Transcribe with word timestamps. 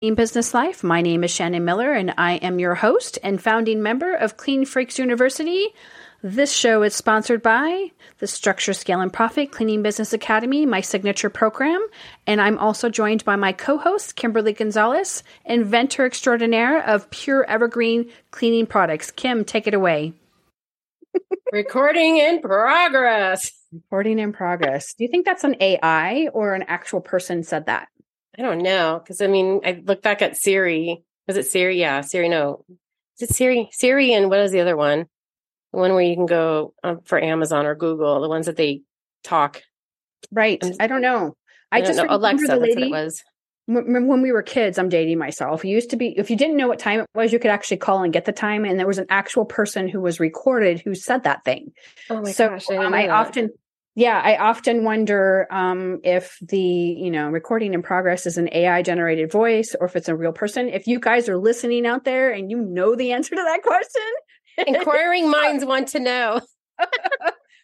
Business 0.00 0.54
Life. 0.54 0.82
My 0.82 1.02
name 1.02 1.24
is 1.24 1.30
Shannon 1.30 1.66
Miller, 1.66 1.92
and 1.92 2.14
I 2.16 2.36
am 2.36 2.58
your 2.58 2.74
host 2.74 3.18
and 3.22 3.40
founding 3.40 3.82
member 3.82 4.14
of 4.14 4.38
Clean 4.38 4.64
Freaks 4.64 4.98
University. 4.98 5.66
This 6.22 6.50
show 6.50 6.82
is 6.82 6.94
sponsored 6.94 7.42
by 7.42 7.90
the 8.18 8.26
Structure, 8.26 8.72
Scale, 8.72 9.02
and 9.02 9.12
Profit 9.12 9.52
Cleaning 9.52 9.82
Business 9.82 10.14
Academy, 10.14 10.64
my 10.64 10.80
signature 10.80 11.28
program. 11.28 11.86
And 12.26 12.40
I'm 12.40 12.56
also 12.58 12.88
joined 12.88 13.26
by 13.26 13.36
my 13.36 13.52
co 13.52 13.76
host, 13.76 14.16
Kimberly 14.16 14.54
Gonzalez, 14.54 15.22
inventor 15.44 16.06
extraordinaire 16.06 16.82
of 16.82 17.10
pure 17.10 17.44
evergreen 17.44 18.10
cleaning 18.30 18.66
products. 18.66 19.10
Kim, 19.10 19.44
take 19.44 19.66
it 19.66 19.74
away. 19.74 20.14
Recording 21.52 22.16
in 22.16 22.40
progress. 22.40 23.52
Recording 23.70 24.18
in 24.18 24.32
progress. 24.32 24.94
Do 24.94 25.04
you 25.04 25.10
think 25.10 25.26
that's 25.26 25.44
an 25.44 25.56
AI 25.60 26.28
or 26.32 26.54
an 26.54 26.64
actual 26.68 27.02
person 27.02 27.42
said 27.42 27.66
that? 27.66 27.88
I 28.40 28.42
don't 28.42 28.62
know. 28.62 28.98
Because 29.02 29.20
I 29.20 29.26
mean, 29.26 29.60
I 29.66 29.82
look 29.84 30.00
back 30.00 30.22
at 30.22 30.38
Siri. 30.38 31.02
Was 31.28 31.36
it 31.36 31.46
Siri? 31.46 31.78
Yeah, 31.78 32.00
Siri. 32.00 32.30
No. 32.30 32.64
Is 33.18 33.28
it 33.28 33.34
Siri? 33.34 33.68
Siri 33.70 34.14
and 34.14 34.30
what 34.30 34.38
is 34.38 34.50
the 34.50 34.60
other 34.60 34.78
one? 34.78 35.04
The 35.72 35.78
one 35.78 35.92
where 35.92 36.02
you 36.02 36.16
can 36.16 36.24
go 36.24 36.72
um, 36.82 37.00
for 37.04 37.22
Amazon 37.22 37.66
or 37.66 37.74
Google, 37.74 38.22
the 38.22 38.30
ones 38.30 38.46
that 38.46 38.56
they 38.56 38.80
talk. 39.22 39.60
Right. 40.32 40.58
I 40.80 40.86
don't 40.86 41.02
know. 41.02 41.36
I, 41.70 41.78
I 41.78 41.82
just 41.82 41.98
know. 41.98 42.06
Alexa, 42.08 42.46
the 42.46 42.56
lady, 42.56 42.74
that's 42.74 42.80
what 42.80 42.86
it 42.86 43.04
was. 43.04 43.22
When 43.66 44.22
we 44.22 44.32
were 44.32 44.42
kids, 44.42 44.78
I'm 44.78 44.88
dating 44.88 45.18
myself. 45.18 45.64
It 45.64 45.68
used 45.68 45.90
to 45.90 45.96
be, 45.96 46.14
if 46.16 46.30
you 46.30 46.36
didn't 46.36 46.56
know 46.56 46.66
what 46.66 46.78
time 46.78 47.00
it 47.00 47.06
was, 47.14 47.32
you 47.32 47.38
could 47.38 47.50
actually 47.50 47.76
call 47.76 48.02
and 48.02 48.12
get 48.12 48.24
the 48.24 48.32
time. 48.32 48.64
And 48.64 48.80
there 48.80 48.86
was 48.86 48.98
an 48.98 49.06
actual 49.10 49.44
person 49.44 49.86
who 49.86 50.00
was 50.00 50.18
recorded 50.18 50.80
who 50.80 50.94
said 50.94 51.24
that 51.24 51.44
thing. 51.44 51.72
Oh 52.08 52.22
my 52.22 52.32
so, 52.32 52.48
gosh. 52.48 52.70
I, 52.70 52.76
um, 52.78 52.94
I 52.94 53.08
often, 53.08 53.50
yeah, 54.00 54.18
I 54.24 54.38
often 54.38 54.82
wonder 54.82 55.46
um, 55.50 56.00
if 56.02 56.38
the 56.40 56.58
you 56.58 57.10
know 57.10 57.28
recording 57.28 57.74
in 57.74 57.82
progress 57.82 58.24
is 58.24 58.38
an 58.38 58.48
AI 58.50 58.80
generated 58.80 59.30
voice 59.30 59.76
or 59.78 59.86
if 59.86 59.94
it's 59.94 60.08
a 60.08 60.16
real 60.16 60.32
person. 60.32 60.70
If 60.70 60.86
you 60.86 60.98
guys 60.98 61.28
are 61.28 61.36
listening 61.36 61.86
out 61.86 62.04
there 62.04 62.32
and 62.32 62.50
you 62.50 62.62
know 62.62 62.96
the 62.96 63.12
answer 63.12 63.36
to 63.36 63.42
that 63.42 63.62
question, 63.62 64.02
Inquiring 64.66 65.30
minds 65.30 65.66
want 65.66 65.88
to 65.88 66.00
know. 66.00 66.40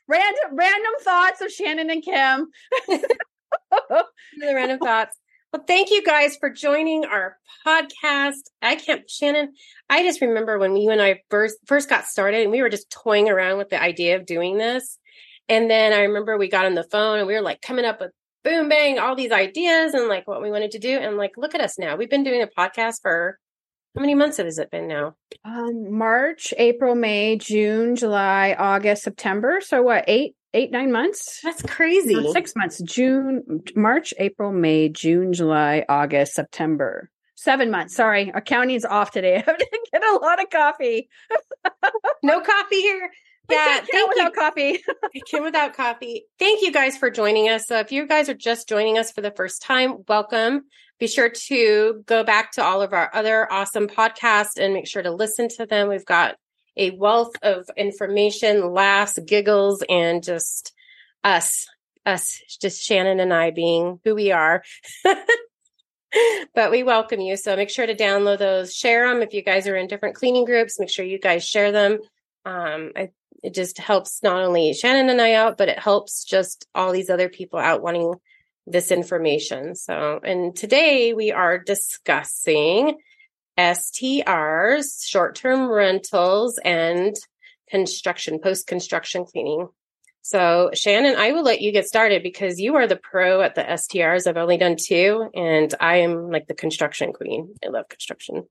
random 0.09 0.45
random 0.53 0.93
thoughts 1.01 1.41
of 1.41 1.51
Shannon 1.51 1.89
and 1.89 2.03
Kim. 2.03 2.49
the 2.87 4.55
random 4.55 4.79
thoughts. 4.79 5.17
Well, 5.55 5.65
thank 5.67 5.91
you 5.91 6.05
guys 6.05 6.37
for 6.37 6.51
joining 6.51 7.07
our 7.07 7.39
podcast. 7.67 8.51
I 8.61 8.77
can't, 8.77 9.09
Shannon. 9.09 9.55
I 9.89 10.03
just 10.03 10.21
remember 10.21 10.59
when 10.59 10.77
you 10.77 10.91
and 10.91 11.01
I 11.01 11.23
first 11.31 11.57
first 11.65 11.89
got 11.89 12.05
started, 12.05 12.43
and 12.43 12.51
we 12.51 12.61
were 12.61 12.69
just 12.69 12.91
toying 12.91 13.31
around 13.31 13.57
with 13.57 13.71
the 13.71 13.83
idea 13.83 14.17
of 14.17 14.27
doing 14.27 14.59
this. 14.59 14.99
And 15.49 15.71
then 15.71 15.93
I 15.93 16.03
remember 16.03 16.37
we 16.37 16.49
got 16.49 16.67
on 16.67 16.75
the 16.75 16.85
phone 16.85 17.19
and 17.19 17.27
we 17.27 17.35
were 17.35 17.41
like 17.41 17.61
coming 17.63 17.85
up 17.85 18.01
with 18.01 18.11
boom 18.45 18.69
bang 18.69 18.99
all 18.99 19.17
these 19.17 19.33
ideas 19.33 19.93
and 19.93 20.09
like 20.09 20.27
what 20.29 20.43
we 20.43 20.51
wanted 20.51 20.71
to 20.73 20.79
do. 20.79 20.99
And 20.99 21.17
like, 21.17 21.33
look 21.37 21.55
at 21.55 21.61
us 21.61 21.79
now. 21.79 21.97
We've 21.97 22.11
been 22.11 22.25
doing 22.25 22.43
a 22.43 22.47
podcast 22.47 23.03
for 23.03 23.39
how 23.97 24.03
many 24.03 24.15
months 24.15 24.37
has 24.37 24.59
it 24.59 24.71
been 24.71 24.89
now? 24.89 25.15
Um, 25.45 25.91
March, 25.91 26.53
April, 26.59 26.95
May, 26.95 27.39
June, 27.39 27.97
July, 27.97 28.55
August, 28.59 29.05
September. 29.05 29.61
So 29.63 29.83
what? 29.83 30.05
Eight, 30.07 30.35
eight, 30.53 30.71
nine 30.71 30.93
months. 30.93 31.41
That's 31.43 31.63
crazy. 31.63 32.15
No, 32.15 32.31
six 32.33 32.55
months. 32.55 32.81
June, 32.83 33.63
March, 33.75 34.13
April, 34.19 34.53
May, 34.53 34.91
June, 34.91 35.33
July, 35.33 35.87
August, 35.89 36.35
September. 36.35 37.11
Seven 37.37 37.71
months. 37.71 37.95
Sorry, 37.95 38.31
accounting's 38.35 38.85
off 38.85 39.13
today. 39.13 39.37
I 39.37 39.39
have 39.47 39.59
to 39.59 39.79
get 39.93 40.03
a 40.03 40.17
lot 40.17 40.43
of 40.43 40.51
coffee. 40.51 41.09
no 42.23 42.41
coffee 42.41 42.81
here. 42.81 43.11
Yeah, 43.49 43.81
thank 43.91 44.09
without 44.09 44.33
you. 44.35 44.41
coffee. 44.41 44.85
Kim 45.27 45.43
without 45.43 45.75
coffee. 45.75 46.25
Thank 46.39 46.63
you 46.63 46.73
guys 46.73 46.97
for 46.97 47.11
joining 47.11 47.49
us. 47.49 47.67
So 47.67 47.79
if 47.79 47.93
you 47.93 48.07
guys 48.07 48.29
are 48.29 48.35
just 48.35 48.69
joining 48.69 48.99
us 48.99 49.13
for 49.13 49.21
the 49.21 49.31
first 49.31 49.63
time, 49.63 50.05
welcome. 50.09 50.65
Be 50.99 51.07
sure 51.07 51.29
to 51.29 52.03
go 52.07 52.25
back 52.25 52.53
to 52.53 52.63
all 52.63 52.83
of 52.83 52.93
our 52.93 53.11
other 53.15 53.51
awesome 53.53 53.87
podcasts 53.87 54.59
and 54.59 54.73
make 54.73 54.87
sure 54.87 55.03
to 55.03 55.11
listen 55.11 55.49
to 55.57 55.67
them. 55.67 55.89
We've 55.89 56.05
got 56.05 56.37
a 56.77 56.91
wealth 56.91 57.33
of 57.43 57.69
information, 57.77 58.73
laughs, 58.73 59.19
giggles, 59.19 59.83
and 59.89 60.23
just 60.23 60.73
us, 61.23 61.67
us, 62.05 62.41
just 62.61 62.83
Shannon 62.83 63.21
and 63.21 63.33
I 63.33 63.51
being 63.51 64.01
who 64.05 64.15
we 64.15 64.33
are. 64.33 64.63
but 66.55 66.71
we 66.71 66.83
welcome 66.83 67.21
you. 67.21 67.37
So 67.37 67.57
make 67.57 67.71
sure 67.71 67.87
to 67.87 67.95
download 67.95 68.39
those, 68.39 68.75
share 68.75 69.09
them. 69.09 69.23
If 69.23 69.35
you 69.35 69.43
guys 69.43 69.67
are 69.67 69.77
in 69.77 69.89
different 69.89 70.17
cleaning 70.17 70.45
groups, 70.45 70.79
make 70.81 70.91
sure 70.91 71.05
you 71.05 71.19
guys 71.19 71.47
share 71.47 71.73
them. 71.73 71.99
Um, 72.45 72.93
I, 72.97 73.11
it 73.47 73.55
just 73.55 73.79
helps 73.79 74.25
not 74.25 74.43
only 74.43 74.73
Shannon 74.73 75.09
and 75.09 75.23
I 75.23 75.35
out, 75.35 75.57
but 75.57 75.69
it 75.69 75.79
helps 75.79 76.25
just 76.25 76.67
all 76.75 76.91
these 76.91 77.09
other 77.09 77.29
people 77.29 77.61
out 77.61 77.81
wanting 77.81 78.15
this 78.67 78.91
information. 78.91 79.77
So, 79.77 80.19
and 80.25 80.55
today 80.57 81.13
we 81.13 81.31
are 81.31 81.57
discussing 81.57 82.99
STRs, 83.57 85.07
short 85.07 85.37
term 85.37 85.71
rentals, 85.71 86.59
and 86.65 87.15
construction, 87.71 88.41
post 88.41 88.67
construction 88.67 89.25
cleaning. 89.25 89.69
So, 90.23 90.71
Shannon, 90.75 91.15
I 91.15 91.31
will 91.31 91.45
let 91.45 91.61
you 91.61 91.71
get 91.71 91.87
started 91.87 92.25
because 92.25 92.59
you 92.59 92.75
are 92.75 92.89
the 92.89 92.97
pro 92.97 93.43
at 93.43 93.55
the 93.55 93.63
STRs. 93.63 94.27
I've 94.27 94.37
only 94.37 94.57
done 94.57 94.75
two, 94.77 95.31
and 95.37 95.73
I 95.79 95.99
am 95.99 96.33
like 96.33 96.49
the 96.49 96.55
construction 96.55 97.13
queen. 97.13 97.55
I 97.65 97.69
love 97.69 97.89
construction 97.89 98.49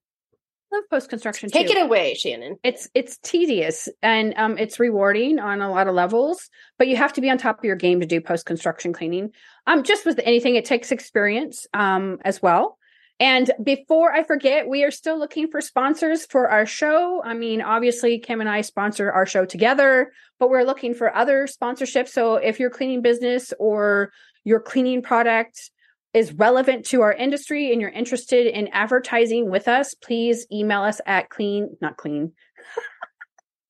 love 0.72 0.84
post 0.90 1.10
construction. 1.10 1.50
Take 1.50 1.70
it 1.70 1.82
away, 1.82 2.14
Shannon. 2.16 2.58
It's 2.64 2.90
it's 2.94 3.18
tedious 3.18 3.90
and 4.02 4.34
um, 4.38 4.58
it's 4.58 4.80
rewarding 4.80 5.40
on 5.40 5.62
a 5.62 5.70
lot 5.70 5.88
of 5.88 5.96
levels, 5.96 6.50
but 6.78 6.88
you 6.88 6.96
have 6.96 7.14
to 7.14 7.22
be 7.22 7.30
on 7.30 7.38
top 7.38 7.60
of 7.60 7.64
your 7.64 7.76
game 7.76 8.00
to 8.02 8.06
do 8.06 8.22
post 8.22 8.46
construction 8.46 8.94
cleaning. 8.94 9.32
Um, 9.68 9.84
just 9.84 10.06
with 10.06 10.20
anything, 10.24 10.56
it 10.56 10.66
takes 10.66 10.92
experience 10.92 11.68
um 11.74 12.18
as 12.24 12.42
well. 12.42 12.78
And 13.20 13.50
before 13.64 14.12
I 14.12 14.24
forget, 14.24 14.68
we 14.68 14.84
are 14.84 14.92
still 14.92 15.18
looking 15.18 15.48
for 15.50 15.62
sponsors 15.62 16.26
for 16.26 16.50
our 16.50 16.66
show. 16.66 17.22
I 17.24 17.34
mean, 17.34 17.62
obviously, 17.62 18.20
Kim 18.20 18.42
and 18.42 18.50
I 18.50 18.60
sponsor 18.60 19.10
our 19.10 19.26
show 19.26 19.46
together, 19.46 20.12
but 20.38 20.50
we're 20.50 20.64
looking 20.64 20.94
for 20.94 21.16
other 21.16 21.48
sponsorships. 21.48 22.10
So 22.10 22.36
if 22.36 22.60
your 22.60 22.70
cleaning 22.70 23.02
business 23.02 23.54
or 23.58 24.12
your 24.44 24.60
cleaning 24.60 25.02
product 25.02 25.72
is 26.16 26.34
relevant 26.34 26.86
to 26.88 27.02
our 27.02 27.14
industry 27.14 27.72
and 27.72 27.82
you're 27.82 27.90
interested 27.90 28.48
in 28.48 28.70
advertising 28.70 29.50
with 29.52 29.68
us, 29.68 29.94
please 29.94 30.48
email 30.52 30.82
us 30.82 31.02
at 31.06 31.30
clean, 31.30 31.76
not 31.82 31.98
clean. 31.98 32.32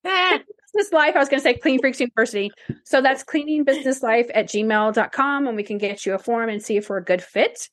business 0.03 0.93
life. 0.93 1.15
I 1.15 1.19
was 1.19 1.29
going 1.29 1.39
to 1.39 1.43
say 1.43 1.55
clean 1.55 1.79
freaks 1.79 1.99
university. 1.99 2.51
So 2.83 3.01
that's 3.01 3.23
cleaningbusinesslife 3.23 4.29
at 4.33 4.47
gmail.com 4.47 5.47
and 5.47 5.55
we 5.55 5.63
can 5.63 5.77
get 5.77 6.05
you 6.05 6.13
a 6.13 6.19
form 6.19 6.49
and 6.49 6.61
see 6.61 6.77
if 6.77 6.89
we're 6.89 6.97
a 6.97 7.03
good 7.03 7.23
fit. 7.23 7.69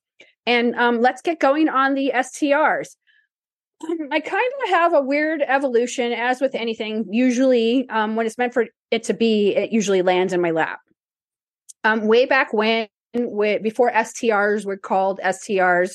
And 0.47 0.75
um, 0.77 1.00
let's 1.00 1.22
get 1.22 1.39
going 1.39 1.69
on 1.69 1.94
the 1.94 2.12
STRs. 2.15 2.97
I 4.12 4.21
kind 4.21 4.53
of 4.65 4.71
have 4.71 4.94
a 4.94 5.03
weird 5.03 5.43
evolution, 5.43 6.12
as 6.12 6.41
with 6.41 6.54
anything. 6.54 7.06
Usually, 7.10 7.89
um, 7.89 8.15
when 8.15 8.27
it's 8.27 8.39
meant 8.39 8.54
for 8.54 8.66
it 8.93 9.03
to 9.04 9.15
be, 9.15 9.56
it 9.56 9.72
usually 9.72 10.03
lands 10.03 10.33
in 10.33 10.41
my 10.41 10.53
lap. 10.53 10.78
Um, 11.83 12.06
way 12.06 12.27
back 12.27 12.53
when 12.53 12.87
with, 13.14 13.62
before 13.62 13.90
STRs 13.90 14.64
were 14.64 14.76
called 14.76 15.20
STRs. 15.22 15.92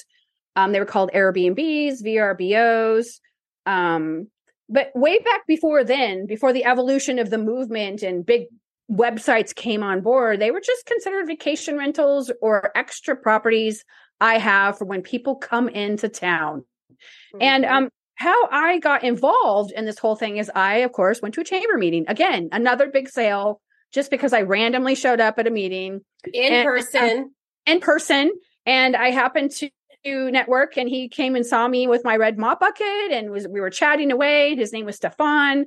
Um, 0.55 0.71
they 0.71 0.79
were 0.79 0.85
called 0.85 1.11
Airbnbs, 1.13 2.03
VRBOs. 2.03 3.19
Um, 3.65 4.27
but 4.69 4.91
way 4.95 5.19
back 5.19 5.47
before 5.47 5.83
then, 5.83 6.25
before 6.25 6.51
the 6.51 6.65
evolution 6.65 7.19
of 7.19 7.29
the 7.29 7.37
movement 7.37 8.01
and 8.03 8.25
big 8.25 8.47
websites 8.91 9.53
came 9.53 9.83
on 9.83 10.01
board, 10.01 10.39
they 10.39 10.51
were 10.51 10.61
just 10.61 10.85
considered 10.85 11.27
vacation 11.27 11.77
rentals 11.77 12.31
or 12.41 12.71
extra 12.75 13.15
properties 13.15 13.83
I 14.19 14.37
have 14.39 14.77
for 14.77 14.85
when 14.85 15.01
people 15.01 15.35
come 15.35 15.69
into 15.69 16.09
town. 16.09 16.65
Mm-hmm. 16.91 17.41
And 17.41 17.65
um, 17.65 17.89
how 18.15 18.47
I 18.49 18.79
got 18.79 19.03
involved 19.03 19.71
in 19.71 19.85
this 19.85 19.99
whole 19.99 20.15
thing 20.15 20.37
is 20.37 20.51
I, 20.53 20.77
of 20.77 20.91
course, 20.91 21.21
went 21.21 21.35
to 21.35 21.41
a 21.41 21.45
chamber 21.45 21.77
meeting. 21.77 22.05
Again, 22.07 22.49
another 22.51 22.87
big 22.87 23.09
sale 23.09 23.61
just 23.93 24.11
because 24.11 24.33
I 24.33 24.41
randomly 24.41 24.95
showed 24.95 25.19
up 25.19 25.39
at 25.39 25.47
a 25.47 25.51
meeting 25.51 26.01
in 26.33 26.53
and, 26.53 26.65
person. 26.65 27.17
Um, 27.19 27.31
in 27.65 27.79
person. 27.79 28.31
And 28.65 28.95
I 28.95 29.11
happened 29.11 29.51
to 29.51 29.69
network 30.05 30.77
and 30.77 30.87
he 30.87 31.09
came 31.09 31.35
and 31.35 31.45
saw 31.45 31.67
me 31.67 31.87
with 31.87 32.03
my 32.05 32.15
red 32.15 32.37
mop 32.37 32.59
bucket 32.59 33.11
and 33.11 33.29
was 33.29 33.47
we 33.47 33.59
were 33.59 33.69
chatting 33.69 34.11
away. 34.11 34.55
His 34.55 34.71
name 34.71 34.85
was 34.85 34.95
Stefan. 34.95 35.65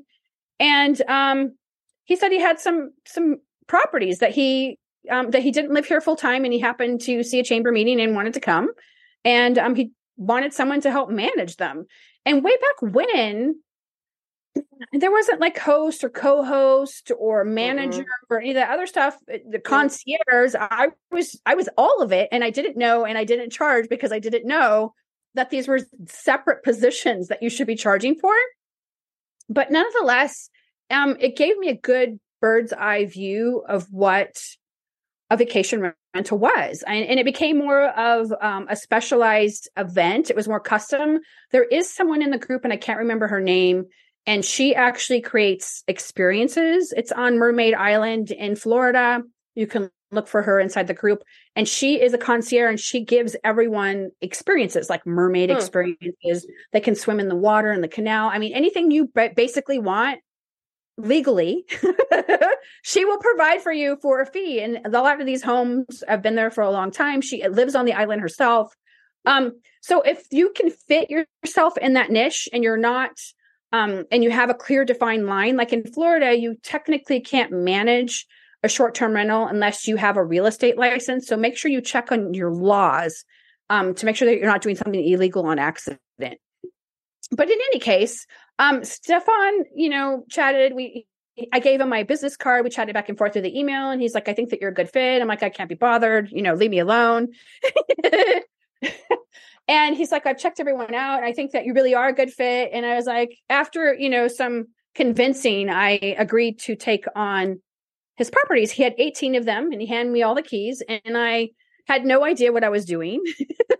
And 0.58 1.00
um 1.08 1.56
he 2.04 2.16
said 2.16 2.32
he 2.32 2.40
had 2.40 2.58
some 2.58 2.92
some 3.06 3.36
properties 3.66 4.18
that 4.20 4.32
he 4.32 4.78
um 5.10 5.30
that 5.30 5.42
he 5.42 5.50
didn't 5.50 5.74
live 5.74 5.86
here 5.86 6.00
full 6.00 6.16
time 6.16 6.44
and 6.44 6.52
he 6.52 6.58
happened 6.58 7.02
to 7.02 7.22
see 7.22 7.40
a 7.40 7.44
chamber 7.44 7.70
meeting 7.70 8.00
and 8.00 8.14
wanted 8.14 8.34
to 8.34 8.40
come. 8.40 8.70
And 9.24 9.58
um 9.58 9.74
he 9.74 9.92
wanted 10.16 10.52
someone 10.52 10.80
to 10.82 10.90
help 10.90 11.10
manage 11.10 11.56
them. 11.56 11.86
And 12.24 12.44
way 12.44 12.56
back 12.56 12.92
when 12.94 13.60
there 14.92 15.10
wasn't 15.10 15.40
like 15.40 15.58
host 15.58 16.02
or 16.02 16.08
co-host 16.08 17.12
or 17.18 17.44
manager 17.44 18.02
mm-hmm. 18.02 18.34
or 18.34 18.40
any 18.40 18.50
of 18.50 18.56
that 18.56 18.70
other 18.70 18.86
stuff. 18.86 19.16
Uh, 19.32 19.38
the 19.48 19.58
concierge 19.58 20.54
i 20.58 20.88
was 21.10 21.40
i 21.46 21.54
was 21.54 21.68
all 21.76 22.02
of 22.02 22.12
it 22.12 22.28
and 22.32 22.42
i 22.42 22.50
didn't 22.50 22.76
know 22.76 23.04
and 23.04 23.16
i 23.16 23.24
didn't 23.24 23.50
charge 23.50 23.88
because 23.88 24.12
i 24.12 24.18
didn't 24.18 24.46
know 24.46 24.92
that 25.34 25.50
these 25.50 25.68
were 25.68 25.80
separate 26.06 26.64
positions 26.64 27.28
that 27.28 27.42
you 27.42 27.48
should 27.48 27.68
be 27.68 27.76
charging 27.76 28.16
for. 28.16 28.34
But 29.48 29.70
nonetheless 29.70 30.50
um 30.90 31.16
it 31.20 31.36
gave 31.36 31.56
me 31.58 31.68
a 31.68 31.76
good 31.76 32.18
bird's 32.40 32.72
eye 32.72 33.06
view 33.06 33.62
of 33.68 33.86
what 33.90 34.40
a 35.32 35.36
vacation 35.36 35.92
rental 36.14 36.38
was. 36.38 36.82
And, 36.88 37.04
and 37.04 37.20
it 37.20 37.24
became 37.24 37.56
more 37.58 37.84
of 37.90 38.32
um, 38.40 38.66
a 38.68 38.74
specialized 38.74 39.68
event. 39.76 40.28
It 40.28 40.34
was 40.34 40.48
more 40.48 40.58
custom. 40.58 41.20
There 41.52 41.62
is 41.62 41.92
someone 41.92 42.20
in 42.20 42.30
the 42.30 42.38
group 42.38 42.64
and 42.64 42.72
i 42.72 42.76
can't 42.76 42.98
remember 42.98 43.28
her 43.28 43.40
name 43.40 43.84
and 44.26 44.44
she 44.44 44.74
actually 44.74 45.20
creates 45.20 45.82
experiences. 45.88 46.92
It's 46.96 47.12
on 47.12 47.38
mermaid 47.38 47.74
island 47.74 48.30
in 48.30 48.56
florida. 48.56 49.22
You 49.54 49.66
can 49.66 49.90
look 50.12 50.28
for 50.28 50.42
her 50.42 50.58
inside 50.58 50.86
the 50.86 50.94
group. 50.94 51.22
And 51.56 51.68
she 51.68 52.00
is 52.00 52.12
a 52.12 52.18
concierge 52.18 52.68
and 52.68 52.80
she 52.80 53.04
gives 53.04 53.36
everyone 53.44 54.10
experiences 54.20 54.90
like 54.90 55.06
mermaid 55.06 55.50
hmm. 55.50 55.56
experiences. 55.56 56.46
They 56.72 56.80
can 56.80 56.94
swim 56.94 57.20
in 57.20 57.28
the 57.28 57.36
water 57.36 57.72
in 57.72 57.80
the 57.80 57.88
canal. 57.88 58.28
I 58.28 58.38
mean 58.38 58.54
anything 58.54 58.90
you 58.90 59.10
basically 59.36 59.78
want 59.78 60.20
legally 60.96 61.64
she 62.82 63.06
will 63.06 63.16
provide 63.16 63.62
for 63.62 63.72
you 63.72 63.96
for 64.02 64.20
a 64.20 64.26
fee. 64.26 64.60
And 64.60 64.80
a 64.84 64.90
lot 64.90 65.20
of 65.20 65.26
these 65.26 65.42
homes 65.42 66.04
have 66.06 66.20
been 66.20 66.34
there 66.34 66.50
for 66.50 66.62
a 66.62 66.70
long 66.70 66.90
time. 66.90 67.22
She 67.22 67.46
lives 67.48 67.74
on 67.74 67.86
the 67.86 67.94
island 67.94 68.20
herself. 68.20 68.74
Um 69.24 69.52
so 69.80 70.02
if 70.02 70.24
you 70.30 70.52
can 70.54 70.70
fit 70.70 71.08
yourself 71.10 71.78
in 71.78 71.94
that 71.94 72.10
niche 72.10 72.48
and 72.52 72.62
you're 72.62 72.76
not 72.76 73.12
um 73.72 74.04
and 74.10 74.22
you 74.24 74.30
have 74.30 74.50
a 74.50 74.54
clear 74.54 74.84
defined 74.84 75.26
line 75.26 75.56
like 75.56 75.72
in 75.72 75.84
florida 75.84 76.36
you 76.36 76.56
technically 76.62 77.20
can't 77.20 77.52
manage 77.52 78.26
a 78.62 78.68
short-term 78.68 79.12
rental 79.12 79.46
unless 79.46 79.86
you 79.86 79.96
have 79.96 80.16
a 80.16 80.24
real 80.24 80.46
estate 80.46 80.76
license 80.76 81.26
so 81.26 81.36
make 81.36 81.56
sure 81.56 81.70
you 81.70 81.80
check 81.80 82.12
on 82.12 82.34
your 82.34 82.52
laws 82.52 83.24
um 83.70 83.94
to 83.94 84.06
make 84.06 84.16
sure 84.16 84.26
that 84.26 84.36
you're 84.36 84.46
not 84.46 84.62
doing 84.62 84.76
something 84.76 85.04
illegal 85.04 85.46
on 85.46 85.58
accident 85.58 86.00
but 87.30 87.48
in 87.48 87.58
any 87.72 87.78
case 87.78 88.26
um, 88.60 88.84
Stefan, 88.84 89.64
you 89.74 89.88
know, 89.88 90.24
chatted. 90.28 90.74
We 90.74 91.06
I 91.52 91.60
gave 91.60 91.80
him 91.80 91.88
my 91.88 92.02
business 92.02 92.36
card. 92.36 92.62
We 92.62 92.70
chatted 92.70 92.92
back 92.92 93.08
and 93.08 93.16
forth 93.16 93.32
through 93.32 93.42
the 93.42 93.58
email, 93.58 93.90
and 93.90 94.00
he's 94.00 94.14
like, 94.14 94.28
"I 94.28 94.34
think 94.34 94.50
that 94.50 94.60
you're 94.60 94.70
a 94.70 94.74
good 94.74 94.90
fit." 94.90 95.22
I'm 95.22 95.28
like, 95.28 95.42
"I 95.42 95.48
can't 95.48 95.68
be 95.68 95.74
bothered. 95.74 96.30
You 96.30 96.42
know, 96.42 96.52
leave 96.54 96.70
me 96.70 96.78
alone." 96.78 97.28
and 99.70 99.96
he's 99.96 100.10
like, 100.10 100.26
"I've 100.26 100.38
checked 100.38 100.58
everyone 100.58 100.94
out. 100.94 101.18
And 101.18 101.24
I 101.24 101.32
think 101.32 101.52
that 101.52 101.64
you 101.64 101.72
really 101.72 101.94
are 101.94 102.08
a 102.08 102.12
good 102.12 102.32
fit." 102.32 102.70
And 102.72 102.84
I 102.84 102.96
was 102.96 103.06
like, 103.06 103.38
after 103.48 103.94
you 103.94 104.10
know 104.10 104.26
some 104.26 104.66
convincing, 104.96 105.70
I 105.70 106.16
agreed 106.18 106.58
to 106.60 106.74
take 106.74 107.04
on 107.14 107.62
his 108.16 108.30
properties. 108.30 108.72
He 108.72 108.82
had 108.82 108.94
18 108.98 109.36
of 109.36 109.44
them, 109.44 109.70
and 109.70 109.80
he 109.80 109.86
handed 109.86 110.12
me 110.12 110.24
all 110.24 110.34
the 110.34 110.42
keys, 110.42 110.82
and 110.88 111.16
I 111.16 111.50
had 111.86 112.04
no 112.04 112.24
idea 112.24 112.52
what 112.52 112.64
I 112.64 112.68
was 112.68 112.84
doing. 112.84 113.22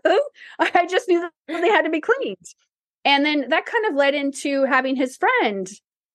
I 0.59 0.87
just 0.89 1.09
knew 1.09 1.19
that 1.19 1.61
they 1.61 1.67
had 1.67 1.83
to 1.83 1.89
be 1.89 2.01
cleaned. 2.01 2.37
And 3.03 3.25
then 3.25 3.49
that 3.49 3.65
kind 3.65 3.85
of 3.87 3.95
led 3.95 4.15
into 4.15 4.63
having 4.63 4.95
his 4.95 5.17
friend 5.17 5.69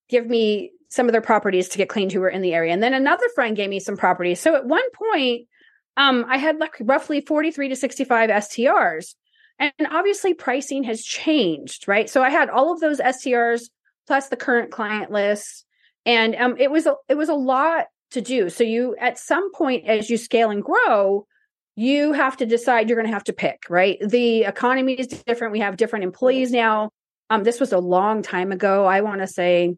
give 0.08 0.26
me 0.26 0.72
some 0.88 1.06
of 1.06 1.12
their 1.12 1.20
properties 1.20 1.68
to 1.68 1.78
get 1.78 1.88
cleaned 1.88 2.12
who 2.12 2.20
were 2.20 2.28
in 2.28 2.42
the 2.42 2.54
area. 2.54 2.72
And 2.72 2.82
then 2.82 2.94
another 2.94 3.28
friend 3.34 3.56
gave 3.56 3.68
me 3.68 3.80
some 3.80 3.96
properties. 3.96 4.40
So 4.40 4.54
at 4.54 4.66
one 4.66 4.88
point, 4.92 5.48
um, 5.96 6.24
I 6.28 6.38
had 6.38 6.58
like 6.58 6.76
roughly 6.80 7.20
43 7.20 7.70
to 7.70 7.76
65 7.76 8.30
STRs. 8.30 9.14
And 9.58 9.72
obviously 9.90 10.34
pricing 10.34 10.84
has 10.84 11.02
changed, 11.02 11.88
right? 11.88 12.08
So 12.10 12.22
I 12.22 12.30
had 12.30 12.50
all 12.50 12.72
of 12.72 12.80
those 12.80 13.00
STRs 13.00 13.70
plus 14.06 14.28
the 14.28 14.36
current 14.36 14.70
client 14.70 15.10
list. 15.10 15.64
And 16.04 16.36
um, 16.36 16.56
it 16.58 16.70
was 16.70 16.86
a, 16.86 16.94
it 17.08 17.16
was 17.16 17.28
a 17.28 17.34
lot 17.34 17.86
to 18.12 18.20
do. 18.20 18.48
So 18.50 18.64
you 18.64 18.96
at 19.00 19.18
some 19.18 19.52
point 19.52 19.86
as 19.86 20.08
you 20.10 20.16
scale 20.16 20.50
and 20.50 20.62
grow, 20.62 21.26
you 21.74 22.12
have 22.12 22.36
to 22.38 22.46
decide 22.46 22.88
you're 22.88 22.96
going 22.96 23.08
to 23.08 23.12
have 23.12 23.24
to 23.24 23.32
pick, 23.32 23.64
right? 23.68 23.98
The 24.00 24.44
economy 24.44 24.94
is 24.94 25.08
different. 25.08 25.52
We 25.52 25.60
have 25.60 25.76
different 25.76 26.04
employees 26.04 26.50
now. 26.50 26.90
Um, 27.28 27.44
this 27.44 27.60
was 27.60 27.72
a 27.72 27.78
long 27.78 28.22
time 28.22 28.52
ago. 28.52 28.86
I 28.86 29.02
want 29.02 29.20
to 29.20 29.26
say 29.26 29.76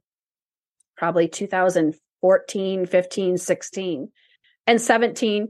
probably 0.96 1.28
2014, 1.28 2.86
15, 2.86 3.38
16, 3.38 4.08
and 4.66 4.81
17. 4.81 5.48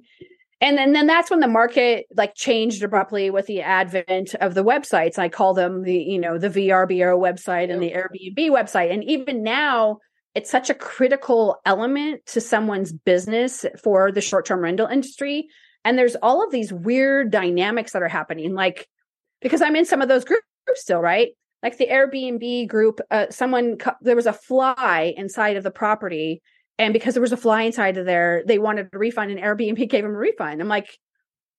And 0.61 0.77
then, 0.77 0.93
then 0.93 1.07
that's 1.07 1.31
when 1.31 1.41
the 1.41 1.47
market 1.47 2.07
like 2.17 2.35
changed 2.35 2.83
abruptly 2.83 3.31
with 3.31 3.47
the 3.47 3.63
advent 3.63 4.35
of 4.37 4.55
the 4.55 4.65
websites. 4.65 5.19
I 5.19 5.29
call 5.29 5.55
them 5.55 5.83
the, 5.83 5.97
you 5.97 6.19
know, 6.19 6.37
the 6.37 6.49
VRBO 6.49 7.17
website 7.17 7.73
and 7.73 7.81
the 7.81 7.93
Airbnb 7.93 8.51
website. 8.51 8.93
And 8.93 9.05
even 9.05 9.45
now, 9.45 9.99
it's 10.35 10.51
such 10.51 10.69
a 10.69 10.75
critical 10.75 11.57
element 11.65 12.27
to 12.27 12.41
someone's 12.41 12.93
business 12.93 13.65
for 13.83 14.13
the 14.13 14.21
short-term 14.21 14.61
rental 14.61 14.87
industry 14.87 15.49
and 15.85 15.99
there's 15.99 16.17
all 16.17 16.45
of 16.45 16.53
these 16.53 16.73
weird 16.73 17.31
dynamics 17.31 17.93
that 17.93 18.03
are 18.03 18.09
happening 18.09 18.55
like 18.55 18.87
because 19.41 19.63
i'm 19.63 19.77
in 19.77 19.85
some 19.85 20.03
of 20.03 20.09
those 20.09 20.25
groups 20.25 20.45
still 20.75 21.01
right 21.01 21.31
like 21.63 21.79
the 21.79 21.87
airbnb 21.87 22.69
group 22.69 23.01
uh, 23.11 23.27
someone 23.31 23.77
there 24.03 24.17
was 24.17 24.27
a 24.27 24.33
fly 24.33 25.15
inside 25.17 25.57
of 25.57 25.65
the 25.65 25.71
property 25.71 26.43
and 26.79 26.93
because 26.93 27.15
there 27.15 27.21
was 27.21 27.33
a 27.33 27.37
fly 27.37 27.63
inside 27.63 27.97
of 27.97 28.07
there 28.07 28.43
they 28.47 28.59
wanted 28.59 28.89
a 28.93 28.99
refund 28.99 29.31
and 29.31 29.41
airbnb 29.41 29.77
gave 29.91 30.05
them 30.05 30.15
a 30.15 30.19
refund 30.19 30.61
i'm 30.61 30.69
like 30.69 30.99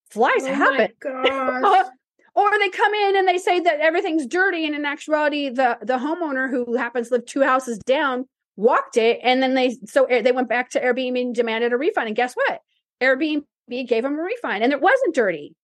flies 0.09 0.43
oh 0.43 0.53
happen 0.53 0.89
or 2.35 2.59
they 2.59 2.69
come 2.69 2.93
in 2.93 3.17
and 3.17 3.27
they 3.27 3.37
say 3.37 3.59
that 3.59 3.79
everything's 3.79 4.25
dirty 4.25 4.65
and 4.65 4.75
in 4.75 4.85
actuality 4.85 5.49
the 5.49 5.77
the 5.81 5.97
homeowner 5.97 6.49
who 6.49 6.75
happens 6.75 7.09
to 7.09 7.15
live 7.15 7.25
two 7.25 7.43
houses 7.43 7.77
down 7.85 8.25
walked 8.55 8.97
it 8.97 9.19
and 9.23 9.41
then 9.41 9.53
they 9.53 9.77
so 9.85 10.05
eh, 10.05 10.21
they 10.21 10.31
went 10.31 10.49
back 10.49 10.69
to 10.69 10.81
airbnb 10.81 11.19
and 11.19 11.35
demanded 11.35 11.71
a 11.71 11.77
refund 11.77 12.07
and 12.07 12.15
guess 12.15 12.33
what 12.33 12.59
airbnb 13.01 13.43
gave 13.87 14.03
them 14.03 14.17
a 14.17 14.21
refund 14.21 14.63
and 14.63 14.73
it 14.73 14.81
wasn't 14.81 15.15
dirty. 15.15 15.55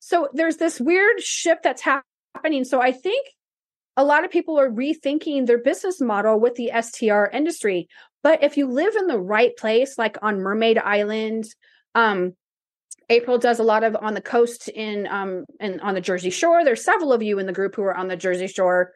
So 0.00 0.28
there's 0.32 0.56
this 0.56 0.80
weird 0.80 1.20
shift 1.20 1.62
that's 1.62 1.82
happening. 1.82 2.64
So 2.64 2.80
I 2.80 2.92
think 2.92 3.26
a 3.96 4.04
lot 4.04 4.24
of 4.24 4.30
people 4.30 4.58
are 4.58 4.70
rethinking 4.70 5.46
their 5.46 5.58
business 5.58 6.00
model 6.00 6.40
with 6.40 6.54
the 6.56 6.72
STR 6.80 7.26
industry. 7.26 7.88
But 8.22 8.42
if 8.42 8.56
you 8.56 8.66
live 8.66 8.94
in 8.96 9.06
the 9.06 9.18
right 9.18 9.56
place, 9.56 9.98
like 9.98 10.16
on 10.22 10.40
Mermaid 10.40 10.78
Island, 10.78 11.46
um, 11.94 12.34
April 13.10 13.38
does 13.38 13.58
a 13.58 13.64
lot 13.64 13.84
of 13.84 13.96
on 13.96 14.14
the 14.14 14.20
coast 14.20 14.68
in 14.68 15.06
um 15.08 15.44
and 15.60 15.80
on 15.80 15.94
the 15.94 16.00
Jersey 16.00 16.30
Shore. 16.30 16.64
There's 16.64 16.84
several 16.84 17.12
of 17.12 17.22
you 17.22 17.38
in 17.38 17.46
the 17.46 17.52
group 17.52 17.74
who 17.74 17.82
are 17.82 17.96
on 17.96 18.08
the 18.08 18.16
Jersey 18.16 18.46
Shore. 18.46 18.92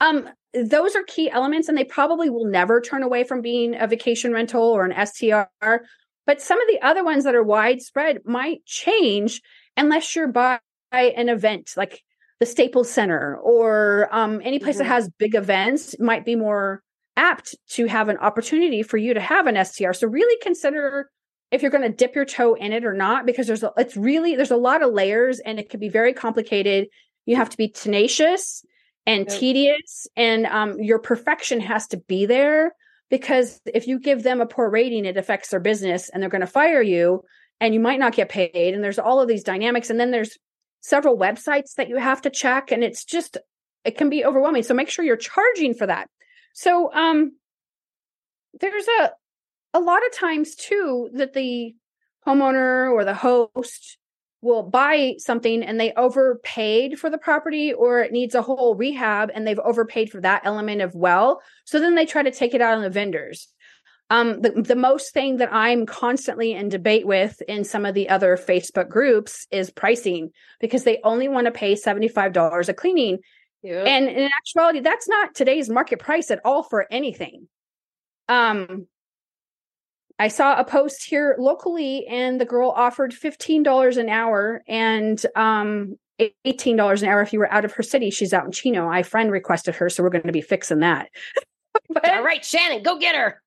Um, 0.00 0.28
those 0.54 0.94
are 0.96 1.02
key 1.02 1.30
elements, 1.30 1.68
and 1.68 1.76
they 1.76 1.84
probably 1.84 2.30
will 2.30 2.46
never 2.46 2.80
turn 2.80 3.02
away 3.02 3.24
from 3.24 3.42
being 3.42 3.74
a 3.78 3.86
vacation 3.86 4.32
rental 4.32 4.62
or 4.62 4.84
an 4.84 5.06
STR. 5.06 5.82
But 6.26 6.40
some 6.40 6.60
of 6.60 6.68
the 6.68 6.80
other 6.82 7.04
ones 7.04 7.24
that 7.24 7.34
are 7.34 7.42
widespread 7.42 8.20
might 8.24 8.64
change 8.64 9.42
unless 9.76 10.14
you're 10.14 10.28
by 10.28 10.60
an 10.92 11.28
event 11.28 11.72
like 11.76 12.02
the 12.40 12.46
Staples 12.46 12.90
Center 12.90 13.36
or 13.36 14.08
um, 14.12 14.40
any 14.44 14.58
place 14.58 14.76
mm-hmm. 14.76 14.84
that 14.84 14.94
has 14.94 15.10
big 15.18 15.34
events 15.34 15.96
might 15.98 16.24
be 16.24 16.36
more 16.36 16.82
apt 17.18 17.54
to 17.70 17.86
have 17.86 18.08
an 18.08 18.16
opportunity 18.18 18.82
for 18.82 18.96
you 18.96 19.12
to 19.12 19.20
have 19.20 19.46
an 19.46 19.62
STR. 19.64 19.92
So 19.92 20.06
really 20.06 20.38
consider 20.40 21.10
if 21.50 21.62
you're 21.62 21.70
going 21.70 21.90
to 21.90 21.96
dip 21.96 22.14
your 22.14 22.24
toe 22.24 22.54
in 22.54 22.72
it 22.72 22.84
or 22.84 22.94
not, 22.94 23.26
because 23.26 23.46
there's 23.46 23.62
a, 23.62 23.72
it's 23.76 23.96
really 23.96 24.36
there's 24.36 24.50
a 24.50 24.56
lot 24.56 24.82
of 24.82 24.92
layers 24.92 25.40
and 25.40 25.58
it 25.58 25.68
can 25.68 25.80
be 25.80 25.88
very 25.88 26.12
complicated. 26.12 26.88
You 27.26 27.36
have 27.36 27.50
to 27.50 27.56
be 27.56 27.68
tenacious 27.68 28.64
and 29.06 29.26
yep. 29.28 29.38
tedious, 29.38 30.06
and 30.16 30.46
um, 30.46 30.80
your 30.80 30.98
perfection 30.98 31.60
has 31.60 31.86
to 31.88 31.96
be 31.96 32.26
there 32.26 32.72
because 33.10 33.60
if 33.66 33.86
you 33.86 33.98
give 33.98 34.22
them 34.22 34.40
a 34.40 34.46
poor 34.46 34.68
rating 34.68 35.04
it 35.04 35.16
affects 35.16 35.48
their 35.48 35.60
business 35.60 36.08
and 36.08 36.22
they're 36.22 36.30
going 36.30 36.42
to 36.42 36.46
fire 36.46 36.82
you 36.82 37.22
and 37.60 37.74
you 37.74 37.80
might 37.80 37.98
not 37.98 38.14
get 38.14 38.28
paid 38.28 38.74
and 38.74 38.84
there's 38.84 38.98
all 38.98 39.20
of 39.20 39.28
these 39.28 39.42
dynamics 39.42 39.90
and 39.90 39.98
then 39.98 40.10
there's 40.10 40.36
several 40.80 41.16
websites 41.16 41.74
that 41.76 41.88
you 41.88 41.96
have 41.96 42.22
to 42.22 42.30
check 42.30 42.70
and 42.70 42.84
it's 42.84 43.04
just 43.04 43.36
it 43.84 43.96
can 43.96 44.10
be 44.10 44.24
overwhelming 44.24 44.62
so 44.62 44.74
make 44.74 44.90
sure 44.90 45.04
you're 45.04 45.16
charging 45.16 45.74
for 45.74 45.86
that 45.86 46.08
so 46.58 46.92
um 46.92 47.32
there's 48.60 48.88
a 49.00 49.10
a 49.74 49.80
lot 49.80 50.04
of 50.04 50.12
times 50.12 50.56
too 50.56 51.08
that 51.14 51.32
the 51.32 51.74
homeowner 52.26 52.90
or 52.90 53.04
the 53.04 53.14
host 53.14 53.96
will 54.40 54.64
buy 54.64 55.14
something 55.18 55.62
and 55.62 55.78
they 55.78 55.92
overpaid 55.92 56.98
for 56.98 57.10
the 57.10 57.18
property 57.18 57.72
or 57.72 58.00
it 58.00 58.10
needs 58.10 58.34
a 58.34 58.42
whole 58.42 58.74
rehab 58.74 59.30
and 59.32 59.46
they've 59.46 59.58
overpaid 59.60 60.10
for 60.10 60.20
that 60.20 60.42
element 60.44 60.80
of 60.80 60.94
well 60.96 61.40
so 61.64 61.78
then 61.78 61.94
they 61.94 62.06
try 62.06 62.24
to 62.24 62.32
take 62.32 62.54
it 62.54 62.60
out 62.60 62.74
on 62.74 62.82
the 62.82 62.90
vendors. 62.90 63.48
Um, 64.10 64.40
the, 64.40 64.50
the 64.50 64.74
most 64.74 65.12
thing 65.12 65.36
that 65.36 65.52
i'm 65.52 65.84
constantly 65.84 66.54
in 66.54 66.70
debate 66.70 67.06
with 67.06 67.40
in 67.42 67.62
some 67.62 67.84
of 67.84 67.94
the 67.94 68.08
other 68.08 68.36
facebook 68.36 68.88
groups 68.88 69.46
is 69.52 69.70
pricing 69.70 70.30
because 70.60 70.82
they 70.82 70.98
only 71.04 71.28
want 71.28 71.44
to 71.44 71.52
pay 71.52 71.74
$75 71.74 72.68
a 72.68 72.74
cleaning 72.74 73.18
yep. 73.62 73.86
and 73.86 74.08
in 74.08 74.28
actuality 74.38 74.80
that's 74.80 75.08
not 75.08 75.34
today's 75.34 75.68
market 75.68 75.98
price 75.98 76.30
at 76.30 76.40
all 76.44 76.62
for 76.62 76.86
anything 76.90 77.48
um 78.28 78.86
I 80.18 80.28
saw 80.28 80.58
a 80.58 80.64
post 80.64 81.04
here 81.04 81.36
locally, 81.38 82.06
and 82.06 82.40
the 82.40 82.44
girl 82.44 82.70
offered 82.70 83.14
fifteen 83.14 83.62
dollars 83.62 83.96
an 83.96 84.08
hour 84.08 84.62
and 84.66 85.24
um, 85.36 85.96
eighteen 86.44 86.76
dollars 86.76 87.02
an 87.02 87.08
hour 87.08 87.22
if 87.22 87.32
you 87.32 87.38
were 87.38 87.52
out 87.52 87.64
of 87.64 87.72
her 87.74 87.84
city. 87.84 88.10
She's 88.10 88.32
out 88.32 88.44
in 88.44 88.50
Chino. 88.50 88.88
I 88.88 89.04
friend 89.04 89.30
requested 89.30 89.76
her, 89.76 89.88
so 89.88 90.02
we're 90.02 90.10
going 90.10 90.26
to 90.26 90.32
be 90.32 90.40
fixing 90.40 90.80
that. 90.80 91.08
but, 91.88 92.08
All 92.10 92.24
right, 92.24 92.44
Shannon, 92.44 92.82
go 92.82 92.98
get 92.98 93.14
her. 93.14 93.40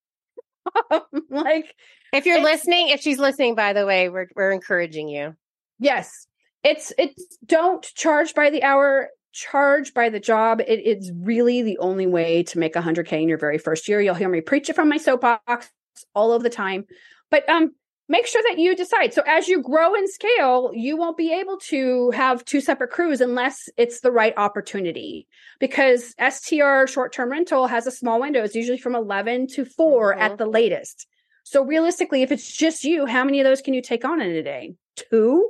like, 1.29 1.75
if 2.13 2.25
you're 2.25 2.41
listening, 2.41 2.89
if 2.89 3.01
she's 3.01 3.19
listening, 3.19 3.55
by 3.55 3.73
the 3.73 3.85
way, 3.85 4.07
we're 4.07 4.29
we're 4.35 4.51
encouraging 4.51 5.09
you. 5.09 5.35
Yes, 5.77 6.25
it's 6.63 6.93
it's 6.97 7.37
don't 7.45 7.83
charge 7.95 8.33
by 8.33 8.49
the 8.49 8.63
hour 8.63 9.09
charge 9.33 9.93
by 9.93 10.09
the 10.09 10.19
job 10.19 10.61
it 10.61 10.79
is 10.79 11.11
really 11.15 11.61
the 11.61 11.77
only 11.77 12.07
way 12.07 12.43
to 12.43 12.59
make 12.59 12.73
100k 12.73 13.21
in 13.21 13.29
your 13.29 13.37
very 13.37 13.57
first 13.57 13.87
year 13.87 14.01
you'll 14.01 14.15
hear 14.15 14.29
me 14.29 14.41
preach 14.41 14.69
it 14.69 14.75
from 14.75 14.89
my 14.89 14.97
soapbox 14.97 15.69
all 16.13 16.33
of 16.33 16.43
the 16.43 16.49
time. 16.49 16.85
But 17.29 17.47
um, 17.49 17.73
make 18.09 18.27
sure 18.27 18.41
that 18.49 18.59
you 18.59 18.75
decide. 18.75 19.13
So 19.13 19.23
as 19.25 19.47
you 19.47 19.61
grow 19.61 19.95
and 19.95 20.09
scale, 20.09 20.71
you 20.73 20.97
won't 20.97 21.17
be 21.17 21.33
able 21.33 21.57
to 21.69 22.11
have 22.11 22.45
two 22.45 22.61
separate 22.61 22.91
crews 22.91 23.21
unless 23.21 23.69
it's 23.77 24.01
the 24.01 24.11
right 24.11 24.33
opportunity. 24.37 25.27
Because 25.59 26.13
STR 26.19 26.87
short 26.87 27.13
term 27.13 27.31
rental 27.31 27.67
has 27.67 27.87
a 27.87 27.91
small 27.91 28.19
window. 28.19 28.43
It's 28.43 28.55
usually 28.55 28.77
from 28.77 28.95
11 28.95 29.47
to 29.55 29.65
4 29.65 30.13
mm-hmm. 30.13 30.21
at 30.21 30.37
the 30.37 30.45
latest. 30.45 31.07
So 31.43 31.63
realistically, 31.63 32.21
if 32.21 32.31
it's 32.31 32.55
just 32.55 32.83
you, 32.83 33.05
how 33.05 33.23
many 33.23 33.39
of 33.39 33.45
those 33.45 33.61
can 33.61 33.73
you 33.73 33.81
take 33.81 34.05
on 34.05 34.21
in 34.21 34.31
a 34.31 34.43
day? 34.43 34.75
Two? 34.95 35.49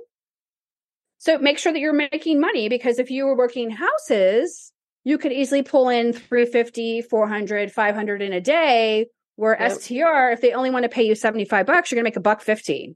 So 1.22 1.38
make 1.38 1.60
sure 1.60 1.72
that 1.72 1.78
you're 1.78 1.94
making 1.94 2.40
money 2.40 2.68
because 2.68 2.98
if 2.98 3.12
you 3.12 3.26
were 3.26 3.38
working 3.38 3.70
houses, 3.70 4.74
you 5.04 5.20
could 5.20 5.32
easily 5.32 5.62
pull 5.62 5.88
in 5.88 6.14
350, 6.14 7.04
400, 7.04 7.72
500 7.72 8.22
in 8.24 8.34
a 8.34 8.42
day 8.42 9.06
where 9.36 9.56
yep. 9.60 9.74
STR, 9.74 10.32
if 10.32 10.42
they 10.42 10.54
only 10.54 10.72
want 10.72 10.82
to 10.82 10.90
pay 10.90 11.04
you 11.04 11.14
75 11.14 11.68
bucks, 11.68 11.92
you're 11.92 11.98
going 11.98 12.06
to 12.06 12.08
make 12.08 12.18
a 12.18 12.22
buck 12.22 12.42
50. 12.42 12.96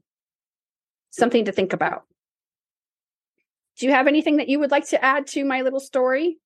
Something 1.10 1.44
to 1.44 1.52
think 1.52 1.72
about. 1.72 2.02
Do 3.78 3.86
you 3.86 3.92
have 3.92 4.08
anything 4.08 4.38
that 4.38 4.48
you 4.48 4.58
would 4.58 4.72
like 4.72 4.88
to 4.88 5.04
add 5.04 5.28
to 5.28 5.44
my 5.44 5.62
little 5.62 5.78
story? 5.78 6.38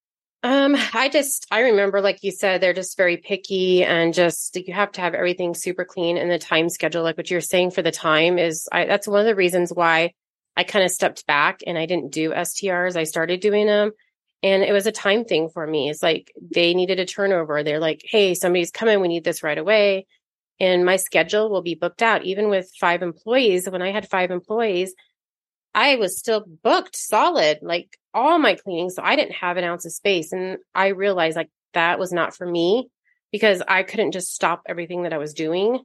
Um, 0.42 0.76
I 0.92 1.08
just 1.08 1.46
I 1.50 1.60
remember, 1.60 2.02
like 2.02 2.22
you 2.22 2.30
said, 2.30 2.60
they're 2.60 2.74
just 2.74 2.98
very 2.98 3.16
picky 3.16 3.84
and 3.84 4.12
just 4.12 4.54
you 4.54 4.74
have 4.74 4.92
to 4.92 5.00
have 5.00 5.14
everything 5.14 5.54
super 5.54 5.86
clean 5.86 6.18
and 6.18 6.30
the 6.30 6.38
time 6.38 6.68
schedule, 6.68 7.02
like 7.02 7.16
what 7.16 7.30
you're 7.30 7.40
saying 7.40 7.70
for 7.70 7.80
the 7.80 7.90
time 7.90 8.38
is 8.38 8.68
I 8.70 8.84
that's 8.84 9.08
one 9.08 9.20
of 9.20 9.26
the 9.26 9.34
reasons 9.34 9.72
why 9.72 10.12
I 10.60 10.64
kind 10.64 10.84
of 10.84 10.90
stepped 10.90 11.26
back 11.26 11.60
and 11.66 11.78
I 11.78 11.86
didn't 11.86 12.12
do 12.12 12.32
STRs. 12.32 12.94
I 12.94 13.04
started 13.04 13.40
doing 13.40 13.66
them 13.66 13.92
and 14.42 14.62
it 14.62 14.72
was 14.72 14.86
a 14.86 14.92
time 14.92 15.24
thing 15.24 15.48
for 15.48 15.66
me. 15.66 15.88
It's 15.88 16.02
like 16.02 16.30
they 16.38 16.74
needed 16.74 17.00
a 17.00 17.06
turnover. 17.06 17.62
They're 17.62 17.80
like, 17.80 18.02
hey, 18.04 18.34
somebody's 18.34 18.70
coming. 18.70 19.00
We 19.00 19.08
need 19.08 19.24
this 19.24 19.42
right 19.42 19.56
away. 19.56 20.06
And 20.60 20.84
my 20.84 20.96
schedule 20.96 21.48
will 21.48 21.62
be 21.62 21.76
booked 21.76 22.02
out. 22.02 22.24
Even 22.24 22.50
with 22.50 22.70
five 22.78 23.00
employees, 23.00 23.70
when 23.70 23.80
I 23.80 23.90
had 23.90 24.10
five 24.10 24.30
employees, 24.30 24.94
I 25.74 25.96
was 25.96 26.18
still 26.18 26.44
booked 26.62 26.94
solid, 26.94 27.60
like 27.62 27.98
all 28.12 28.38
my 28.38 28.56
cleaning. 28.56 28.90
So 28.90 29.02
I 29.02 29.16
didn't 29.16 29.36
have 29.36 29.56
an 29.56 29.64
ounce 29.64 29.86
of 29.86 29.92
space. 29.92 30.30
And 30.30 30.58
I 30.74 30.88
realized 30.88 31.36
like 31.36 31.50
that 31.72 31.98
was 31.98 32.12
not 32.12 32.36
for 32.36 32.46
me 32.46 32.90
because 33.32 33.62
I 33.66 33.82
couldn't 33.82 34.12
just 34.12 34.34
stop 34.34 34.60
everything 34.68 35.04
that 35.04 35.14
I 35.14 35.18
was 35.18 35.32
doing 35.32 35.80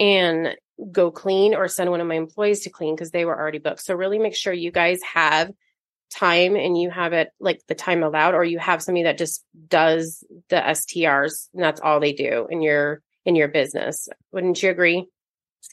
and 0.00 0.56
go 0.92 1.10
clean 1.10 1.54
or 1.54 1.68
send 1.68 1.90
one 1.90 2.00
of 2.00 2.06
my 2.06 2.14
employees 2.14 2.60
to 2.60 2.70
clean 2.70 2.94
because 2.94 3.10
they 3.10 3.24
were 3.24 3.38
already 3.38 3.58
booked. 3.58 3.82
So 3.82 3.94
really 3.94 4.18
make 4.18 4.34
sure 4.34 4.52
you 4.52 4.70
guys 4.70 5.00
have 5.02 5.50
time 6.10 6.56
and 6.56 6.78
you 6.78 6.90
have 6.90 7.12
it 7.12 7.30
like 7.40 7.60
the 7.66 7.74
time 7.74 8.02
allowed 8.02 8.34
or 8.34 8.44
you 8.44 8.58
have 8.58 8.82
somebody 8.82 9.04
that 9.04 9.18
just 9.18 9.44
does 9.68 10.24
the 10.48 10.56
STRs 10.56 11.48
and 11.54 11.62
that's 11.62 11.80
all 11.80 12.00
they 12.00 12.12
do 12.12 12.46
in 12.50 12.62
your 12.62 13.02
in 13.24 13.34
your 13.34 13.48
business. 13.48 14.08
Wouldn't 14.32 14.62
you 14.62 14.70
agree? 14.70 15.06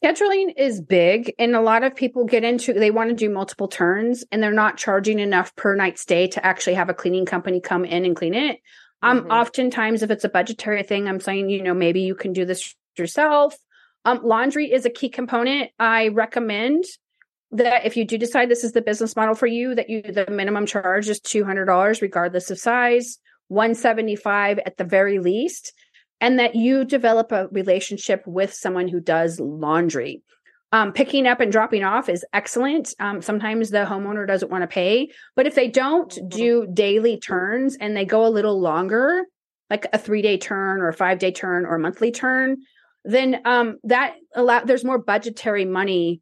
Scheduling 0.03 0.53
is 0.57 0.81
big 0.81 1.33
and 1.37 1.55
a 1.55 1.61
lot 1.61 1.83
of 1.83 1.95
people 1.95 2.25
get 2.25 2.43
into 2.43 2.73
they 2.73 2.91
want 2.91 3.09
to 3.09 3.15
do 3.15 3.29
multiple 3.29 3.67
turns 3.67 4.23
and 4.31 4.41
they're 4.41 4.51
not 4.51 4.77
charging 4.77 5.19
enough 5.19 5.55
per 5.55 5.75
night 5.75 5.99
stay 5.99 6.27
to 6.27 6.43
actually 6.43 6.75
have 6.75 6.89
a 6.89 6.95
cleaning 6.95 7.25
company 7.25 7.61
come 7.61 7.85
in 7.85 8.05
and 8.05 8.15
clean 8.15 8.33
it. 8.33 8.59
Um 9.01 9.21
mm-hmm. 9.21 9.31
oftentimes 9.31 10.01
if 10.01 10.09
it's 10.09 10.23
a 10.23 10.29
budgetary 10.29 10.83
thing 10.83 11.07
I'm 11.07 11.19
saying 11.19 11.49
you 11.49 11.61
know 11.61 11.73
maybe 11.73 12.01
you 12.01 12.15
can 12.15 12.33
do 12.33 12.45
this 12.45 12.75
yourself. 12.97 13.55
Um 14.05 14.21
laundry 14.23 14.71
is 14.71 14.85
a 14.85 14.89
key 14.89 15.09
component. 15.09 15.71
I 15.79 16.09
recommend 16.09 16.83
that 17.51 17.85
if 17.85 17.95
you 17.95 18.05
do 18.05 18.17
decide 18.17 18.49
this 18.49 18.63
is 18.63 18.71
the 18.71 18.81
business 18.81 19.15
model 19.15 19.35
for 19.35 19.47
you, 19.47 19.75
that 19.75 19.89
you 19.89 20.01
the 20.01 20.25
minimum 20.29 20.65
charge 20.65 21.07
is 21.07 21.19
two 21.19 21.45
hundred 21.45 21.65
dollars 21.65 22.01
regardless 22.01 22.51
of 22.51 22.59
size, 22.59 23.19
one 23.47 23.75
seventy 23.75 24.15
five 24.15 24.59
at 24.65 24.77
the 24.77 24.83
very 24.83 25.19
least, 25.19 25.73
and 26.19 26.39
that 26.39 26.55
you 26.55 26.83
develop 26.83 27.31
a 27.31 27.47
relationship 27.51 28.23
with 28.25 28.53
someone 28.53 28.87
who 28.87 28.99
does 28.99 29.39
laundry. 29.39 30.21
Um, 30.71 30.91
picking 30.91 31.27
up 31.27 31.39
and 31.39 31.51
dropping 31.51 31.83
off 31.83 32.09
is 32.09 32.25
excellent. 32.33 32.95
Um, 32.99 33.21
sometimes 33.21 33.69
the 33.69 33.85
homeowner 33.85 34.25
doesn't 34.25 34.49
want 34.49 34.63
to 34.63 34.67
pay, 34.67 35.09
but 35.35 35.45
if 35.45 35.53
they 35.53 35.67
don't 35.67 36.11
mm-hmm. 36.11 36.27
do 36.29 36.67
daily 36.73 37.19
turns 37.19 37.77
and 37.79 37.95
they 37.95 38.05
go 38.05 38.25
a 38.25 38.33
little 38.33 38.59
longer, 38.59 39.25
like 39.69 39.85
a 39.93 39.99
three 39.99 40.23
day 40.23 40.39
turn 40.39 40.81
or 40.81 40.87
a 40.87 40.93
five 40.93 41.19
day 41.19 41.31
turn 41.31 41.67
or 41.67 41.75
a 41.75 41.79
monthly 41.79 42.11
turn, 42.11 42.57
then 43.03 43.41
um, 43.45 43.77
that 43.83 44.15
allow 44.35 44.61
there's 44.61 44.85
more 44.85 44.97
budgetary 44.97 45.65
money 45.65 46.21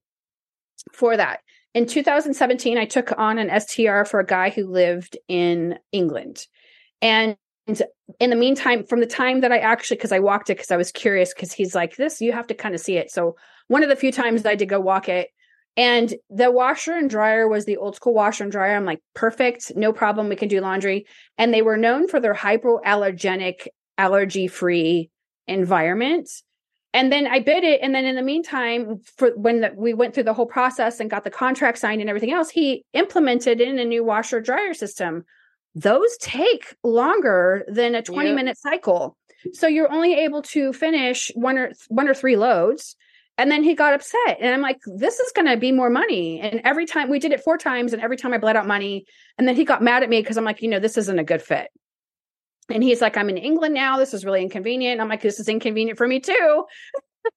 for 0.91 1.15
that. 1.15 1.41
In 1.73 1.85
2017, 1.85 2.77
I 2.77 2.85
took 2.85 3.17
on 3.17 3.37
an 3.37 3.59
STR 3.59 4.03
for 4.03 4.19
a 4.19 4.25
guy 4.25 4.49
who 4.49 4.67
lived 4.67 5.17
in 5.27 5.79
England. 5.91 6.45
And 7.01 7.37
in 8.19 8.29
the 8.29 8.35
meantime, 8.35 8.85
from 8.85 8.99
the 8.99 9.05
time 9.05 9.41
that 9.41 9.51
I 9.51 9.59
actually, 9.59 9.97
because 9.97 10.11
I 10.11 10.19
walked 10.19 10.49
it 10.49 10.57
because 10.57 10.71
I 10.71 10.77
was 10.77 10.91
curious, 10.91 11.33
because 11.33 11.53
he's 11.53 11.73
like, 11.73 11.95
this, 11.95 12.19
you 12.19 12.33
have 12.33 12.47
to 12.47 12.53
kind 12.53 12.75
of 12.75 12.81
see 12.81 12.97
it. 12.97 13.11
So 13.11 13.37
one 13.67 13.83
of 13.83 13.89
the 13.89 13.95
few 13.95 14.11
times 14.11 14.45
I 14.45 14.55
did 14.55 14.67
go 14.67 14.79
walk 14.79 15.07
it, 15.07 15.29
and 15.77 16.13
the 16.29 16.51
washer 16.51 16.93
and 16.93 17.09
dryer 17.09 17.47
was 17.47 17.63
the 17.63 17.77
old 17.77 17.95
school 17.95 18.13
washer 18.13 18.43
and 18.43 18.51
dryer. 18.51 18.75
I'm 18.75 18.83
like, 18.83 19.01
perfect, 19.13 19.71
no 19.75 19.93
problem. 19.93 20.27
We 20.27 20.35
can 20.35 20.49
do 20.49 20.59
laundry. 20.59 21.05
And 21.37 21.53
they 21.53 21.61
were 21.61 21.77
known 21.77 22.09
for 22.09 22.19
their 22.19 22.33
hypoallergenic, 22.33 23.67
allergy 23.97 24.47
free 24.47 25.09
environment 25.47 26.29
and 26.93 27.11
then 27.11 27.27
I 27.27 27.39
bid 27.39 27.63
it. 27.63 27.79
And 27.81 27.95
then 27.95 28.05
in 28.05 28.15
the 28.15 28.21
meantime, 28.21 28.99
for 29.17 29.29
when 29.35 29.61
the, 29.61 29.71
we 29.75 29.93
went 29.93 30.13
through 30.13 30.23
the 30.23 30.33
whole 30.33 30.45
process 30.45 30.99
and 30.99 31.09
got 31.09 31.23
the 31.23 31.29
contract 31.29 31.77
signed 31.77 32.01
and 32.01 32.09
everything 32.09 32.33
else, 32.33 32.49
he 32.49 32.83
implemented 32.93 33.61
in 33.61 33.79
a 33.79 33.85
new 33.85 34.03
washer 34.03 34.41
dryer 34.41 34.73
system. 34.73 35.23
Those 35.73 36.17
take 36.17 36.75
longer 36.83 37.63
than 37.69 37.95
a 37.95 38.01
20 38.01 38.29
yep. 38.29 38.35
minute 38.35 38.57
cycle. 38.57 39.17
So 39.53 39.67
you're 39.67 39.91
only 39.91 40.15
able 40.15 40.41
to 40.43 40.73
finish 40.73 41.31
one 41.33 41.57
or 41.57 41.71
one 41.87 42.09
or 42.09 42.13
three 42.13 42.35
loads. 42.35 42.95
And 43.37 43.49
then 43.49 43.63
he 43.63 43.73
got 43.73 43.93
upset. 43.93 44.37
And 44.39 44.53
I'm 44.53 44.61
like, 44.61 44.79
this 44.85 45.19
is 45.19 45.31
going 45.31 45.47
to 45.47 45.57
be 45.57 45.71
more 45.71 45.89
money. 45.89 46.41
And 46.41 46.61
every 46.65 46.85
time 46.85 47.09
we 47.09 47.17
did 47.17 47.31
it 47.31 47.41
four 47.41 47.57
times, 47.57 47.93
and 47.93 48.01
every 48.01 48.17
time 48.17 48.33
I 48.33 48.37
bled 48.37 48.57
out 48.57 48.67
money. 48.67 49.05
And 49.37 49.47
then 49.47 49.55
he 49.55 49.63
got 49.63 49.81
mad 49.81 50.03
at 50.03 50.09
me 50.09 50.21
because 50.21 50.37
I'm 50.37 50.43
like, 50.43 50.61
you 50.61 50.67
know, 50.67 50.79
this 50.79 50.97
isn't 50.97 51.17
a 51.17 51.23
good 51.23 51.41
fit. 51.41 51.69
And 52.71 52.83
he's 52.83 53.01
like, 53.01 53.17
I'm 53.17 53.29
in 53.29 53.37
England 53.37 53.73
now. 53.73 53.97
This 53.97 54.13
is 54.13 54.25
really 54.25 54.41
inconvenient. 54.41 55.01
I'm 55.01 55.09
like, 55.09 55.21
this 55.21 55.39
is 55.39 55.47
inconvenient 55.47 55.97
for 55.97 56.07
me 56.07 56.19
too. 56.19 56.65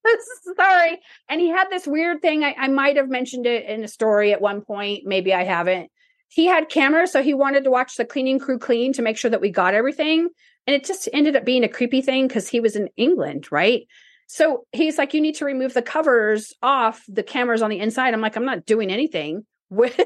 Sorry. 0.57 0.99
And 1.29 1.41
he 1.41 1.49
had 1.49 1.69
this 1.69 1.87
weird 1.87 2.21
thing. 2.21 2.43
I, 2.43 2.55
I 2.57 2.67
might 2.67 2.97
have 2.97 3.09
mentioned 3.09 3.45
it 3.45 3.65
in 3.65 3.83
a 3.83 3.87
story 3.87 4.33
at 4.33 4.41
one 4.41 4.61
point. 4.61 5.03
Maybe 5.05 5.33
I 5.33 5.43
haven't. 5.43 5.91
He 6.29 6.45
had 6.45 6.69
cameras, 6.69 7.11
so 7.11 7.21
he 7.21 7.33
wanted 7.33 7.63
to 7.63 7.71
watch 7.71 7.95
the 7.95 8.05
cleaning 8.05 8.39
crew 8.39 8.59
clean 8.59 8.93
to 8.93 9.01
make 9.01 9.17
sure 9.17 9.31
that 9.31 9.41
we 9.41 9.51
got 9.51 9.73
everything. 9.73 10.29
And 10.67 10.75
it 10.75 10.83
just 10.83 11.07
ended 11.13 11.35
up 11.35 11.45
being 11.45 11.63
a 11.63 11.69
creepy 11.69 12.01
thing 12.01 12.27
because 12.27 12.47
he 12.47 12.59
was 12.59 12.75
in 12.75 12.89
England, 12.97 13.51
right? 13.51 13.83
So 14.27 14.65
he's 14.71 14.97
like, 14.97 15.13
you 15.13 15.21
need 15.21 15.35
to 15.35 15.45
remove 15.45 15.73
the 15.73 15.83
covers 15.83 16.53
off 16.61 17.03
the 17.07 17.23
cameras 17.23 17.61
on 17.61 17.69
the 17.69 17.79
inside. 17.79 18.13
I'm 18.13 18.21
like, 18.21 18.35
I'm 18.35 18.45
not 18.45 18.65
doing 18.65 18.91
anything 18.91 19.45
with 19.69 19.99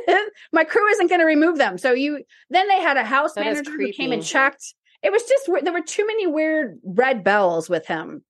my 0.51 0.63
crew 0.63 0.87
isn't 0.87 1.07
going 1.07 1.19
to 1.19 1.25
remove 1.25 1.57
them. 1.57 1.77
So 1.77 1.91
you 1.91 2.23
then 2.49 2.67
they 2.67 2.81
had 2.81 2.97
a 2.97 3.03
house 3.03 3.33
that 3.33 3.45
manager 3.45 3.71
who 3.71 3.91
came 3.91 4.11
and 4.11 4.23
checked 4.23 4.73
it 5.03 5.11
was 5.11 5.23
just 5.23 5.49
there 5.63 5.73
were 5.73 5.81
too 5.81 6.05
many 6.05 6.27
weird 6.27 6.79
red 6.83 7.23
bells 7.23 7.69
with 7.69 7.87
him. 7.87 8.23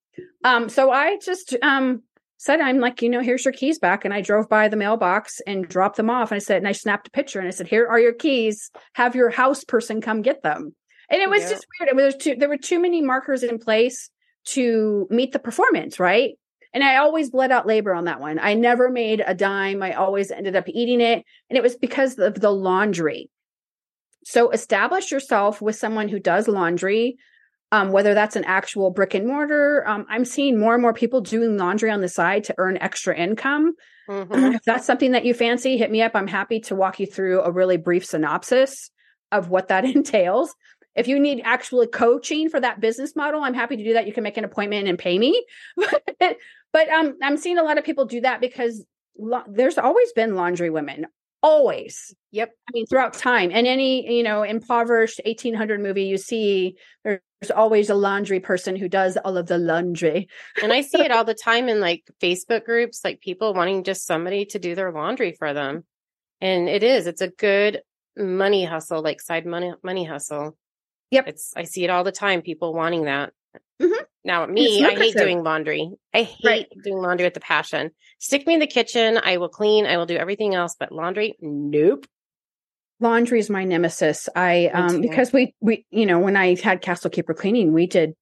Um, 0.44 0.70
so 0.70 0.92
I 0.92 1.18
just 1.24 1.56
um 1.62 2.04
said, 2.40 2.62
I'm 2.62 2.80
like, 2.80 3.02
you 3.02 3.10
know, 3.10 3.22
here's 3.22 3.44
your 3.44 3.52
keys 3.52 3.80
back. 3.80 4.06
And 4.06 4.14
I 4.14 4.22
drove 4.22 4.48
by 4.48 4.70
the 4.70 4.78
mailbox 4.78 5.42
and 5.46 5.68
dropped 5.68 5.98
them 5.98 6.10
off. 6.10 6.32
And 6.32 6.38
I 6.38 6.40
said, 6.40 6.58
and 6.58 6.70
I 6.70 6.72
snapped 6.72 7.10
a 7.10 7.12
picture 7.12 7.38
and 7.38 7.48
I 7.48 7.52
said, 7.52 7.68
here 7.68 7.86
are 7.86 8.00
your 8.00 8.14
keys. 8.14 8.72
Have 8.94 9.14
your 9.14 9.30
house 9.30 9.66
person 9.66 10.00
come 10.00 10.22
get 10.22 10.42
them. 10.42 10.74
And 11.10 11.22
it 11.22 11.30
was 11.30 11.42
yeah. 11.42 11.50
just 11.50 11.66
weird. 11.80 11.98
There 11.98 12.06
was 12.06 12.16
too, 12.16 12.36
there 12.36 12.48
were 12.48 12.58
too 12.58 12.80
many 12.80 13.02
markers 13.02 13.44
in 13.44 13.60
place 13.60 14.10
to 14.46 15.06
meet 15.10 15.34
the 15.34 15.40
performance, 15.40 16.00
right? 16.00 16.36
And 16.74 16.82
I 16.82 16.98
always 16.98 17.30
bled 17.30 17.52
out 17.52 17.68
labor 17.68 17.94
on 17.94 18.06
that 18.06 18.22
one. 18.22 18.40
I 18.40 18.54
never 18.54 18.90
made 18.90 19.22
a 19.26 19.34
dime. 19.34 19.84
I 19.84 19.94
always 19.94 20.32
ended 20.32 20.56
up 20.56 20.70
eating 20.70 21.02
it. 21.02 21.26
And 21.50 21.58
it 21.58 21.64
was 21.64 21.76
because 21.76 22.18
of 22.20 22.40
the 22.40 22.52
laundry. 22.52 23.30
So 24.24 24.50
establish 24.52 25.12
yourself 25.12 25.62
with 25.62 25.76
someone 25.76 26.10
who 26.10 26.20
does 26.20 26.48
laundry, 26.48 27.18
um, 27.72 27.92
whether 27.92 28.14
that's 28.14 28.36
an 28.36 28.46
actual 28.46 28.92
brick 28.92 29.14
and 29.14 29.28
mortar. 29.28 29.88
Um, 29.88 30.06
I'm 30.10 30.26
seeing 30.26 30.60
more 30.60 30.74
and 30.74 30.82
more 30.82 30.94
people 30.94 31.22
doing 31.22 31.58
laundry 31.58 31.92
on 31.92 32.02
the 32.02 32.10
side 32.10 32.46
to 32.46 32.56
earn 32.58 32.78
extra 32.78 33.16
income. 33.16 33.76
Mm-hmm. 34.10 34.56
If 34.56 34.64
that's 34.64 34.86
something 34.86 35.12
that 35.12 35.26
you 35.26 35.34
fancy, 35.34 35.78
hit 35.78 35.92
me 35.92 36.02
up. 36.02 36.14
I'm 36.16 36.28
happy 36.28 36.60
to 36.62 36.76
walk 36.76 37.00
you 37.00 37.06
through 37.06 37.42
a 37.42 37.52
really 37.52 37.78
brief 37.78 38.06
synopsis 38.06 38.90
of 39.32 39.50
what 39.50 39.68
that 39.68 39.86
entails. 39.96 40.56
If 40.96 41.08
you 41.08 41.20
need 41.20 41.42
actual 41.46 41.86
coaching 41.88 42.50
for 42.50 42.60
that 42.60 42.82
business 42.82 43.16
model, 43.16 43.42
I'm 43.42 43.54
happy 43.54 43.78
to 43.78 43.84
do 43.84 43.94
that. 43.94 44.08
You 44.08 44.14
can 44.14 44.24
make 44.24 44.38
an 44.38 44.44
appointment 44.44 44.88
and 44.88 44.98
pay 44.98 45.18
me. 45.18 45.46
but 45.78 46.90
um, 46.90 47.18
I'm 47.22 47.38
seeing 47.38 47.58
a 47.58 47.64
lot 47.64 47.78
of 47.78 47.86
people 47.86 48.06
do 48.06 48.22
that 48.22 48.42
because 48.42 48.84
lo- 49.18 49.44
there's 49.48 49.78
always 49.78 50.12
been 50.14 50.36
laundry 50.36 50.72
women 50.72 51.06
always. 51.42 52.14
Yep. 52.32 52.52
I 52.68 52.72
mean 52.74 52.86
throughout 52.86 53.14
time 53.14 53.52
and 53.54 53.66
any 53.66 54.18
you 54.18 54.24
know 54.24 54.44
impoverished 54.44 55.20
1800 55.26 55.82
movie 55.82 56.04
you 56.04 56.18
see 56.18 56.76
there's 57.04 57.52
always 57.56 57.90
a 57.90 57.96
laundry 57.96 58.40
person 58.40 58.76
who 58.76 58.90
does 58.90 59.18
all 59.18 59.38
of 59.38 59.48
the 59.48 59.58
laundry. 59.58 60.28
And 60.62 60.74
i 60.74 60.82
see 60.82 61.02
it 61.02 61.12
all 61.12 61.26
the 61.26 61.34
time 61.34 61.70
in 61.70 61.80
like 61.80 62.04
facebook 62.22 62.66
groups 62.66 63.02
like 63.04 63.22
people 63.22 63.54
wanting 63.54 63.84
just 63.84 64.06
somebody 64.06 64.46
to 64.46 64.60
do 64.60 64.76
their 64.76 64.92
laundry 64.92 65.32
for 65.32 65.54
them. 65.54 65.86
And 66.42 66.70
it 66.70 66.84
is 66.84 67.08
it's 67.08 67.22
a 67.22 67.30
good 67.30 67.82
money 68.18 68.66
hustle 68.66 69.02
like 69.02 69.22
side 69.22 69.46
money 69.46 69.74
money 69.84 70.06
hustle. 70.06 70.58
Yep. 71.12 71.28
It's 71.28 71.54
i 71.56 71.64
see 71.64 71.84
it 71.84 71.90
all 71.90 72.04
the 72.04 72.12
time 72.12 72.42
people 72.42 72.74
wanting 72.74 73.06
that. 73.06 73.34
Mm-hmm. 73.82 74.04
Now, 74.24 74.46
me, 74.46 74.84
I 74.86 74.96
hate 74.96 75.16
doing 75.16 75.44
laundry. 75.44 75.90
I 76.14 76.24
hate 76.24 76.46
Right. 76.46 76.68
doing 76.84 77.02
laundry 77.02 77.26
with 77.26 77.34
the 77.34 77.40
passion. 77.40 77.92
Stick 78.20 78.46
me 78.46 78.54
in 78.54 78.60
the 78.60 78.68
kitchen. 78.68 79.18
I 79.18 79.38
will 79.38 79.50
clean. 79.50 79.86
I 79.86 79.98
will 79.98 80.06
do 80.06 80.18
everything 80.18 80.56
else, 80.56 80.76
but 80.78 80.92
laundry, 80.92 81.36
nope. 81.42 82.06
laundry 83.00 83.40
is 83.40 83.50
my 83.50 83.64
nemesis. 83.64 84.28
I 84.36 84.68
um 84.74 85.00
because 85.02 85.32
we 85.32 85.56
we 85.62 85.86
you 85.90 86.06
know 86.06 86.20
when 86.20 86.36
I 86.36 86.56
had 86.62 86.82
Castle 86.82 87.10
Keeper 87.10 87.34
cleaning, 87.34 87.72
we 87.72 87.88
did 87.88 88.14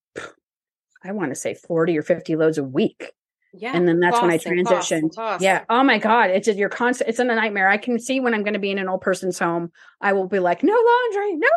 I 1.04 1.12
want 1.14 1.32
to 1.32 1.36
say 1.36 1.56
40 1.56 1.98
or 1.98 2.04
50 2.04 2.36
loads 2.36 2.58
a 2.58 2.64
week. 2.64 3.12
Yeah. 3.54 3.72
And 3.74 3.88
then 3.88 4.00
that's 4.00 4.22
when 4.22 4.30
I 4.30 4.38
costs 4.38 4.46
and 4.46 4.68
costs 4.68 4.92
transitioned. 4.92 5.42
Yeah. 5.42 5.64
Oh 5.70 5.84
my 5.84 5.98
God. 5.98 6.30
It's 6.30 6.48
you're 6.48 6.70
constant 6.70 7.10
it's 7.10 7.20
in 7.20 7.30
a 7.30 7.36
nightmare. 7.36 7.70
I 7.70 7.78
can 7.78 7.98
see 7.98 8.20
when 8.20 8.34
I'm 8.36 8.44
going 8.44 8.54
to 8.54 8.60
be 8.60 8.70
in 8.72 8.78
an 8.78 8.88
old 8.88 9.02
person's 9.02 9.40
home, 9.40 9.72
I 10.00 10.14
will 10.14 10.28
be 10.28 10.40
like, 10.40 10.62
no 10.64 10.74
laundry, 10.74 11.36
no 11.38 11.48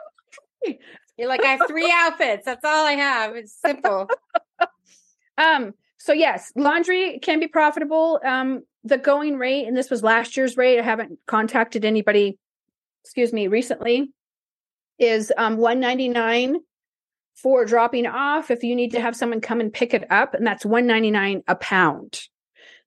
laundry. 0.65 0.81
You're 1.19 1.29
like, 1.29 1.45
I 1.45 1.49
have 1.49 1.67
three 1.69 1.93
outfits. 1.95 2.47
That's 2.47 2.65
all 2.65 2.87
I 2.87 2.93
have. 2.93 3.37
It's 3.37 3.55
simple. 3.61 4.09
Um, 5.41 5.73
so 5.97 6.13
yes, 6.13 6.53
laundry 6.55 7.19
can 7.21 7.41
be 7.41 7.49
profitable. 7.49 8.21
Um, 8.25 8.63
the 8.85 8.99
going 8.99 9.37
rate, 9.37 9.67
and 9.67 9.77
this 9.77 9.91
was 9.91 10.03
last 10.03 10.37
year's 10.37 10.57
rate. 10.57 10.79
I 10.79 10.83
haven't 10.83 11.19
contacted 11.27 11.85
anybody, 11.85 12.39
excuse 13.05 13.33
me, 13.33 13.49
recently, 13.49 14.11
is 14.99 15.33
um 15.37 15.57
199 15.57 16.59
for 17.35 17.65
dropping 17.65 18.07
off 18.07 18.51
if 18.51 18.63
you 18.63 18.77
need 18.77 18.93
to 18.93 19.01
have 19.01 19.17
someone 19.17 19.41
come 19.41 19.61
and 19.61 19.73
pick 19.73 19.95
it 19.95 20.11
up, 20.11 20.35
and 20.35 20.47
that's 20.47 20.65
199 20.65 21.43
a 21.49 21.57
pound, 21.57 22.21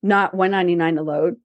not 0.01 0.33
199 0.33 0.97
a 0.97 1.03
load. 1.03 1.35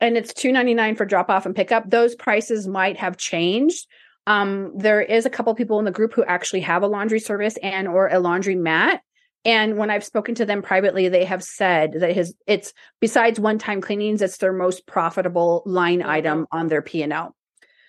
And 0.00 0.16
it's 0.16 0.34
299 0.34 0.96
for 0.96 1.04
drop 1.06 1.30
off 1.30 1.46
and 1.46 1.54
pick 1.54 1.72
up. 1.72 1.88
Those 1.88 2.14
prices 2.14 2.66
might 2.66 2.96
have 2.98 3.16
changed. 3.16 3.86
Um, 4.26 4.72
there 4.76 5.00
is 5.00 5.26
a 5.26 5.30
couple 5.30 5.54
people 5.54 5.78
in 5.78 5.84
the 5.84 5.90
group 5.90 6.12
who 6.12 6.24
actually 6.24 6.60
have 6.60 6.82
a 6.82 6.88
laundry 6.88 7.20
service 7.20 7.56
and 7.62 7.86
or 7.88 8.08
a 8.08 8.18
laundry 8.18 8.56
mat. 8.56 9.02
And 9.44 9.76
when 9.76 9.90
I've 9.90 10.04
spoken 10.04 10.34
to 10.36 10.46
them 10.46 10.62
privately, 10.62 11.08
they 11.08 11.24
have 11.24 11.42
said 11.42 11.94
that 11.94 12.14
his 12.14 12.34
it's 12.46 12.72
besides 13.00 13.40
one-time 13.40 13.80
cleanings, 13.80 14.22
it's 14.22 14.36
their 14.36 14.52
most 14.52 14.86
profitable 14.86 15.62
line 15.66 16.02
item 16.02 16.46
on 16.52 16.68
their 16.68 16.82
P 16.82 17.02
and 17.02 17.12
L. 17.12 17.34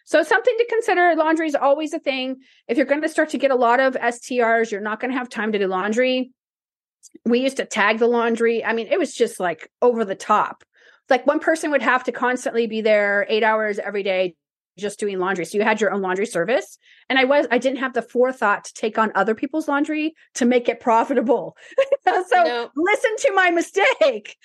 So 0.06 0.24
something 0.24 0.56
to 0.58 0.68
consider. 0.70 1.16
Laundry 1.16 1.48
is 1.48 1.56
always 1.56 1.94
a 1.94 2.00
thing. 2.00 2.38
If 2.68 2.78
you're 2.78 2.86
going 2.86 3.04
to 3.04 3.10
start 3.10 3.30
to 3.30 3.38
get 3.38 3.52
a 3.52 3.56
lot 3.56 3.80
of 3.80 3.94
STRs, 3.94 4.72
you're 4.72 4.82
not 4.82 5.00
going 5.00 5.12
to 5.12 5.18
have 5.18 5.30
time 5.30 5.52
to 5.52 5.60
do 5.60 5.68
laundry. 5.68 6.32
We 7.26 7.40
used 7.40 7.58
to 7.58 7.66
tag 7.66 8.00
the 8.00 8.08
laundry. 8.08 8.66
I 8.66 8.74
mean, 8.74 8.88
it 8.88 9.00
was 9.00 9.14
just 9.14 9.40
like 9.40 9.70
over 9.82 10.04
the 10.04 10.16
top. 10.16 10.64
Like 11.10 11.28
one 11.28 11.40
person 11.40 11.72
would 11.72 11.82
have 11.82 12.04
to 12.06 12.12
constantly 12.12 12.66
be 12.68 12.82
there 12.82 13.26
eight 13.30 13.44
hours 13.44 13.78
every 13.78 14.04
day 14.04 14.36
just 14.78 15.00
doing 15.00 15.20
laundry. 15.20 15.46
So 15.46 15.58
you 15.58 15.64
had 15.64 15.80
your 15.82 15.92
own 15.92 16.02
laundry 16.02 16.26
service. 16.26 16.78
And 17.10 17.20
I 17.20 17.26
was 17.26 17.46
I 17.52 17.58
didn't 17.58 17.78
have 17.80 17.94
the 17.94 18.02
forethought 18.02 18.66
to 18.66 18.74
take 18.74 18.98
on 18.98 19.12
other 19.16 19.36
people's 19.36 19.68
laundry 19.68 20.14
to 20.36 20.46
make 20.46 20.68
it 20.70 20.80
profitable. 20.80 21.56
so 22.06 22.44
No. 22.44 22.70
listen 22.76 23.12
to 23.18 23.32
my 23.34 23.52
mistake. 23.52 24.36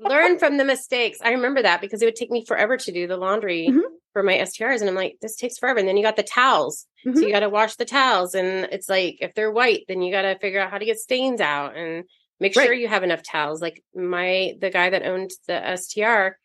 Learn 0.00 0.38
from 0.40 0.56
the 0.58 0.64
mistakes. 0.64 1.18
I 1.22 1.32
remember 1.32 1.62
that 1.62 1.80
because 1.80 2.02
it 2.02 2.04
would 2.06 2.16
take 2.16 2.30
me 2.30 2.44
forever 2.44 2.76
to 2.76 2.92
do 2.92 3.06
the 3.06 3.16
laundry 3.16 3.68
Mhm. 3.70 3.80
for 4.12 4.22
my 4.22 4.34
STRs. 4.38 4.80
And 4.80 4.88
I'm 4.88 4.94
like, 4.94 5.16
this 5.20 5.36
takes 5.36 5.58
forever. 5.58 5.78
And 5.78 5.88
then 5.88 5.96
you 5.96 6.02
got 6.02 6.16
the 6.16 6.22
towels. 6.22 6.86
So 7.04 7.10
Mhm. 7.12 7.22
you 7.22 7.32
got 7.32 7.40
to 7.40 7.48
wash 7.48 7.76
the 7.76 7.84
towels. 7.84 8.34
And 8.34 8.68
it's 8.72 8.88
like, 8.88 9.16
if 9.20 9.34
they're 9.34 9.50
white, 9.52 9.84
then 9.88 10.02
you 10.02 10.12
got 10.12 10.22
to 10.22 10.38
figure 10.38 10.60
out 10.60 10.70
how 10.70 10.78
to 10.78 10.84
get 10.84 10.98
stains 10.98 11.40
out 11.40 11.76
and 11.76 12.04
make 12.40 12.54
sure 12.54 12.72
you 12.72 12.88
have 12.88 13.02
enough 13.02 13.22
towels. 13.22 13.60
Like 13.62 13.82
my, 13.94 14.54
the 14.60 14.70
guy 14.70 14.90
that 14.90 15.04
owned 15.04 15.30
the 15.46 15.76
STR, 15.76 16.36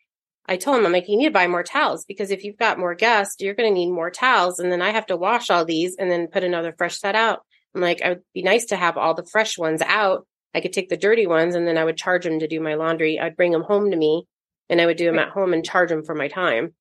I 0.45 0.57
told 0.57 0.77
him, 0.77 0.85
I'm 0.85 0.91
like, 0.91 1.07
you 1.07 1.17
need 1.17 1.25
to 1.25 1.31
buy 1.31 1.47
more 1.47 1.63
towels 1.63 2.05
because 2.05 2.29
if 2.29 2.43
you've 2.43 2.57
got 2.57 2.77
more 2.77 2.95
guests, 2.95 3.38
you're 3.39 3.53
going 3.53 3.69
to 3.69 3.73
need 3.73 3.91
more 3.91 4.12
towels. 4.12 4.59
And 4.59 4.71
then 4.71 4.81
I 4.81 4.91
have 4.91 5.05
to 5.05 5.17
wash 5.17 5.50
all 5.50 5.63
these 5.63 5.95
and 5.97 6.12
then 6.12 6.27
put 6.27 6.43
another 6.43 6.73
fresh 6.77 7.00
set 7.00 7.15
out. 7.15 7.39
I'm 7.73 7.81
like, 7.81 8.01
it 8.01 8.09
would 8.09 8.21
be 8.33 8.43
nice 8.43 8.65
to 8.65 8.75
have 8.75 8.97
all 8.97 9.13
the 9.13 9.25
fresh 9.25 9.57
ones 9.57 9.81
out. 9.81 10.27
I 10.53 10.62
could 10.62 10.73
take 10.73 10.89
the 10.89 10.97
dirty 10.97 11.27
ones 11.27 11.55
and 11.55 11.67
then 11.67 11.77
I 11.77 11.83
would 11.83 11.97
charge 11.97 12.25
them 12.25 12.39
to 12.39 12.47
do 12.47 12.59
my 12.59 12.75
laundry. 12.75 13.19
I'd 13.19 13.38
bring 13.38 13.51
them 13.51 13.63
home 13.63 13.89
to 13.91 13.97
me 13.97 14.27
and 14.69 14.81
I 14.81 14.85
would 14.85 14.97
do 14.97 15.05
them 15.05 15.19
at 15.19 15.29
home 15.29 15.53
and 15.53 15.65
charge 15.65 15.89
them 15.89 16.03
for 16.03 16.13
my 16.13 16.27
time. 16.27 16.73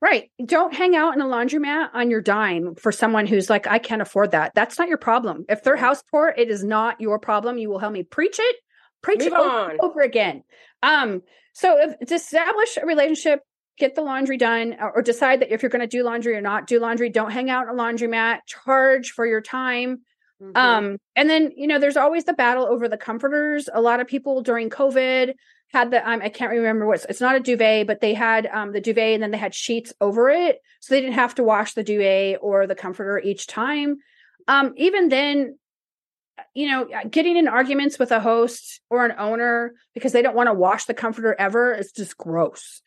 Right. 0.00 0.30
Don't 0.44 0.74
hang 0.74 0.96
out 0.96 1.14
in 1.14 1.20
a 1.20 1.26
laundromat 1.26 1.90
on 1.94 2.10
your 2.10 2.20
dime 2.20 2.74
for 2.74 2.90
someone 2.90 3.26
who's 3.26 3.48
like, 3.48 3.68
I 3.68 3.78
can't 3.78 4.02
afford 4.02 4.32
that. 4.32 4.52
That's 4.52 4.76
not 4.76 4.88
your 4.88 4.98
problem. 4.98 5.44
If 5.48 5.62
they're 5.62 5.76
house 5.76 6.02
poor, 6.10 6.34
it 6.36 6.50
is 6.50 6.64
not 6.64 7.00
your 7.00 7.20
problem. 7.20 7.56
You 7.56 7.70
will 7.70 7.78
help 7.78 7.92
me 7.92 8.02
preach 8.02 8.38
it, 8.38 8.56
preach 9.02 9.20
Move 9.20 9.28
it 9.28 9.34
over, 9.34 9.50
on. 9.50 9.76
over 9.80 10.00
again. 10.00 10.44
Um, 10.82 11.22
so 11.52 11.78
if, 11.78 12.08
to 12.08 12.14
establish 12.14 12.78
a 12.80 12.86
relationship, 12.86 13.40
get 13.78 13.94
the 13.94 14.02
laundry 14.02 14.36
done, 14.36 14.76
or, 14.80 14.96
or 14.98 15.02
decide 15.02 15.40
that 15.40 15.52
if 15.52 15.62
you're 15.62 15.70
going 15.70 15.80
to 15.80 15.86
do 15.86 16.02
laundry 16.04 16.34
or 16.36 16.40
not 16.40 16.66
do 16.66 16.78
laundry, 16.78 17.08
don't 17.10 17.30
hang 17.30 17.50
out 17.50 17.64
in 17.64 17.70
a 17.70 17.74
laundromat. 17.74 18.40
Charge 18.46 19.10
for 19.10 19.26
your 19.26 19.40
time. 19.40 20.02
Mhm. 20.42 20.56
Um, 20.56 20.98
and 21.14 21.30
then 21.30 21.52
you 21.56 21.66
know, 21.66 21.78
there's 21.78 21.96
always 21.96 22.24
the 22.24 22.32
battle 22.32 22.66
over 22.66 22.88
the 22.88 22.96
comforters. 22.96 23.68
A 23.72 23.80
lot 23.80 24.00
of 24.00 24.06
people 24.06 24.42
during 24.42 24.70
COVID 24.70 25.34
had 25.72 25.90
the 25.90 26.08
um, 26.08 26.20
I 26.22 26.28
can't 26.28 26.50
remember 26.50 26.86
what's 26.86 27.04
it's 27.06 27.20
not 27.20 27.36
a 27.36 27.40
duvet, 27.40 27.86
but 27.86 28.00
they 28.00 28.12
had 28.12 28.46
um 28.46 28.72
the 28.72 28.80
duvet 28.80 29.14
and 29.14 29.22
then 29.22 29.30
they 29.30 29.38
had 29.38 29.54
sheets 29.54 29.92
over 30.00 30.28
it, 30.30 30.58
so 30.80 30.94
they 30.94 31.00
didn't 31.00 31.14
have 31.14 31.34
to 31.36 31.44
wash 31.44 31.74
the 31.74 31.84
duvet 31.84 32.38
or 32.42 32.66
the 32.66 32.74
comforter 32.74 33.18
each 33.18 33.46
time. 33.46 33.98
Um, 34.48 34.74
even 34.76 35.08
then, 35.08 35.58
Uh, 36.38 36.42
you 36.54 36.70
know, 36.70 36.84
uh, 36.84 37.04
getting 37.10 37.36
in 37.36 37.48
arguments 37.48 37.98
with 37.98 38.10
a 38.10 38.20
host 38.20 38.80
or 38.90 39.04
an 39.04 39.14
owner 39.18 39.74
because 39.94 40.12
they 40.12 40.22
don't 40.22 40.36
want 40.36 40.48
to 40.48 40.54
wash 40.54 40.86
the 40.86 40.94
comforter 40.94 41.36
ever 41.38 41.74
is 41.74 41.92
just 41.92 42.16
gross. 42.16 42.80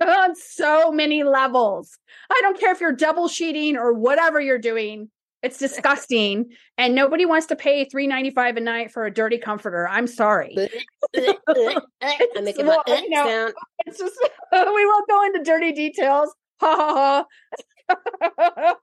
On 0.04 0.34
so 0.34 0.90
many 0.90 1.22
levels. 1.22 1.96
I 2.30 2.38
don't 2.42 2.58
care 2.58 2.72
if 2.72 2.80
you're 2.80 2.92
double 2.92 3.28
sheeting 3.28 3.76
or 3.76 3.92
whatever 3.92 4.40
you're 4.40 4.58
doing. 4.58 5.10
It's 5.44 5.58
disgusting. 5.58 6.46
And 6.78 6.94
nobody 6.94 7.26
wants 7.26 7.46
to 7.46 7.56
pay 7.56 7.84
three 7.84 8.06
ninety 8.06 8.30
five 8.30 8.56
a 8.56 8.60
night 8.60 8.90
for 8.90 9.04
a 9.04 9.12
dirty 9.12 9.38
comforter. 9.38 9.86
I'm 9.86 10.06
sorry. 10.06 10.56
I'm 11.16 12.44
making 12.44 12.66
Well, 12.66 12.82
uh, 12.88 12.94
you 12.94 13.10
know, 13.10 13.24
sound. 13.24 13.54
It's 13.86 13.98
just 13.98 14.16
we 14.52 14.86
won't 14.86 15.08
go 15.08 15.24
into 15.26 15.42
dirty 15.44 15.72
details. 15.72 16.34
Ha 16.60 16.76
ha 16.76 17.24
ha. 18.38 18.74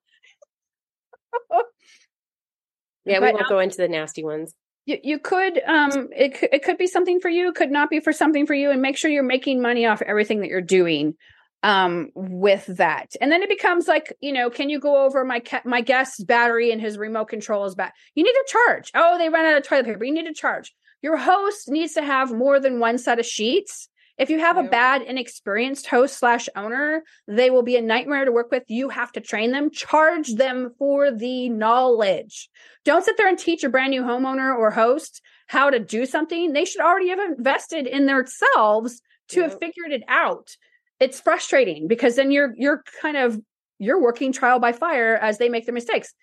Yeah, 3.06 3.20
we 3.20 3.32
won't 3.32 3.48
go 3.50 3.60
into 3.60 3.78
the 3.78 3.88
nasty 3.88 4.24
ones. 4.24 4.54
you, 4.86 4.98
you 5.04 5.20
could 5.20 5.62
um 5.68 6.10
it 6.16 6.38
could, 6.38 6.50
it 6.52 6.64
could 6.64 6.78
be 6.78 6.88
something 6.88 7.20
for 7.20 7.30
you 7.30 7.54
could 7.54 7.72
not 7.72 7.90
be 7.90 8.00
for 8.00 8.14
something 8.14 8.46
for 8.46 8.54
you 8.54 8.72
and 8.72 8.82
make 8.82 8.98
sure 8.98 9.12
you're 9.12 9.24
making 9.24 9.62
money 9.62 9.86
off 9.86 10.02
everything 10.02 10.42
that 10.42 10.50
you're 10.50 10.62
doing 10.62 11.16
um 11.64 12.10
with 12.16 12.66
that. 12.78 13.12
And 13.22 13.32
then 13.32 13.44
it 13.44 13.50
becomes 13.50 13.88
like 13.88 14.14
you 14.22 14.34
know 14.34 14.50
can 14.50 14.70
you 14.70 14.80
go 14.80 15.06
over 15.06 15.24
my 15.24 15.40
ca- 15.40 15.62
my 15.66 15.82
guest's 15.82 16.24
battery 16.24 16.72
and 16.72 16.82
his 16.82 16.98
remote 16.98 17.26
control 17.30 17.66
is 17.66 17.76
back 17.76 17.94
you 18.16 18.24
need 18.24 18.32
to 18.32 18.46
charge. 18.48 18.92
Oh 18.96 19.18
they 19.18 19.30
ran 19.30 19.46
out 19.46 19.58
of 19.58 19.68
toilet 19.68 19.86
paper 19.86 20.04
you 20.04 20.14
need 20.14 20.26
to 20.26 20.34
charge. 20.34 20.74
Your 21.04 21.18
host 21.18 21.70
needs 21.70 21.94
to 21.94 22.04
have 22.04 22.32
more 22.32 22.60
than 22.60 22.80
one 22.80 22.98
set 22.98 23.20
of 23.20 23.26
sheets 23.26 23.90
if 24.18 24.30
you 24.30 24.40
have 24.40 24.58
a 24.58 24.64
bad 24.64 25.02
inexperienced 25.02 25.88
host 25.88 26.18
slash 26.18 26.48
owner 26.56 27.04
they 27.28 27.50
will 27.50 27.64
be 27.64 27.78
a 27.78 27.82
nightmare 27.82 28.26
to 28.26 28.32
work 28.32 28.52
with 28.52 28.64
you 28.68 28.90
have 28.90 29.12
to 29.12 29.22
train 29.22 29.52
them 29.52 29.72
charge 29.72 30.34
them 30.36 30.72
for 30.78 31.12
the 31.12 31.50
knowledge 31.50 32.50
don't 32.84 33.06
sit 33.06 33.18
there 33.18 33.28
and 33.28 33.38
teach 33.38 33.64
a 33.64 33.70
brand 33.70 33.92
new 33.92 34.02
homeowner 34.02 34.58
or 34.58 34.72
host 34.72 35.22
how 35.52 35.70
to 35.70 35.80
do 35.80 36.06
something. 36.06 36.54
They 36.54 36.64
should 36.64 36.80
already 36.80 37.10
have 37.10 37.20
invested 37.20 37.86
in 37.86 38.06
themselves 38.06 39.02
to 39.30 39.42
have 39.42 39.60
figured 39.60 39.92
it 39.92 40.04
out. 40.08 40.56
It's 41.02 41.20
frustrating 41.20 41.90
because 41.90 42.16
then 42.16 42.32
you're 42.32 42.54
you're 42.56 42.84
kind 43.02 43.18
of 43.18 43.38
you're 43.78 44.02
working 44.02 44.32
trial 44.32 44.60
by 44.60 44.72
fire 44.72 45.18
as 45.18 45.40
they 45.40 45.50
make 45.50 45.66
their 45.66 45.74
mistakes. 45.74 46.14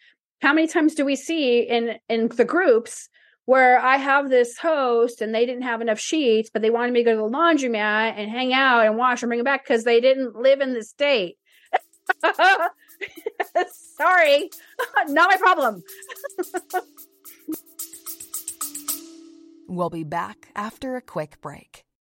How 0.40 0.54
many 0.54 0.66
times 0.66 0.94
do 0.94 1.04
we 1.04 1.14
see 1.14 1.60
in 1.60 1.98
in 2.08 2.28
the 2.28 2.46
groups 2.46 3.10
where 3.48 3.80
I 3.80 3.96
have 3.96 4.28
this 4.28 4.58
host 4.58 5.22
and 5.22 5.34
they 5.34 5.46
didn't 5.46 5.62
have 5.62 5.80
enough 5.80 5.98
sheets, 5.98 6.50
but 6.52 6.60
they 6.60 6.68
wanted 6.68 6.92
me 6.92 7.00
to 7.00 7.04
go 7.04 7.12
to 7.12 7.16
the 7.16 7.34
laundromat 7.34 8.12
and 8.14 8.30
hang 8.30 8.52
out 8.52 8.84
and 8.84 8.98
wash 8.98 9.22
and 9.22 9.30
bring 9.30 9.40
it 9.40 9.44
back 9.46 9.64
because 9.64 9.84
they 9.84 10.02
didn't 10.02 10.36
live 10.36 10.60
in 10.60 10.74
the 10.74 10.84
state. 10.84 11.38
Sorry, 13.96 14.50
not 15.06 15.30
my 15.30 15.36
problem. 15.38 15.82
We'll 19.66 19.88
be 19.88 20.04
back 20.04 20.48
after 20.54 20.96
a 20.96 21.00
quick 21.00 21.40
break. 21.40 21.86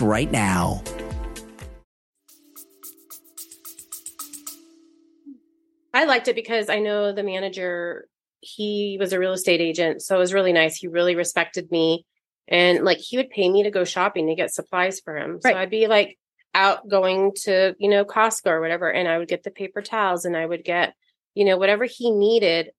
right 0.00 0.30
now. 0.30 0.82
I 5.92 6.04
liked 6.06 6.28
it 6.28 6.34
because 6.34 6.68
I 6.68 6.80
know 6.80 7.12
the 7.12 7.22
manager, 7.22 8.08
he 8.40 8.96
was 8.98 9.12
a 9.12 9.18
real 9.18 9.32
estate 9.32 9.60
agent, 9.60 10.02
so 10.02 10.16
it 10.16 10.18
was 10.18 10.34
really 10.34 10.52
nice. 10.52 10.76
He 10.76 10.88
really 10.88 11.14
respected 11.14 11.70
me, 11.70 12.04
and 12.48 12.84
like 12.84 12.98
he 12.98 13.16
would 13.16 13.30
pay 13.30 13.48
me 13.48 13.62
to 13.62 13.70
go 13.70 13.84
shopping 13.84 14.26
to 14.26 14.34
get 14.34 14.52
supplies 14.52 15.00
for 15.00 15.16
him. 15.16 15.38
Right. 15.44 15.54
So 15.54 15.58
I'd 15.58 15.70
be 15.70 15.86
like 15.86 16.18
out 16.52 16.88
going 16.88 17.32
to 17.44 17.74
you 17.78 17.88
know 17.88 18.04
Costco 18.04 18.46
or 18.46 18.60
whatever, 18.60 18.90
and 18.90 19.08
I 19.08 19.18
would 19.18 19.28
get 19.28 19.44
the 19.44 19.52
paper 19.52 19.82
towels, 19.82 20.24
and 20.24 20.36
I 20.36 20.44
would 20.44 20.64
get 20.64 20.94
you 21.34 21.44
know 21.44 21.56
whatever 21.56 21.84
he 21.84 22.10
needed, 22.10 22.70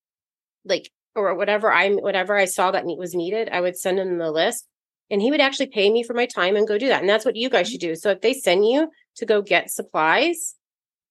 like 0.65 0.91
or 1.15 1.35
whatever 1.35 1.71
I 1.71 1.91
whatever 1.91 2.35
I 2.35 2.45
saw 2.45 2.71
that 2.71 2.85
was 2.85 3.15
needed, 3.15 3.47
I 3.49 3.61
would 3.61 3.77
send 3.77 3.97
him 3.97 4.17
the 4.17 4.31
list, 4.31 4.67
and 5.09 5.21
he 5.21 5.31
would 5.31 5.41
actually 5.41 5.67
pay 5.67 5.89
me 5.89 6.03
for 6.03 6.13
my 6.13 6.25
time 6.25 6.55
and 6.55 6.67
go 6.67 6.77
do 6.77 6.87
that. 6.87 7.01
And 7.01 7.09
that's 7.09 7.25
what 7.25 7.35
you 7.35 7.49
guys 7.49 7.69
should 7.69 7.79
do. 7.81 7.95
So 7.95 8.09
if 8.11 8.21
they 8.21 8.33
send 8.33 8.65
you 8.65 8.89
to 9.17 9.25
go 9.25 9.41
get 9.41 9.69
supplies, 9.71 10.55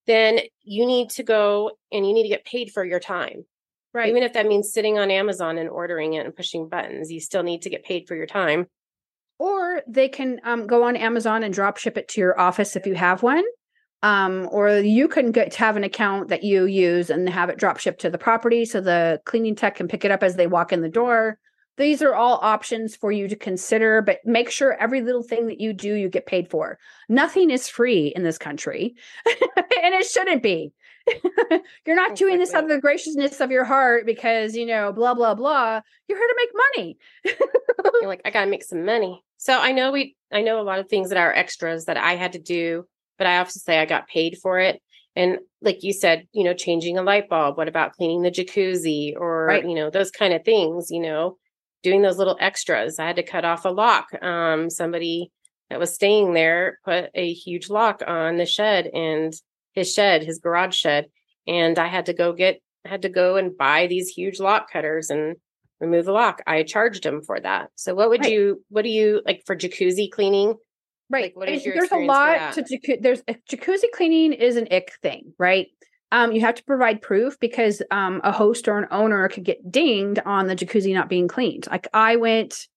then 0.06 0.40
you 0.62 0.84
need 0.86 1.10
to 1.10 1.22
go 1.22 1.72
and 1.92 2.06
you 2.06 2.12
need 2.12 2.24
to 2.24 2.28
get 2.28 2.44
paid 2.44 2.70
for 2.72 2.84
your 2.84 3.00
time. 3.00 3.44
Right. 3.94 4.08
Even 4.08 4.24
if 4.24 4.32
that 4.32 4.46
means 4.46 4.72
sitting 4.72 4.98
on 4.98 5.10
Amazon 5.10 5.56
and 5.56 5.70
ordering 5.70 6.14
it 6.14 6.26
and 6.26 6.34
pushing 6.34 6.68
buttons, 6.68 7.12
you 7.12 7.20
still 7.20 7.44
need 7.44 7.62
to 7.62 7.70
get 7.70 7.84
paid 7.84 8.08
for 8.08 8.16
your 8.16 8.26
time. 8.26 8.66
or 9.38 9.82
they 9.86 10.08
can 10.08 10.40
um, 10.44 10.66
go 10.66 10.84
on 10.84 10.96
Amazon 10.96 11.42
and 11.42 11.52
drop 11.52 11.76
ship 11.76 11.96
it 11.98 12.08
to 12.08 12.20
your 12.20 12.38
office 12.38 12.76
if 12.76 12.86
you 12.86 12.94
have 12.94 13.22
one. 13.22 13.44
Um, 14.02 14.48
or 14.52 14.78
you 14.78 15.08
can 15.08 15.32
get 15.32 15.52
to 15.52 15.58
have 15.60 15.76
an 15.76 15.84
account 15.84 16.28
that 16.28 16.44
you 16.44 16.66
use 16.66 17.08
and 17.08 17.28
have 17.28 17.48
it 17.48 17.56
drop 17.58 17.78
shipped 17.80 18.02
to 18.02 18.10
the 18.10 18.18
property 18.18 18.64
so 18.66 18.80
the 18.80 19.20
cleaning 19.24 19.54
tech 19.54 19.76
can 19.76 19.88
pick 19.88 20.04
it 20.04 20.10
up 20.10 20.22
as 20.22 20.36
they 20.36 20.46
walk 20.46 20.72
in 20.72 20.82
the 20.82 20.90
door. 20.90 21.38
These 21.76 22.02
are 22.02 22.14
all 22.14 22.38
options 22.42 22.94
for 22.94 23.10
you 23.10 23.26
to 23.28 23.36
consider, 23.36 24.00
but 24.00 24.18
make 24.24 24.50
sure 24.50 24.74
every 24.74 25.00
little 25.02 25.22
thing 25.22 25.46
that 25.48 25.60
you 25.60 25.72
do, 25.72 25.94
you 25.94 26.08
get 26.08 26.26
paid 26.26 26.48
for. 26.48 26.78
Nothing 27.08 27.50
is 27.50 27.68
free 27.68 28.12
in 28.14 28.22
this 28.22 28.38
country, 28.38 28.94
and 29.26 29.94
it 29.94 30.06
shouldn't 30.06 30.42
be. 30.42 30.72
You're 31.86 31.96
not 31.96 32.16
doing 32.16 32.38
this 32.38 32.54
out 32.54 32.64
of 32.64 32.70
the 32.70 32.80
graciousness 32.80 33.40
of 33.40 33.50
your 33.50 33.64
heart 33.64 34.06
because, 34.06 34.56
you 34.56 34.64
know, 34.64 34.92
blah, 34.92 35.14
blah, 35.14 35.34
blah. 35.34 35.80
You're 36.08 36.18
here 36.18 36.28
to 36.28 36.36
make 36.36 36.50
money. 36.76 36.98
You're 38.00 38.08
like, 38.08 38.22
I 38.24 38.30
gotta 38.30 38.50
make 38.50 38.64
some 38.64 38.84
money. 38.84 39.22
So 39.36 39.58
I 39.58 39.72
know 39.72 39.92
we 39.92 40.16
I 40.32 40.40
know 40.40 40.60
a 40.60 40.62
lot 40.62 40.78
of 40.78 40.88
things 40.88 41.10
that 41.10 41.18
are 41.18 41.32
extras 41.32 41.84
that 41.84 41.96
I 41.98 42.16
had 42.16 42.32
to 42.32 42.38
do, 42.38 42.86
but 43.18 43.26
I 43.26 43.32
have 43.32 43.50
to 43.50 43.58
say 43.58 43.78
I 43.78 43.84
got 43.84 44.08
paid 44.08 44.38
for 44.42 44.58
it. 44.58 44.80
And 45.16 45.38
like 45.60 45.82
you 45.82 45.92
said, 45.92 46.26
you 46.32 46.42
know, 46.42 46.54
changing 46.54 46.96
a 46.98 47.02
light 47.02 47.28
bulb. 47.28 47.56
What 47.56 47.68
about 47.68 47.92
cleaning 47.92 48.22
the 48.22 48.30
jacuzzi 48.30 49.14
or 49.16 49.44
Right. 49.46 49.64
you 49.68 49.74
know, 49.74 49.90
those 49.90 50.10
kind 50.10 50.32
of 50.32 50.44
things, 50.44 50.90
you 50.90 51.00
know, 51.00 51.36
doing 51.84 52.02
those 52.02 52.18
little 52.18 52.36
extras. 52.40 52.98
I 52.98 53.06
had 53.06 53.16
to 53.16 53.22
cut 53.22 53.44
off 53.44 53.64
a 53.64 53.68
lock. 53.68 54.06
Um, 54.20 54.68
somebody 54.70 55.30
that 55.70 55.78
was 55.78 55.94
staying 55.94 56.34
there 56.34 56.80
put 56.84 57.10
a 57.14 57.32
huge 57.32 57.70
lock 57.70 58.02
on 58.06 58.36
the 58.38 58.46
shed 58.46 58.86
and 58.92 59.32
his 59.74 59.92
shed, 59.92 60.24
his 60.24 60.40
garage 60.40 60.74
shed. 60.74 61.06
And 61.46 61.78
I 61.78 61.86
had 61.86 62.06
to 62.06 62.14
go 62.14 62.32
get 62.32 62.60
had 62.84 63.02
to 63.02 63.08
go 63.08 63.36
and 63.36 63.56
buy 63.56 63.86
these 63.86 64.08
huge 64.08 64.40
lock 64.40 64.70
cutters 64.70 65.08
and 65.10 65.36
remove 65.80 66.04
the 66.06 66.12
lock. 66.12 66.42
I 66.46 66.62
charged 66.64 67.04
him 67.06 67.22
for 67.22 67.38
that. 67.40 67.70
So 67.76 67.94
what 67.94 68.08
would 68.10 68.22
Right. 68.22 68.32
you 68.32 68.64
what 68.70 68.82
do 68.82 68.90
you 68.90 69.22
like 69.24 69.42
for 69.46 69.54
jacuzzi 69.56 70.10
cleaning? 70.10 70.54
Right. 71.10 71.24
Like, 71.24 71.36
what 71.36 71.48
is 71.50 71.64
your 71.66 71.74
there's 71.76 71.92
a 71.92 71.96
lot 71.96 72.54
to 72.54 72.62
that? 72.62 72.70
jacu- 72.70 73.02
there's 73.02 73.22
a 73.28 73.34
jacuzzi 73.50 73.90
cleaning 73.94 74.32
is 74.32 74.56
an 74.56 74.68
ick 74.70 74.92
thing, 75.02 75.34
right? 75.38 75.68
Um, 76.14 76.30
you 76.30 76.40
have 76.42 76.54
to 76.54 76.62
provide 76.62 77.02
proof 77.02 77.40
because 77.40 77.82
um, 77.90 78.20
a 78.22 78.30
host 78.30 78.68
or 78.68 78.78
an 78.78 78.86
owner 78.92 79.26
could 79.28 79.42
get 79.42 79.72
dinged 79.72 80.20
on 80.24 80.46
the 80.46 80.54
jacuzzi 80.54 80.94
not 80.94 81.08
being 81.08 81.26
cleaned. 81.26 81.66
Like 81.68 81.88
I 81.92 82.14
went, 82.14 82.68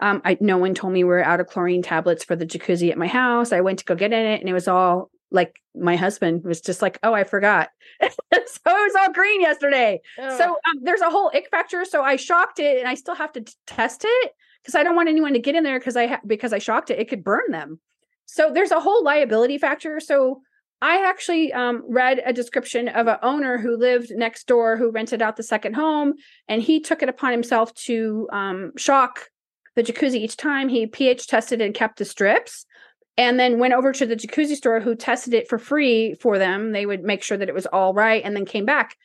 um, 0.00 0.20
I 0.22 0.36
no 0.38 0.58
one 0.58 0.74
told 0.74 0.92
me 0.92 1.02
we 1.02 1.08
were 1.08 1.24
out 1.24 1.40
of 1.40 1.46
chlorine 1.46 1.80
tablets 1.80 2.24
for 2.24 2.36
the 2.36 2.44
jacuzzi 2.44 2.90
at 2.90 2.98
my 2.98 3.06
house. 3.06 3.52
I 3.52 3.62
went 3.62 3.78
to 3.78 3.86
go 3.86 3.94
get 3.94 4.12
in 4.12 4.26
it, 4.26 4.40
and 4.40 4.50
it 4.50 4.52
was 4.52 4.68
all 4.68 5.10
like 5.30 5.62
my 5.74 5.96
husband 5.96 6.44
was 6.44 6.60
just 6.60 6.82
like, 6.82 6.98
"Oh, 7.02 7.14
I 7.14 7.24
forgot." 7.24 7.70
so 8.02 8.08
it 8.10 8.52
was 8.66 8.94
all 9.00 9.12
green 9.14 9.40
yesterday. 9.40 10.02
Oh, 10.18 10.36
So 10.36 10.50
um, 10.50 10.80
there's 10.82 11.00
a 11.00 11.08
whole 11.08 11.30
ick 11.34 11.48
factor. 11.50 11.86
So 11.86 12.02
I 12.02 12.16
shocked 12.16 12.58
it, 12.58 12.78
and 12.78 12.86
I 12.86 12.96
still 12.96 13.14
have 13.14 13.32
to 13.32 13.40
t- 13.40 13.54
test 13.66 14.04
it 14.06 14.32
because 14.62 14.74
I 14.74 14.82
don't 14.82 14.94
want 14.94 15.08
anyone 15.08 15.32
to 15.32 15.38
get 15.38 15.54
in 15.54 15.64
there 15.64 15.78
because 15.78 15.96
I 15.96 16.06
ha- 16.06 16.20
because 16.26 16.52
I 16.52 16.58
shocked 16.58 16.90
it, 16.90 16.98
it 16.98 17.08
could 17.08 17.24
burn 17.24 17.50
them. 17.50 17.80
So 18.26 18.50
there's 18.52 18.72
a 18.72 18.80
whole 18.80 19.02
liability 19.02 19.56
factor. 19.56 20.00
So 20.00 20.42
I 20.84 21.08
actually 21.08 21.50
um, 21.52 21.82
read 21.88 22.20
a 22.26 22.32
description 22.32 22.88
of 22.88 23.06
an 23.06 23.16
owner 23.22 23.56
who 23.56 23.74
lived 23.76 24.10
next 24.10 24.46
door 24.46 24.76
who 24.76 24.90
rented 24.90 25.22
out 25.22 25.36
the 25.36 25.42
second 25.42 25.74
home, 25.74 26.12
and 26.46 26.60
he 26.60 26.78
took 26.78 27.02
it 27.02 27.08
upon 27.08 27.32
himself 27.32 27.72
to 27.86 28.28
um, 28.32 28.72
shock 28.76 29.30
the 29.76 29.82
jacuzzi 29.82 30.16
each 30.16 30.36
time. 30.36 30.68
He 30.68 30.86
pH 30.86 31.26
tested 31.26 31.62
and 31.62 31.74
kept 31.74 31.98
the 31.98 32.04
strips. 32.04 32.66
And 33.16 33.38
then 33.38 33.60
went 33.60 33.74
over 33.74 33.92
to 33.92 34.06
the 34.06 34.16
jacuzzi 34.16 34.56
store 34.56 34.80
who 34.80 34.96
tested 34.96 35.34
it 35.34 35.48
for 35.48 35.56
free 35.56 36.14
for 36.20 36.36
them. 36.36 36.72
They 36.72 36.84
would 36.84 37.04
make 37.04 37.22
sure 37.22 37.38
that 37.38 37.48
it 37.48 37.54
was 37.54 37.66
all 37.66 37.94
right 37.94 38.20
and 38.24 38.34
then 38.34 38.44
came 38.44 38.64
back 38.64 38.96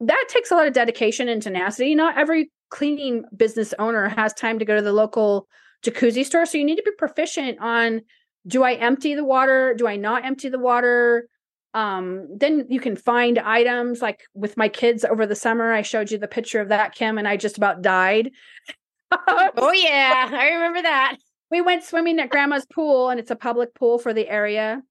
that 0.00 0.26
takes 0.28 0.50
a 0.50 0.54
lot 0.54 0.66
of 0.66 0.72
dedication 0.72 1.28
and 1.28 1.42
tenacity. 1.42 1.94
Not 1.94 2.18
every 2.18 2.50
cleaning 2.70 3.24
business 3.36 3.74
owner 3.78 4.08
has 4.08 4.32
time 4.32 4.58
to 4.58 4.64
go 4.64 4.76
to 4.76 4.82
the 4.82 4.92
local 4.92 5.48
jacuzzi 5.84 6.24
store. 6.24 6.46
So 6.46 6.58
you 6.58 6.64
need 6.64 6.76
to 6.76 6.82
be 6.82 6.92
proficient 6.98 7.58
on 7.60 8.02
do 8.46 8.62
I 8.62 8.74
empty 8.74 9.14
the 9.14 9.24
water? 9.24 9.74
Do 9.74 9.86
I 9.86 9.96
not 9.96 10.24
empty 10.24 10.48
the 10.48 10.58
water? 10.58 11.28
Um, 11.72 12.28
then 12.36 12.66
you 12.68 12.78
can 12.78 12.96
find 12.96 13.38
items 13.38 14.00
like 14.00 14.22
with 14.34 14.56
my 14.56 14.68
kids 14.68 15.04
over 15.04 15.26
the 15.26 15.34
summer. 15.34 15.72
I 15.72 15.82
showed 15.82 16.10
you 16.10 16.18
the 16.18 16.28
picture 16.28 16.60
of 16.60 16.68
that, 16.68 16.94
Kim, 16.94 17.18
and 17.18 17.26
I 17.26 17.36
just 17.36 17.56
about 17.56 17.82
died. 17.82 18.30
oh 19.12 19.72
yeah, 19.72 20.28
I 20.32 20.50
remember 20.50 20.82
that. 20.82 21.16
we 21.50 21.60
went 21.60 21.84
swimming 21.84 22.18
at 22.20 22.30
grandma's 22.30 22.66
pool 22.66 23.10
and 23.10 23.20
it's 23.20 23.30
a 23.30 23.36
public 23.36 23.74
pool 23.74 23.98
for 23.98 24.12
the 24.12 24.28
area 24.28 24.82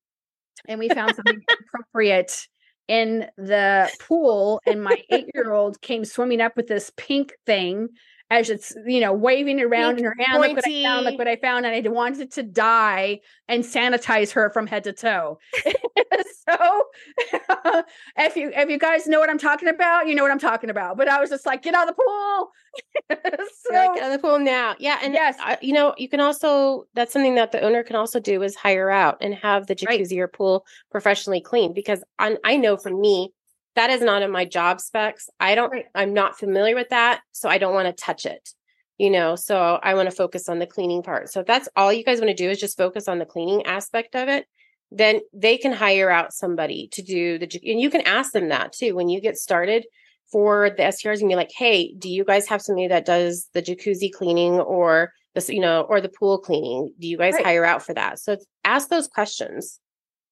and 0.68 0.80
we 0.80 0.90
found 0.90 1.16
something 1.16 1.42
appropriate 1.76 2.48
in 2.88 3.28
the 3.38 3.90
pool 4.00 4.62
and 4.66 4.84
my 4.84 5.02
eight-year-old 5.10 5.82
came 5.82 6.06
swimming 6.06 6.42
up 6.42 6.56
with 6.56 6.68
this 6.68 6.92
pink 6.98 7.34
thing 7.46 7.90
as 8.30 8.50
it's 8.50 8.74
you 8.86 9.00
know 9.00 9.14
waving 9.14 9.62
around 9.62 10.00
in 10.00 10.06
her 10.06 10.16
hand 10.18 10.42
look 10.42 10.56
what 10.56 10.66
i 10.68 10.84
found 10.84 11.06
look 11.06 11.18
what 11.18 11.28
i 11.28 11.36
found 11.36 11.66
and 11.66 11.76
i 11.76 11.90
wanted 11.90 12.32
to 12.32 12.44
die 12.44 13.20
and 13.48 13.64
sanitize 13.64 14.32
her 14.32 14.50
from 14.50 14.66
head 14.68 14.84
to 14.84 14.94
toe 14.94 15.38
so 15.66 16.84
if 18.18 18.36
you 18.36 18.52
if 18.56 18.70
you 18.70 18.80
guys 18.80 19.08
know 19.08 19.20
what 19.20 19.30
i'm 19.30 19.38
talking 19.38 19.70
about 19.70 20.08
you 20.08 20.16
know 20.16 20.24
what 20.24 20.32
i'm 20.32 20.40
talking 20.40 20.70
about 20.70 20.98
but 20.98 21.08
i 21.08 21.20
was 21.20 21.30
just 21.30 21.46
like 21.46 21.62
get 21.62 21.74
out 21.76 21.88
of 21.90 21.96
the 21.96 22.02
pool 22.02 22.52
You're 23.10 23.20
like, 23.20 23.94
get 23.96 24.04
out 24.04 24.12
of 24.14 24.22
the 24.22 24.28
pool 24.28 24.40
now. 24.40 24.76
Yeah, 24.80 25.00
and 25.04 25.14
Yes. 25.14 25.36
I, 25.40 25.60
you 25.62 25.74
know, 25.74 25.94
you 25.98 26.10
can 26.10 26.20
also 26.20 26.86
that's 26.96 27.14
something 27.14 27.36
that 27.36 27.52
the 27.52 27.62
owner 27.62 27.84
can 27.84 27.96
also 27.96 28.20
do 28.20 28.42
is 28.42 28.56
hire 28.56 28.90
out 28.90 29.18
and 29.22 29.36
have 29.36 29.68
the 29.68 29.76
Right. 29.88 30.00
jacuzzi 30.00 30.18
or 30.20 30.28
pool 30.28 30.66
professionally 30.92 31.40
cleaned 31.40 31.76
because 31.76 32.04
I, 32.18 32.38
I 32.44 32.58
know 32.58 32.78
for 32.78 32.90
me 32.90 33.32
that 33.76 33.90
is 33.90 34.02
not 34.02 34.22
in 34.22 34.32
my 34.32 34.46
job 34.46 34.80
specs. 34.82 35.30
I 35.40 35.56
don't. 35.56 35.72
Right. 35.72 35.86
I'm 35.96 36.14
not 36.14 36.38
familiar 36.38 36.76
with 36.76 36.90
that, 36.90 37.22
so 37.32 37.50
I 37.50 37.58
don't 37.58 37.74
want 37.74 37.88
to 37.88 38.04
touch 38.04 38.26
it. 38.26 38.50
You 39.00 39.10
know, 39.10 39.36
so 39.36 39.80
I 39.82 39.96
want 39.96 40.10
to 40.10 40.16
focus 40.16 40.48
on 40.48 40.60
the 40.60 40.68
cleaning 40.68 41.02
part. 41.02 41.30
So 41.32 41.40
if 41.40 41.48
that's 41.48 41.68
all 41.76 41.92
you 41.92 42.04
guys 42.04 42.20
want 42.20 42.30
to 42.30 42.36
do 42.36 42.50
is 42.50 42.60
just 42.60 42.78
focus 42.78 43.08
on 43.08 43.18
the 43.20 43.26
cleaning 43.26 43.66
aspect 43.66 44.16
of 44.16 44.30
it, 44.30 44.46
then 44.92 45.20
they 45.34 45.58
can 45.58 45.72
hire 45.74 46.12
out 46.12 46.32
somebody 46.34 46.88
to 46.92 47.02
do 47.02 47.40
the 47.40 47.50
and 47.66 47.82
you 47.82 47.90
can 47.90 48.02
ask 48.02 48.32
them 48.34 48.50
that 48.50 48.72
too 48.72 48.96
when 48.96 49.10
you 49.10 49.20
get 49.20 49.36
started 49.38 49.86
for 50.32 50.70
the 50.70 50.84
STRs 50.84 51.20
and 51.20 51.30
be 51.30 51.36
like, 51.36 51.52
hey, 51.56 51.94
do 51.98 52.10
you 52.10 52.24
guys 52.24 52.48
have 52.48 52.62
somebody 52.62 52.88
that 52.88 53.06
does 53.06 53.50
the 53.54 53.62
jacuzzi 53.62 54.12
cleaning 54.12 54.60
or 54.60 55.12
this, 55.36 55.50
you 55.50 55.60
know, 55.60 55.82
or 55.90 56.00
the 56.00 56.10
pool 56.10 56.38
cleaning? 56.38 56.94
Do 57.00 57.08
you 57.08 57.18
guys 57.18 57.34
Right. 57.34 57.46
hire 57.46 57.66
out 57.66 57.84
for 57.84 57.94
that? 57.96 58.20
So 58.20 58.38
ask 58.64 58.90
those 58.90 59.08
questions. 59.08 59.80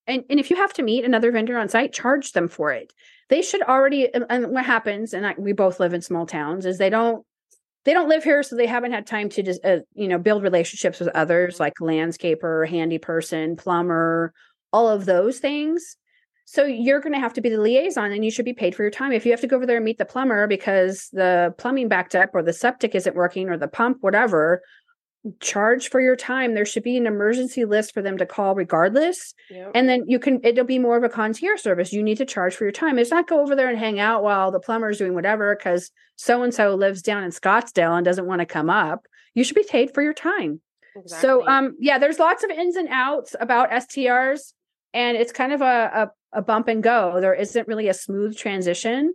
and 0.07 0.23
and 0.29 0.39
if 0.39 0.49
you 0.49 0.55
have 0.55 0.73
to 0.73 0.83
meet 0.83 1.03
another 1.05 1.31
vendor 1.31 1.57
on 1.57 1.67
site 1.69 1.93
charge 1.93 2.31
them 2.33 2.47
for 2.47 2.71
it 2.71 2.91
they 3.31 3.41
should 3.41 3.63
already 3.63 4.13
and- 4.13 4.51
what 4.51 4.65
happens 4.65 5.15
and 5.15 5.25
I, 5.25 5.33
we 5.37 5.53
both 5.53 5.79
live 5.79 5.95
in 5.95 6.01
small 6.03 6.27
towns 6.27 6.67
is 6.67 6.77
they 6.77 6.91
don't 6.91 7.25
they 7.83 7.93
don't 7.93 8.09
live 8.09 8.23
here 8.23 8.43
so 8.43 8.55
they 8.55 8.67
haven't 8.67 8.91
had 8.91 9.07
time 9.07 9.29
to 9.29 9.41
just 9.41 9.65
uh, 9.65 9.79
you 9.95 10.07
know 10.07 10.19
build 10.19 10.43
relationships 10.43 10.99
with 10.99 11.09
others 11.15 11.59
like 11.59 11.73
landscaper 11.81 12.69
handy 12.69 12.99
person 12.99 13.55
plumber 13.55 14.33
all 14.73 14.89
of 14.89 15.05
those 15.05 15.39
things. 15.39 15.97
So 16.45 16.65
you're 16.65 16.99
going 16.99 17.13
to 17.13 17.19
have 17.19 17.33
to 17.33 17.41
be 17.41 17.49
the 17.49 17.61
liaison 17.61 18.11
and 18.11 18.25
you 18.25 18.31
should 18.31 18.45
be 18.45 18.53
paid 18.53 18.75
for 18.75 18.83
your 18.83 18.91
time. 18.91 19.13
If 19.13 19.25
you 19.25 19.31
have 19.31 19.41
to 19.41 19.47
go 19.47 19.55
over 19.55 19.65
there 19.65 19.77
and 19.77 19.85
meet 19.85 19.97
the 19.97 20.05
plumber 20.05 20.47
because 20.47 21.07
the 21.13 21.53
plumbing 21.57 21.87
backed 21.87 22.15
up 22.15 22.31
or 22.33 22.43
the 22.43 22.51
septic 22.51 22.93
isn't 22.93 23.15
working 23.15 23.49
or 23.49 23.57
the 23.57 23.67
pump 23.67 23.97
whatever 24.01 24.61
charge 25.39 25.89
for 25.89 26.01
your 26.01 26.15
time 26.15 26.55
there 26.55 26.65
should 26.65 26.81
be 26.81 26.97
an 26.97 27.05
emergency 27.05 27.63
list 27.63 27.93
for 27.93 28.01
them 28.01 28.17
to 28.17 28.25
call 28.25 28.55
regardless. 28.55 29.35
And 29.75 29.87
then 29.87 30.03
you 30.07 30.17
can 30.17 30.39
it'll 30.43 30.65
be 30.65 30.79
more 30.79 30.97
of 30.97 31.03
a 31.03 31.09
concierge 31.09 31.61
service. 31.61 31.93
You 31.93 32.01
need 32.01 32.17
to 32.17 32.25
charge 32.25 32.55
for 32.55 32.65
your 32.65 32.71
time. 32.71 32.97
It's 32.97 33.11
not 33.11 33.27
go 33.27 33.39
over 33.41 33.55
there 33.55 33.69
and 33.69 33.77
hang 33.77 33.99
out 33.99 34.23
while 34.23 34.51
the 34.51 34.59
plumber's 34.59 34.97
doing 34.97 35.13
whatever 35.13 35.55
because 35.55 35.91
so 36.15 36.41
and 36.41 36.53
so 36.53 36.73
lives 36.73 37.03
down 37.03 37.23
in 37.23 37.29
scottsdale 37.29 37.95
and 37.95 38.03
doesn't 38.03 38.25
want 38.25 38.39
to 38.39 38.47
come 38.47 38.69
up. 38.69 39.05
You 39.35 39.43
should 39.43 39.55
be 39.55 39.65
paid 39.69 39.93
for 39.93 40.01
your 40.01 40.13
time. 40.13 40.59
So 41.05 41.47
um 41.47 41.77
yeah 41.79 41.99
there's 41.99 42.19
lots 42.19 42.43
of 42.43 42.49
ins 42.49 42.75
and 42.75 42.89
outs 42.89 43.35
about 43.39 43.69
strs 43.83 44.53
and 44.93 45.15
it's 45.15 45.31
kind 45.31 45.53
of 45.53 45.61
a, 45.61 46.11
a, 46.33 46.39
a 46.39 46.41
bump 46.41 46.67
and 46.67 46.81
go. 46.81 47.21
There 47.21 47.35
isn't 47.35 47.67
really 47.67 47.89
a 47.89 47.93
smooth 47.93 48.35
transition. 48.35 49.13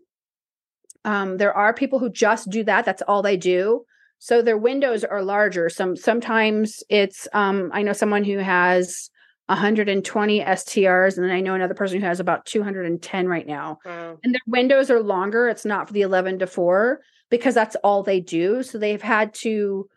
Um 1.05 1.37
there 1.37 1.53
are 1.53 1.75
people 1.75 1.99
who 1.99 2.11
just 2.11 2.49
do 2.49 2.63
that. 2.63 2.85
That's 2.85 3.03
all 3.03 3.23
they 3.23 3.37
do 3.37 3.85
so 4.27 4.43
their 4.43 4.59
windows 4.59 5.05
are 5.05 5.23
larger 5.23 5.69
some 5.69 5.97
sometimes 5.97 6.83
it's 6.89 7.29
um 7.33 7.71
i 7.73 7.83
know 7.83 7.93
someone 7.93 8.25
who 8.25 8.39
has 8.39 9.11
120 9.47 10.41
strs 10.57 11.17
and 11.17 11.25
then 11.25 11.31
i 11.31 11.41
know 11.41 11.55
another 11.55 11.75
person 11.75 12.01
who 12.01 12.07
has 12.07 12.21
about 12.21 12.45
210 12.47 13.29
right 13.29 13.47
now 13.47 13.79
Wow. 13.85 14.19
and 14.25 14.35
their 14.35 14.41
windows 14.47 14.91
are 14.91 15.01
longer 15.01 15.49
it's 15.49 15.65
not 15.65 15.87
for 15.87 15.93
the 15.93 16.03
11 16.03 16.41
to 16.41 16.47
4 16.47 17.01
because 17.31 17.55
that's 17.55 17.77
all 17.77 18.03
they 18.03 18.21
do. 18.21 18.63
So 18.63 18.79
they've 18.79 19.03
had 19.03 19.35
to 19.35 19.89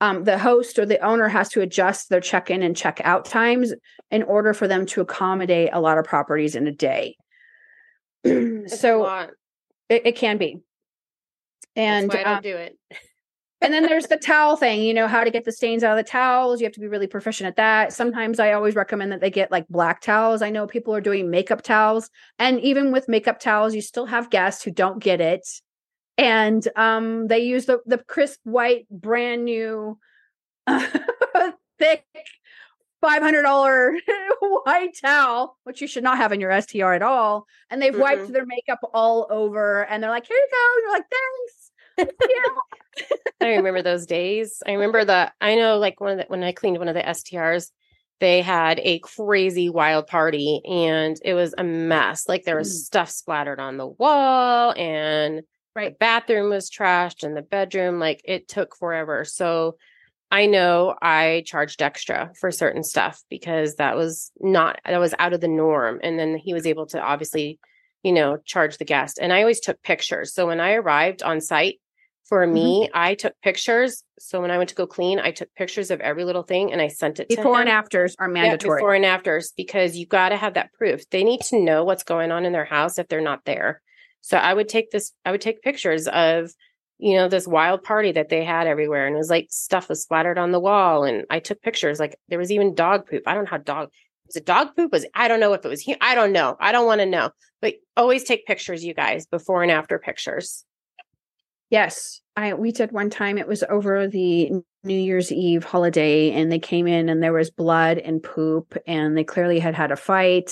um, 0.00 0.22
the 0.24 0.38
host 0.38 0.78
or 0.78 0.86
the 0.86 1.04
owner 1.04 1.26
has 1.26 1.48
to 1.50 1.60
adjust 1.60 2.08
their 2.08 2.20
check-in 2.20 2.62
and 2.62 2.76
check-out 2.76 3.24
times 3.24 3.74
in 4.12 4.22
order 4.22 4.54
for 4.54 4.68
them 4.68 4.86
to 4.86 5.00
accommodate 5.00 5.70
a 5.72 5.80
lot 5.80 5.98
of 5.98 6.04
properties 6.04 6.54
in 6.54 6.66
a 6.66 6.72
day. 6.72 7.16
It's 8.24 8.74
a 8.74 8.76
so 8.76 9.28
it, 9.88 10.02
it 10.06 10.16
can 10.16 10.38
be. 10.38 10.58
And 11.74 12.12
I 12.12 12.22
don't 12.22 12.36
um, 12.36 12.42
do 12.42 12.56
it. 12.56 12.78
and 13.60 13.72
then 13.74 13.82
there's 13.82 14.06
the 14.06 14.16
towel 14.16 14.56
thing, 14.56 14.82
you 14.82 14.94
know, 14.94 15.08
how 15.08 15.24
to 15.24 15.30
get 15.30 15.44
the 15.44 15.52
stains 15.52 15.82
out 15.82 15.98
of 15.98 16.04
the 16.04 16.08
towels. 16.08 16.60
You 16.60 16.66
have 16.66 16.74
to 16.74 16.80
be 16.80 16.86
really 16.86 17.08
proficient 17.08 17.48
at 17.48 17.56
that. 17.56 17.92
Sometimes 17.92 18.38
I 18.38 18.52
always 18.52 18.76
recommend 18.76 19.10
that 19.10 19.20
they 19.20 19.30
get 19.30 19.50
like 19.50 19.66
black 19.68 20.00
towels. 20.00 20.42
I 20.42 20.50
know 20.50 20.66
people 20.66 20.94
are 20.94 21.00
doing 21.00 21.28
makeup 21.28 21.62
towels. 21.62 22.08
And 22.38 22.60
even 22.60 22.92
with 22.92 23.08
makeup 23.08 23.40
towels, 23.40 23.74
you 23.74 23.80
still 23.80 24.06
have 24.06 24.30
guests 24.30 24.62
who 24.62 24.70
don't 24.70 25.02
get 25.02 25.20
it. 25.20 25.46
And 26.16 26.66
um, 26.76 27.26
they 27.26 27.40
use 27.40 27.66
the, 27.66 27.80
the 27.84 27.98
crisp 27.98 28.38
white, 28.44 28.86
brand 28.90 29.44
new, 29.44 29.98
thick, 31.78 32.04
$500 33.04 33.98
white 34.40 34.96
towel, 35.00 35.56
which 35.64 35.80
you 35.80 35.88
should 35.88 36.04
not 36.04 36.18
have 36.18 36.32
in 36.32 36.40
your 36.40 36.60
STR 36.60 36.92
at 36.92 37.02
all. 37.02 37.46
And 37.70 37.82
they've 37.82 37.96
wiped 37.96 38.22
Mm-mm. 38.22 38.32
their 38.32 38.46
makeup 38.46 38.80
all 38.94 39.26
over 39.30 39.84
and 39.84 40.02
they're 40.02 40.10
like, 40.10 40.26
here 40.26 40.36
you 40.36 40.48
go. 40.50 40.74
And 40.74 40.82
you're 40.82 40.92
like, 40.92 41.10
thanks. 41.10 41.67
Yeah. 41.98 43.04
I 43.40 43.48
remember 43.54 43.82
those 43.82 44.06
days. 44.06 44.62
I 44.66 44.72
remember 44.72 45.04
the 45.04 45.32
I 45.40 45.54
know 45.54 45.78
like 45.78 46.00
one 46.00 46.12
of 46.12 46.18
the 46.18 46.24
when 46.28 46.42
I 46.42 46.52
cleaned 46.52 46.78
one 46.78 46.88
of 46.88 46.94
the 46.94 47.02
STRs, 47.06 47.70
they 48.20 48.42
had 48.42 48.80
a 48.82 48.98
crazy 49.00 49.68
wild 49.68 50.06
party 50.08 50.60
and 50.68 51.16
it 51.24 51.34
was 51.34 51.54
a 51.56 51.64
mess. 51.64 52.28
Like 52.28 52.44
there 52.44 52.56
was 52.56 52.70
Mm. 52.70 52.84
stuff 52.86 53.10
splattered 53.10 53.60
on 53.60 53.76
the 53.76 53.86
wall 53.86 54.72
and 54.76 55.38
the 55.38 55.44
Right. 55.76 55.98
bathroom 55.98 56.50
was 56.50 56.68
trashed 56.70 57.22
and 57.22 57.36
the 57.36 57.42
bedroom 57.42 58.00
like 58.00 58.20
it 58.24 58.48
took 58.48 58.74
forever. 58.76 59.24
So 59.24 59.76
I 60.32 60.46
know 60.46 60.96
I 61.00 61.44
charged 61.46 61.80
extra 61.80 62.32
for 62.40 62.50
certain 62.50 62.82
stuff 62.82 63.22
because 63.30 63.76
that 63.76 63.94
was 63.96 64.32
not 64.40 64.80
that 64.84 64.98
was 64.98 65.14
out 65.20 65.32
of 65.32 65.40
the 65.40 65.46
norm 65.48 66.00
and 66.02 66.18
then 66.18 66.36
he 66.36 66.52
was 66.52 66.66
able 66.66 66.86
to 66.86 67.00
obviously 67.00 67.60
you 68.02 68.12
know 68.12 68.38
charge 68.44 68.78
the 68.78 68.84
guest 68.84 69.18
and 69.22 69.32
I 69.32 69.40
always 69.40 69.60
took 69.60 69.80
pictures. 69.82 70.34
So 70.34 70.48
when 70.48 70.58
I 70.60 70.72
arrived 70.72 71.22
on 71.22 71.40
site 71.40 71.76
for 72.28 72.44
Mm-hmm. 72.44 72.54
me, 72.54 72.90
I 72.94 73.14
took 73.14 73.34
pictures. 73.42 74.02
So 74.18 74.40
when 74.40 74.50
I 74.50 74.58
went 74.58 74.68
to 74.70 74.74
go 74.76 74.86
clean, 74.86 75.18
I 75.18 75.30
took 75.30 75.52
pictures 75.54 75.90
of 75.90 76.00
every 76.00 76.24
little 76.24 76.42
thing 76.42 76.72
and 76.72 76.80
I 76.80 76.88
sent 76.88 77.20
it 77.20 77.28
to 77.30 77.36
Before 77.36 77.60
and 77.60 77.68
afters 77.68 78.14
are 78.18 78.26
Yeah, 78.28 78.32
mandatory. 78.32 78.80
before 78.80 78.94
and 78.94 79.04
afters, 79.04 79.52
because 79.56 79.96
you 79.96 80.06
got 80.06 80.28
to 80.30 80.36
have 80.36 80.54
that 80.54 80.72
proof. 80.74 81.08
They 81.10 81.24
need 81.24 81.40
to 81.42 81.58
know 81.58 81.84
what's 81.84 82.04
going 82.04 82.30
on 82.30 82.44
in 82.44 82.52
their 82.52 82.64
house 82.64 82.98
if 82.98 83.08
they're 83.08 83.20
not 83.20 83.44
there. 83.44 83.80
So 84.20 84.36
I 84.36 84.52
would 84.52 84.68
take 84.68 84.90
this, 84.90 85.12
I 85.24 85.30
would 85.30 85.40
take 85.40 85.62
pictures 85.62 86.06
of, 86.08 86.50
you 86.98 87.14
know, 87.16 87.28
this 87.28 87.46
wild 87.46 87.82
party 87.82 88.12
that 88.12 88.28
they 88.28 88.44
had 88.44 88.66
everywhere. 88.66 89.06
And 89.06 89.14
it 89.14 89.18
was 89.18 89.30
like 89.30 89.46
stuff 89.50 89.88
was 89.88 90.02
splattered 90.02 90.38
on 90.38 90.50
the 90.52 90.60
wall. 90.60 91.04
And 91.04 91.24
I 91.30 91.38
took 91.38 91.62
pictures. 91.62 91.98
Like 92.00 92.18
there 92.28 92.38
was 92.38 92.50
even 92.52 92.74
dog 92.74 93.08
poop. 93.08 93.22
I 93.26 93.34
don't 93.34 93.44
know 93.44 93.50
how 93.50 93.58
dog 93.58 93.90
was 94.26 94.36
it 94.36 94.44
dog 94.44 94.76
poop? 94.76 94.92
Was 94.92 95.06
I 95.14 95.28
don't 95.28 95.40
know 95.40 95.54
if 95.54 95.64
it 95.64 95.68
was 95.68 95.80
here. 95.80 95.96
I 96.00 96.14
don't 96.14 96.32
know. 96.32 96.56
I 96.60 96.72
don't 96.72 96.86
want 96.86 97.00
to 97.00 97.06
know. 97.06 97.30
But 97.62 97.74
always 97.96 98.24
take 98.24 98.44
pictures, 98.46 98.84
you 98.84 98.92
guys, 98.92 99.26
before 99.26 99.62
and 99.62 99.72
after 99.72 99.98
pictures. 99.98 100.64
Yes, 101.70 102.20
I 102.36 102.54
we 102.54 102.72
did 102.72 102.92
one 102.92 103.10
time. 103.10 103.36
It 103.38 103.48
was 103.48 103.62
over 103.68 104.06
the 104.08 104.50
New 104.84 104.98
Year's 104.98 105.30
Eve 105.30 105.64
holiday, 105.64 106.30
and 106.32 106.50
they 106.50 106.58
came 106.58 106.86
in 106.86 107.08
and 107.08 107.22
there 107.22 107.32
was 107.32 107.50
blood 107.50 107.98
and 107.98 108.22
poop, 108.22 108.76
and 108.86 109.16
they 109.16 109.24
clearly 109.24 109.58
had 109.58 109.74
had 109.74 109.92
a 109.92 109.96
fight. 109.96 110.50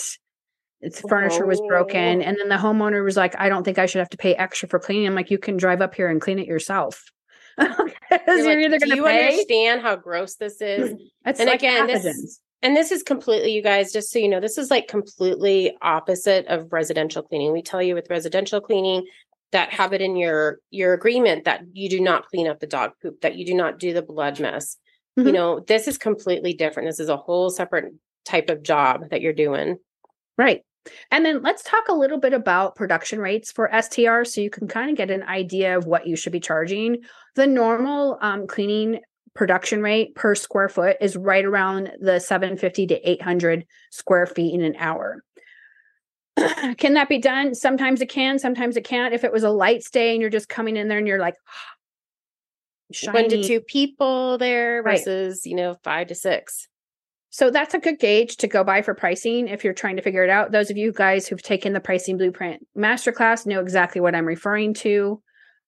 Its 0.80 1.00
furniture 1.00 1.46
was 1.46 1.60
oh. 1.60 1.66
broken, 1.68 2.20
Oh. 2.20 2.24
and 2.24 2.36
then 2.38 2.48
the 2.48 2.56
homeowner 2.56 3.02
was 3.02 3.16
like, 3.16 3.34
"I 3.38 3.48
don't 3.48 3.64
think 3.64 3.78
I 3.78 3.86
should 3.86 4.00
have 4.00 4.10
to 4.10 4.18
pay 4.18 4.34
extra 4.34 4.68
for 4.68 4.78
cleaning." 4.78 5.06
I'm 5.06 5.14
like, 5.14 5.30
"You 5.30 5.38
can 5.38 5.56
drive 5.56 5.80
up 5.80 5.94
here 5.94 6.08
and 6.08 6.20
clean 6.20 6.38
it 6.38 6.46
yourself." 6.46 7.02
You're 7.58 7.68
you're, 8.26 8.44
like, 8.44 8.58
either 8.58 8.78
Do 8.78 8.94
you 8.96 9.04
pay. 9.04 9.28
understand 9.28 9.80
how 9.80 9.96
gross 9.96 10.34
this 10.36 10.60
is? 10.60 10.92
It's 11.26 11.40
and 11.40 11.48
like 11.48 11.60
again, 11.60 11.86
this- 11.86 12.40
And 12.62 12.76
this 12.76 12.92
is 12.92 13.02
completely, 13.02 13.52
you 13.52 13.62
guys, 13.62 13.92
just 13.92 14.10
so 14.10 14.18
you 14.18 14.28
know, 14.28 14.40
this 14.40 14.58
is 14.58 14.70
like 14.70 14.88
completely 14.88 15.76
opposite 15.82 16.46
of 16.46 16.72
residential 16.72 17.22
cleaning. 17.22 17.52
We 17.52 17.62
tell 17.62 17.82
you 17.82 17.94
with 17.94 18.08
residential 18.10 18.60
cleaning 18.60 19.06
that 19.52 19.72
have 19.72 19.92
it 19.92 20.00
in 20.00 20.16
your 20.16 20.58
your 20.70 20.92
agreement 20.92 21.44
that 21.44 21.62
you 21.72 21.88
do 21.88 22.00
not 22.00 22.26
clean 22.26 22.46
up 22.48 22.60
the 22.60 22.66
dog 22.66 22.92
poop, 23.00 23.20
that 23.22 23.36
you 23.36 23.46
do 23.46 23.54
not 23.54 23.78
do 23.78 23.92
the 23.92 24.02
blood 24.02 24.40
mess. 24.40 24.76
You 25.16 25.24
Mhm. 25.24 25.32
know, 25.32 25.60
this 25.60 25.88
is 25.88 25.96
completely 25.98 26.52
different. 26.52 26.88
This 26.88 27.00
is 27.00 27.08
a 27.08 27.16
whole 27.16 27.48
separate 27.50 27.92
type 28.24 28.50
of 28.50 28.62
job 28.62 29.08
that 29.10 29.20
you're 29.22 29.32
doing. 29.32 29.78
Right. 30.36 30.62
And 31.10 31.24
then 31.24 31.42
let's 31.42 31.62
talk 31.62 31.88
a 31.88 31.94
little 31.94 32.18
bit 32.18 32.32
about 32.32 32.76
production 32.76 33.18
rates 33.18 33.50
for 33.50 33.72
STR 33.72 34.24
so 34.24 34.40
you 34.40 34.50
can 34.50 34.68
kind 34.68 34.90
of 34.90 34.96
get 34.96 35.10
an 35.10 35.22
idea 35.22 35.76
of 35.76 35.86
what 35.86 36.06
you 36.06 36.16
should 36.16 36.32
be 36.32 36.40
charging. 36.40 36.98
The 37.34 37.46
normal 37.46 38.18
um, 38.20 38.46
cleaning 38.46 39.00
production 39.34 39.82
rate 39.82 40.14
per 40.14 40.34
square 40.34 40.68
foot 40.68 40.96
is 41.00 41.16
right 41.16 41.44
around 41.44 41.92
the 42.00 42.20
750 42.20 42.86
to 42.88 43.10
800 43.10 43.66
square 43.90 44.26
feet 44.26 44.54
in 44.54 44.62
an 44.62 44.76
hour. 44.78 45.22
can 46.76 46.94
that 46.94 47.08
be 47.08 47.18
done? 47.18 47.54
Sometimes 47.54 48.00
it 48.00 48.08
can, 48.08 48.38
sometimes 48.38 48.76
it 48.76 48.84
can't. 48.84 49.14
If 49.14 49.24
it 49.24 49.32
was 49.32 49.42
a 49.42 49.50
light 49.50 49.82
stay 49.82 50.12
and 50.12 50.20
you're 50.20 50.30
just 50.30 50.48
coming 50.48 50.76
in 50.76 50.88
there 50.88 50.98
and 50.98 51.06
you're 51.06 51.18
like, 51.18 51.34
One 53.10 53.28
to 53.28 53.42
two 53.42 53.60
people 53.60 54.38
there 54.38 54.82
Right. 54.82 54.98
versus, 54.98 55.44
you 55.44 55.56
know, 55.56 55.76
five 55.82 56.06
to 56.08 56.14
six. 56.14 56.68
So 57.30 57.50
that's 57.50 57.74
a 57.74 57.78
good 57.78 57.98
gauge 57.98 58.36
to 58.38 58.46
go 58.46 58.64
by 58.64 58.80
for 58.82 58.94
pricing 58.94 59.48
if 59.48 59.64
you're 59.64 59.74
trying 59.74 59.96
to 59.96 60.02
figure 60.02 60.22
it 60.22 60.30
out. 60.30 60.52
Those 60.52 60.70
of 60.70 60.76
you 60.76 60.92
guys 60.92 61.26
who've 61.26 61.42
taken 61.42 61.72
the 61.72 61.80
pricing 61.80 62.16
blueprint 62.16 62.66
masterclass 62.78 63.44
know 63.44 63.60
exactly 63.60 64.00
what 64.00 64.14
I'm 64.14 64.24
referring 64.24 64.72
to. 64.74 65.20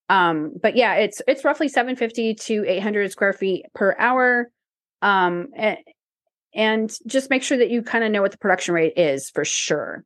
Um, 0.07 0.53
but 0.59 0.75
yeah, 0.75 0.95
it's 0.95 1.21
it's 1.27 1.43
roughly 1.43 1.67
750 1.67 2.35
to 2.35 2.65
800 2.65 3.11
square 3.11 3.33
feet 3.33 3.65
per 3.75 3.95
hour. 3.99 4.49
Um, 5.01 5.49
and, 5.55 5.77
and 6.55 6.97
just 7.05 7.29
make 7.29 7.43
sure 7.43 7.59
that 7.59 7.69
you 7.69 7.83
kind 7.83 8.03
of 8.03 8.11
know 8.11 8.21
what 8.21 8.31
the 8.31 8.39
production 8.39 8.73
rate 8.73 8.97
is 8.97 9.29
for 9.29 9.45
sure. 9.45 10.03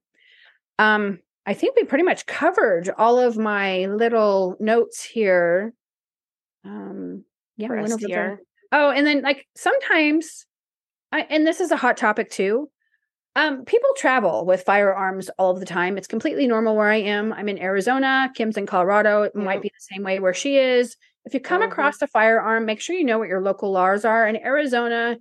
Um, 0.79 1.19
I 1.45 1.53
think 1.53 1.75
we 1.75 1.83
pretty 1.83 2.03
much 2.03 2.25
covered 2.25 2.89
all 2.97 3.19
of 3.19 3.38
my 3.38 3.86
little 3.88 4.55
notes 4.59 5.03
here. 5.03 5.73
Um, 6.65 7.25
yeah, 7.57 7.69
we 7.69 7.75
went 7.77 7.91
over 7.93 7.97
the- 7.97 8.07
STR. 8.13 8.39
Oh, 8.71 8.89
and 8.91 9.05
then 9.05 9.21
like 9.21 9.47
sometimes 9.55 10.45
I 11.12 11.21
and 11.29 11.45
this 11.47 11.62
is 11.62 11.71
a 11.71 11.77
hot 11.77 11.97
topic 11.97 12.29
too. 12.31 12.69
Um, 13.36 13.65
people 13.65 13.89
travel 13.97 14.45
with 14.45 14.63
firearms 14.63 15.29
all 15.39 15.51
of 15.51 15.59
the 15.59 15.65
time. 15.65 15.97
It's 15.97 16.07
completely 16.07 16.47
normal 16.47 16.75
where 16.75 16.89
I 16.89 16.97
am. 16.97 17.33
I'm 17.33 17.49
in 17.49 17.59
Arizona, 17.59 18.31
Kim's 18.36 18.57
in 18.57 18.65
Colorado. 18.67 19.23
It 19.23 19.36
might 19.36 19.59
Mhm. 19.59 19.63
be 19.63 19.69
the 19.69 19.95
same 19.95 20.03
way 20.03 20.19
where 20.19 20.33
she 20.36 20.57
is. 20.57 20.97
If 21.25 21.33
you 21.33 21.39
come 21.41 21.62
Mhm. 21.62 21.67
across 21.67 22.01
a 22.01 22.07
firearm, 22.07 22.65
make 22.65 22.81
sure 22.81 22.95
you 22.95 23.03
know 23.05 23.19
what 23.19 23.29
your 23.29 23.41
local 23.41 23.71
laws 23.71 24.05
are. 24.05 24.27
In 24.27 24.38
Arizona, 24.38 25.17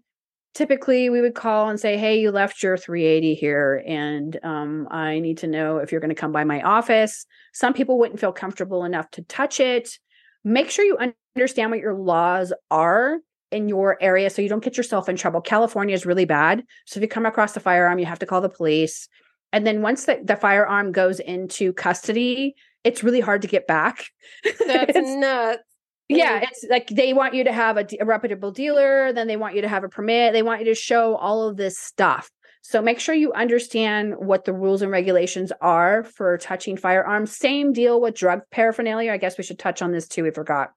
typically 0.55 1.11
we 1.11 1.21
would 1.21 1.35
call 1.35 1.69
and 1.69 1.79
say, 1.79 1.97
Hey, 1.97 2.21
you 2.21 2.31
left 2.31 2.63
your 2.63 2.77
380 2.77 3.35
here, 3.35 3.83
and 3.87 4.39
um, 4.43 4.89
I 4.91 5.21
need 5.21 5.39
to 5.39 5.47
know 5.47 5.79
if 5.79 5.91
you're 5.91 6.01
going 6.01 6.15
to 6.15 6.15
come 6.15 6.33
by 6.33 6.45
my 6.45 6.61
office. 6.63 7.27
Some 7.53 7.75
people 7.75 7.99
wouldn't 7.99 8.21
feel 8.21 8.33
comfortable 8.33 8.85
enough 8.85 9.11
to 9.13 9.23
touch 9.23 9.61
it. 9.61 9.99
Make 10.45 10.71
sure 10.71 10.85
you 10.85 10.99
understand 11.37 11.71
what 11.71 11.81
your 11.81 11.95
laws 11.95 12.53
are 12.71 13.19
in 13.51 13.69
your 13.69 14.03
area 14.03 14.31
so 14.31 14.43
you 14.43 14.49
don't 14.49 14.65
get 14.65 14.77
yourself 14.77 15.09
in 15.09 15.17
trouble. 15.17 15.41
California 15.41 15.95
is 15.95 16.07
really 16.07 16.25
bad. 16.25 16.65
So 16.87 16.99
if 16.99 17.03
you 17.03 17.09
come 17.09 17.27
across 17.27 17.57
a 17.57 17.61
firearm, 17.61 17.99
you 17.99 18.07
have 18.07 18.19
to 18.21 18.27
call 18.27 18.41
the 18.41 18.49
police. 18.49 19.09
And 19.53 19.67
then 19.67 19.83
once 19.83 20.07
the, 20.07 20.21
the 20.25 20.37
firearm 20.37 20.93
goes 20.93 21.21
into 21.21 21.73
custody, 21.75 22.55
it's 22.83 23.05
really 23.05 23.21
hard 23.21 23.43
to 23.43 23.49
get 23.49 23.67
back. 23.67 24.07
That's 24.67 24.97
nuts. 24.97 25.63
Yeah, 26.09 26.41
it's 26.43 26.65
like 26.69 26.89
they 26.89 27.13
want 27.13 27.35
you 27.35 27.45
to 27.45 27.53
have 27.53 27.77
a 27.79 27.87
reputable 28.05 28.51
dealer, 28.51 29.13
then 29.13 29.27
they 29.27 29.37
want 29.37 29.55
you 29.55 29.63
to 29.63 29.69
have 29.69 29.85
a 29.85 29.89
permit, 29.89 30.33
they 30.33 30.43
want 30.43 30.61
you 30.61 30.67
to 30.67 30.75
show 30.75 31.17
all 31.17 31.49
of 31.49 31.57
this 31.57 31.79
stuff. 31.79 32.31
So 32.63 32.81
make 32.81 33.01
sure 33.01 33.15
you 33.15 33.33
understand 33.33 34.15
what 34.19 34.45
the 34.45 34.53
rules 34.53 34.83
and 34.83 34.91
regulations 34.91 35.51
are 35.61 36.05
for 36.05 36.39
touching 36.39 36.77
firearms. 36.77 37.37
Same 37.37 37.73
deal 37.73 38.01
with 38.01 38.15
drug 38.15 38.43
paraphernalia. 38.53 39.11
I 39.13 39.17
guess 39.17 39.37
we 39.37 39.43
should 39.43 39.59
touch 39.59 39.83
on 39.83 39.91
this 39.91 40.07
too. 40.07 40.23
We 40.23 40.31
forgot 40.31 40.71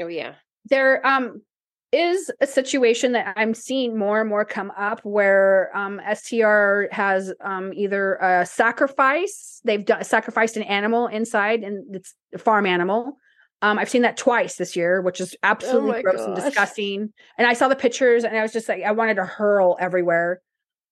Oh 0.00 0.06
yeah. 0.06 0.34
there 0.70 1.04
um 1.06 1.42
is 1.90 2.30
a 2.40 2.46
situation 2.46 3.12
that 3.12 3.32
I'm 3.36 3.54
seeing 3.54 3.98
more 3.98 4.20
and 4.20 4.28
more 4.28 4.44
come 4.44 4.70
up 4.76 5.00
where 5.04 5.74
um, 5.74 6.00
STR 6.12 6.82
has 6.92 7.32
um, 7.40 7.72
either 7.72 8.16
a 8.16 8.44
sacrifice, 8.44 9.60
they've 9.64 9.84
done, 9.84 10.04
sacrificed 10.04 10.58
an 10.58 10.64
animal 10.64 11.06
inside, 11.06 11.62
and 11.62 11.96
it's 11.96 12.14
a 12.34 12.38
farm 12.38 12.66
animal. 12.66 13.16
Um, 13.60 13.78
I've 13.78 13.90
seen 13.90 14.02
that 14.02 14.16
twice 14.16 14.56
this 14.56 14.76
year, 14.76 15.00
which 15.00 15.20
is 15.20 15.34
absolutely 15.42 15.90
my 15.90 16.02
gross 16.02 16.20
and 16.20 16.36
disgusting. 16.36 17.12
And 17.36 17.46
I 17.46 17.54
saw 17.54 17.68
the 17.68 17.76
pictures, 17.76 18.24
and 18.24 18.36
I 18.36 18.42
was 18.42 18.52
just 18.52 18.68
like, 18.68 18.82
I 18.84 18.92
wanted 18.92 19.14
to 19.14 19.24
hurl 19.24 19.76
everywhere. 19.80 20.40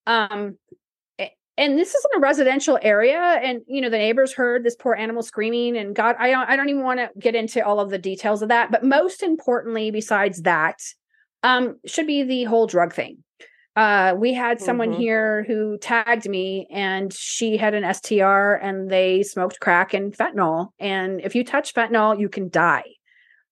Um, 0.06 0.58
and 1.58 1.78
this 1.78 1.94
is 1.94 2.06
in 2.12 2.18
a 2.18 2.20
residential 2.20 2.78
area, 2.82 3.18
and 3.18 3.62
you 3.66 3.80
know 3.80 3.88
the 3.88 3.98
neighbors 3.98 4.32
heard 4.32 4.62
this 4.62 4.76
poor 4.76 4.94
animal 4.94 5.22
screaming. 5.22 5.76
And 5.76 5.94
God, 5.94 6.16
I 6.18 6.30
don't, 6.30 6.48
I 6.48 6.56
don't 6.56 6.68
even 6.68 6.82
want 6.82 7.00
to 7.00 7.10
get 7.18 7.34
into 7.34 7.64
all 7.64 7.80
of 7.80 7.90
the 7.90 7.98
details 7.98 8.42
of 8.42 8.48
that. 8.48 8.70
But 8.70 8.84
most 8.84 9.22
importantly, 9.22 9.90
besides 9.90 10.42
that, 10.42 10.80
um, 11.42 11.78
should 11.86 12.06
be 12.06 12.24
the 12.24 12.44
whole 12.44 12.66
drug 12.66 12.92
thing. 12.92 13.22
Uh, 13.76 14.14
we 14.16 14.32
had 14.32 14.58
someone 14.60 14.90
Mhm. 14.92 14.96
here 14.96 15.44
who 15.46 15.76
tagged 15.78 16.26
me 16.28 16.66
and 16.70 17.12
she 17.12 17.58
had 17.58 17.74
an 17.74 17.84
STR 17.84 18.54
and 18.54 18.90
they 18.90 19.22
smoked 19.22 19.60
crack 19.60 19.92
and 19.92 20.16
fentanyl. 20.16 20.70
And 20.78 21.20
if 21.20 21.34
you 21.34 21.44
touch 21.44 21.74
fentanyl, 21.74 22.18
you 22.18 22.30
can 22.30 22.48
die. 22.48 22.84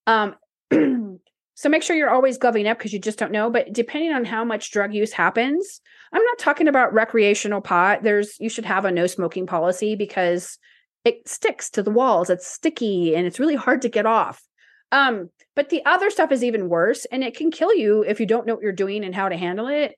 Um, 0.07 0.35
so 1.55 1.69
make 1.69 1.83
sure 1.83 1.95
you're 1.95 2.11
always 2.11 2.39
gloving 2.39 2.67
up 2.67 2.79
because 2.79 2.93
you 2.95 2.99
just 2.99 3.19
don't 3.19 3.33
know. 3.33 3.51
But 3.51 3.73
depending 3.73 4.13
on 4.13 4.25
how 4.25 4.45
much 4.45 4.71
drug 4.71 4.95
use 4.95 5.13
happens, 5.13 5.81
I'm 6.13 6.25
not 6.25 6.39
talking 6.39 6.69
about 6.69 6.95
recreational 6.95 7.61
pot. 7.61 8.03
There's 8.03 8.37
you 8.41 8.49
should 8.49 8.65
have 8.65 8.87
a 8.87 8.91
no 8.91 9.07
smoking 9.07 9.47
policy 9.47 9.95
because 9.95 10.59
it 11.05 11.29
sticks 11.29 11.69
to 11.71 11.83
the 11.83 11.91
walls. 11.91 12.31
It's 12.31 12.47
sticky 12.47 13.15
and 13.15 13.27
it's 13.27 13.39
really 13.39 13.57
hard 13.57 13.83
to 13.83 13.91
get 13.91 14.07
off. 14.07 14.43
Um, 14.91 15.29
but 15.55 15.69
the 15.69 15.85
other 15.85 16.09
stuff 16.09 16.33
is 16.33 16.43
even 16.43 16.71
worse 16.71 17.05
and 17.07 17.23
it 17.23 17.37
can 17.37 17.51
kill 17.51 17.75
you 17.75 18.05
if 18.05 18.21
you 18.21 18.27
don't 18.27 18.47
know 18.47 18.55
what 18.55 18.63
you're 18.63 18.73
doing 18.73 19.05
and 19.05 19.15
how 19.15 19.29
to 19.29 19.37
handle 19.37 19.67
it. 19.69 19.95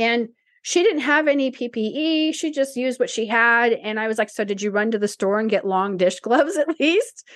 And 0.00 0.30
she 0.62 0.82
didn't 0.82 1.02
have 1.02 1.28
any 1.28 1.50
PPE. 1.50 2.34
She 2.34 2.50
just 2.50 2.76
used 2.76 2.98
what 2.98 3.10
she 3.10 3.26
had. 3.26 3.72
And 3.72 4.00
I 4.00 4.08
was 4.08 4.18
like, 4.18 4.30
So 4.30 4.44
did 4.44 4.60
you 4.62 4.70
run 4.70 4.90
to 4.90 4.98
the 4.98 5.08
store 5.08 5.38
and 5.38 5.50
get 5.50 5.66
long 5.66 5.96
dish 5.96 6.20
gloves 6.20 6.56
at 6.56 6.80
least? 6.80 7.26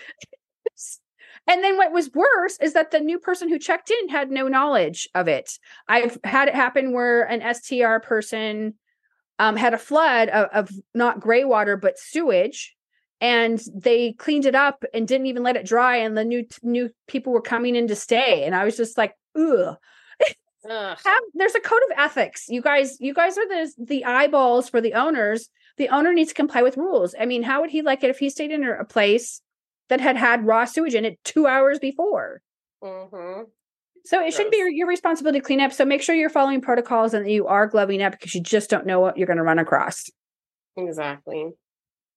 and 1.47 1.63
then 1.63 1.77
what 1.77 1.93
was 1.93 2.11
worse 2.13 2.59
is 2.61 2.73
that 2.73 2.91
the 2.91 3.01
new 3.01 3.19
person 3.19 3.49
who 3.49 3.59
checked 3.59 3.91
in 3.91 4.09
had 4.09 4.31
no 4.31 4.49
knowledge 4.49 5.09
of 5.15 5.29
it. 5.29 5.53
I've 5.89 6.19
had 6.25 6.49
it 6.49 6.55
happen 6.55 6.93
where 6.93 7.23
an 7.25 7.55
STR 7.55 7.99
person 8.03 8.75
um, 9.39 9.57
had 9.57 9.75
a 9.75 9.79
flood 9.79 10.29
of, 10.29 10.49
of 10.53 10.71
not 10.95 11.21
gray 11.21 11.45
water, 11.45 11.77
but 11.77 11.99
sewage. 11.99 12.75
And 13.21 13.61
they 13.75 14.13
cleaned 14.13 14.45
it 14.45 14.55
up 14.55 14.85
and 14.93 15.09
didn't 15.09 15.29
even 15.29 15.43
let 15.43 15.57
it 15.57 15.67
dry. 15.67 15.97
And 15.97 16.17
the 16.17 16.25
new 16.25 16.45
new 16.63 16.91
people 17.09 17.33
were 17.33 17.41
coming 17.41 17.75
in 17.75 17.89
to 17.89 17.97
stay. 17.97 18.45
And 18.45 18.55
I 18.55 18.65
was 18.65 18.77
just 18.77 18.99
like, 18.99 19.15
ugh 19.39 19.77
Ugh. 20.69 20.99
have 21.05 21.23
there's 21.35 21.55
a 21.55 21.61
code 21.61 21.81
of 21.91 21.99
ethics 21.99 22.47
you 22.49 22.61
guys 22.63 23.01
you 23.01 23.13
guys 23.15 23.37
are 23.39 23.47
the 23.49 23.73
the 23.79 24.05
eyeballs 24.05 24.69
for 24.69 24.81
the 24.81 24.95
owners 24.95 25.49
the 25.77 25.89
owner 25.89 26.13
needs 26.15 26.31
to 26.31 26.35
comply 26.35 26.63
with 26.63 26.77
rules 26.77 27.15
i 27.21 27.27
mean 27.27 27.43
how 27.43 27.61
would 27.61 27.71
he 27.71 27.83
like 27.83 28.03
it 28.03 28.11
if 28.11 28.19
he 28.19 28.31
stayed 28.31 28.51
in 28.51 28.65
a 28.65 28.85
place 28.85 29.41
that 29.89 30.01
had 30.01 30.17
had 30.17 30.47
raw 30.47 30.65
sewage 30.65 30.95
in 30.95 31.05
it 31.05 31.19
two 31.25 31.47
hours 31.47 31.79
before 31.79 32.41
Mhm. 32.83 33.47
so 34.05 34.25
it 34.25 34.33
shouldn't 34.33 34.53
be 34.53 34.59
your, 34.59 34.69
your 34.69 34.87
responsibility 34.87 35.41
to 35.41 35.45
clean 35.45 35.61
up 35.61 35.73
so 35.73 35.85
make 35.85 36.03
sure 36.03 36.15
you're 36.15 36.31
following 36.31 36.61
protocols 36.61 37.15
and 37.15 37.25
that 37.27 37.31
you 37.31 37.47
are 37.47 37.67
gloving 37.67 38.03
up 38.03 38.13
because 38.13 38.35
you 38.35 38.41
just 38.43 38.71
don't 38.71 38.87
know 38.87 39.01
what 39.01 39.17
you're 39.19 39.27
going 39.27 39.37
to 39.39 39.43
run 39.43 39.59
across 39.59 40.11
Exactly. 40.77 41.51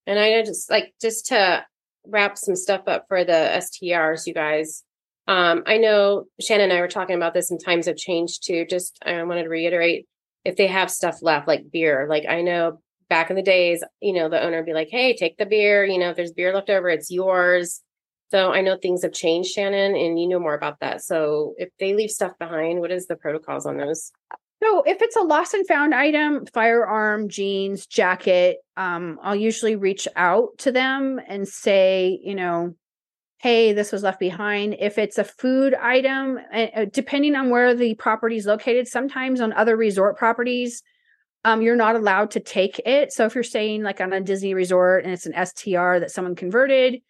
And 0.08 0.18
I 0.18 0.42
just 0.44 0.70
like 0.72 0.94
just 1.00 1.28
to 1.28 1.64
wrap 2.08 2.38
some 2.38 2.56
stuff 2.56 2.82
up 2.88 3.06
for 3.08 3.24
the 3.24 3.32
STRs, 3.34 4.26
you 4.26 4.34
guys. 4.34 4.84
Um, 5.28 5.64
I 5.66 5.78
know 5.78 6.26
Shannon 6.40 6.72
and 6.72 6.78
I 6.78 6.82
were 6.82 6.88
talking 6.88 7.16
about 7.16 7.34
this 7.34 7.52
and 7.52 7.64
times 7.64 7.86
have 7.88 7.98
changed 7.98 8.46
too. 8.46 8.66
Just 8.66 8.98
I 9.06 9.22
wanted 9.24 9.44
to 9.44 9.50
reiterate 9.50 10.08
if 10.46 10.56
they 10.56 10.68
have 10.68 10.90
stuff 10.90 11.22
left, 11.22 11.48
like 11.48 11.72
beer. 11.72 12.08
Like 12.10 12.26
I 12.28 12.42
know 12.42 12.80
back 13.10 13.30
in 13.30 13.36
the 13.36 13.42
days, 13.42 13.84
you 14.02 14.14
know, 14.14 14.30
the 14.30 14.42
owner 14.42 14.58
would 14.58 14.66
be 14.66 14.74
like, 14.74 14.90
Hey, 14.90 15.16
take 15.16 15.38
the 15.38 15.46
beer, 15.46 15.86
you 15.86 15.98
know, 15.98 16.10
if 16.10 16.16
there's 16.16 16.32
beer 16.32 16.54
left 16.54 16.70
over, 16.70 16.90
it's 16.90 17.12
yours. 17.12 17.82
So 18.30 18.52
I 18.52 18.62
know 18.62 18.78
things 18.78 19.04
have 19.04 19.14
changed, 19.14 19.52
Shannon, 19.52 19.96
and 19.96 20.20
you 20.20 20.28
know 20.28 20.40
more 20.40 20.54
about 20.54 20.82
that. 20.82 21.02
So 21.02 21.54
if 21.58 21.70
they 21.80 21.94
leave 21.94 22.10
stuff 22.10 22.34
behind, 22.38 22.82
what 22.82 22.92
is 22.92 23.08
the 23.08 23.16
protocols 23.16 23.66
on 23.66 23.78
those? 23.78 24.12
So 24.62 24.84
if 24.84 25.02
it's 25.02 25.16
a 25.16 25.22
lost 25.22 25.54
and 25.54 25.66
found 25.68 25.94
item, 25.94 26.46
firearm, 26.48 27.30
jeans, 27.30 27.86
jacket, 27.86 28.58
um, 28.76 29.20
I'll 29.22 29.36
usually 29.36 29.76
reach 29.76 30.08
out 30.16 30.58
to 30.60 30.72
them 30.72 31.22
and 31.26 31.48
say, 31.48 32.20
you 32.22 32.36
know, 32.36 32.76
hey, 33.40 33.72
this 33.74 33.92
was 33.92 34.04
left 34.04 34.20
behind. 34.20 34.76
If 34.80 34.98
it's 34.98 35.18
a 35.18 35.24
food 35.24 35.74
item, 35.76 36.40
uh, 36.52 36.86
depending 36.92 37.36
on 37.36 37.50
where 37.50 37.76
the 37.76 37.94
property 37.96 38.36
is 38.38 38.46
located, 38.46 38.88
sometimes 38.88 39.42
on 39.42 39.54
other 39.54 39.78
resort 39.78 40.18
properties, 40.18 40.82
um, 41.46 41.62
you're 41.62 41.76
not 41.76 41.96
allowed 41.96 42.32
to 42.32 42.40
take 42.40 42.80
it. 42.86 43.14
So 43.14 43.26
if 43.26 43.36
you're 43.36 43.44
staying 43.44 43.84
like 43.84 44.02
on 44.02 44.12
a 44.12 44.22
Disney 44.22 44.54
resort 44.54 45.04
and 45.04 45.14
it's 45.14 45.28
an 45.28 45.34
STR 45.34 46.00
that 46.00 46.12
someone 46.12 46.36
converted, 46.36 47.02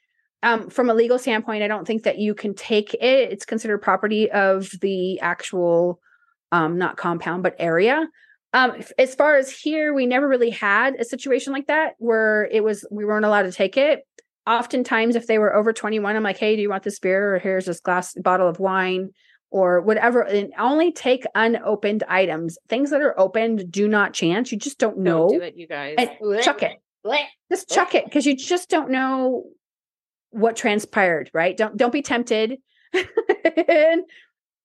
um, 0.43 0.69
from 0.69 0.89
a 0.89 0.93
legal 0.93 1.17
standpoint, 1.17 1.63
I 1.63 1.67
don't 1.67 1.87
think 1.87 2.03
that 2.03 2.19
you 2.19 2.35
can 2.35 2.53
take 2.53 2.93
it. 2.93 3.31
It's 3.31 3.45
considered 3.45 3.79
property 3.79 4.29
of 4.29 4.69
the 4.81 5.19
actual 5.21 5.99
um 6.51 6.77
not 6.77 6.97
compound 6.97 7.43
but 7.43 7.55
area 7.59 8.07
um 8.53 8.81
as 8.97 9.15
far 9.15 9.35
as 9.35 9.51
here 9.51 9.93
we 9.93 10.05
never 10.05 10.27
really 10.27 10.49
had 10.49 10.95
a 10.95 11.05
situation 11.05 11.53
like 11.53 11.67
that 11.67 11.93
where 11.97 12.45
it 12.51 12.63
was 12.63 12.85
we 12.91 13.05
weren't 13.05 13.25
allowed 13.25 13.43
to 13.43 13.51
take 13.51 13.77
it 13.77 14.07
oftentimes 14.47 15.15
if 15.15 15.27
they 15.27 15.38
were 15.38 15.53
over 15.53 15.73
21 15.73 16.15
i'm 16.15 16.23
like 16.23 16.38
hey 16.38 16.55
do 16.55 16.62
you 16.62 16.69
want 16.69 16.83
this 16.83 16.99
beer? 16.99 17.36
Or 17.36 17.39
here's 17.39 17.65
this 17.65 17.79
glass 17.79 18.13
bottle 18.15 18.47
of 18.47 18.60
wine 18.60 19.12
or 19.51 19.81
whatever 19.81 20.21
and 20.21 20.53
only 20.57 20.91
take 20.91 21.23
unopened 21.36 22.03
items. 22.07 22.57
Things 22.67 22.89
that 22.89 23.01
are 23.01 23.17
opened 23.19 23.71
do 23.71 23.88
not 23.88 24.13
chance. 24.13 24.51
You 24.51 24.57
just 24.57 24.77
don't 24.77 24.97
know. 24.99 25.29
Don't 25.29 25.39
do 25.39 25.45
it, 25.45 25.55
you 25.55 25.67
guys. 25.67 25.95
and 25.97 26.10
chuck 26.43 26.63
it. 26.63 26.81
Just 27.49 27.69
chuck 27.69 27.95
it 27.95 28.05
because 28.05 28.25
you 28.25 28.36
just 28.36 28.69
don't 28.69 28.89
know 28.89 29.45
what 30.31 30.55
transpired 30.55 31.29
right? 31.33 31.55
Don't 31.55 31.77
don't 31.77 31.93
be 31.93 32.01
tempted. 32.01 32.57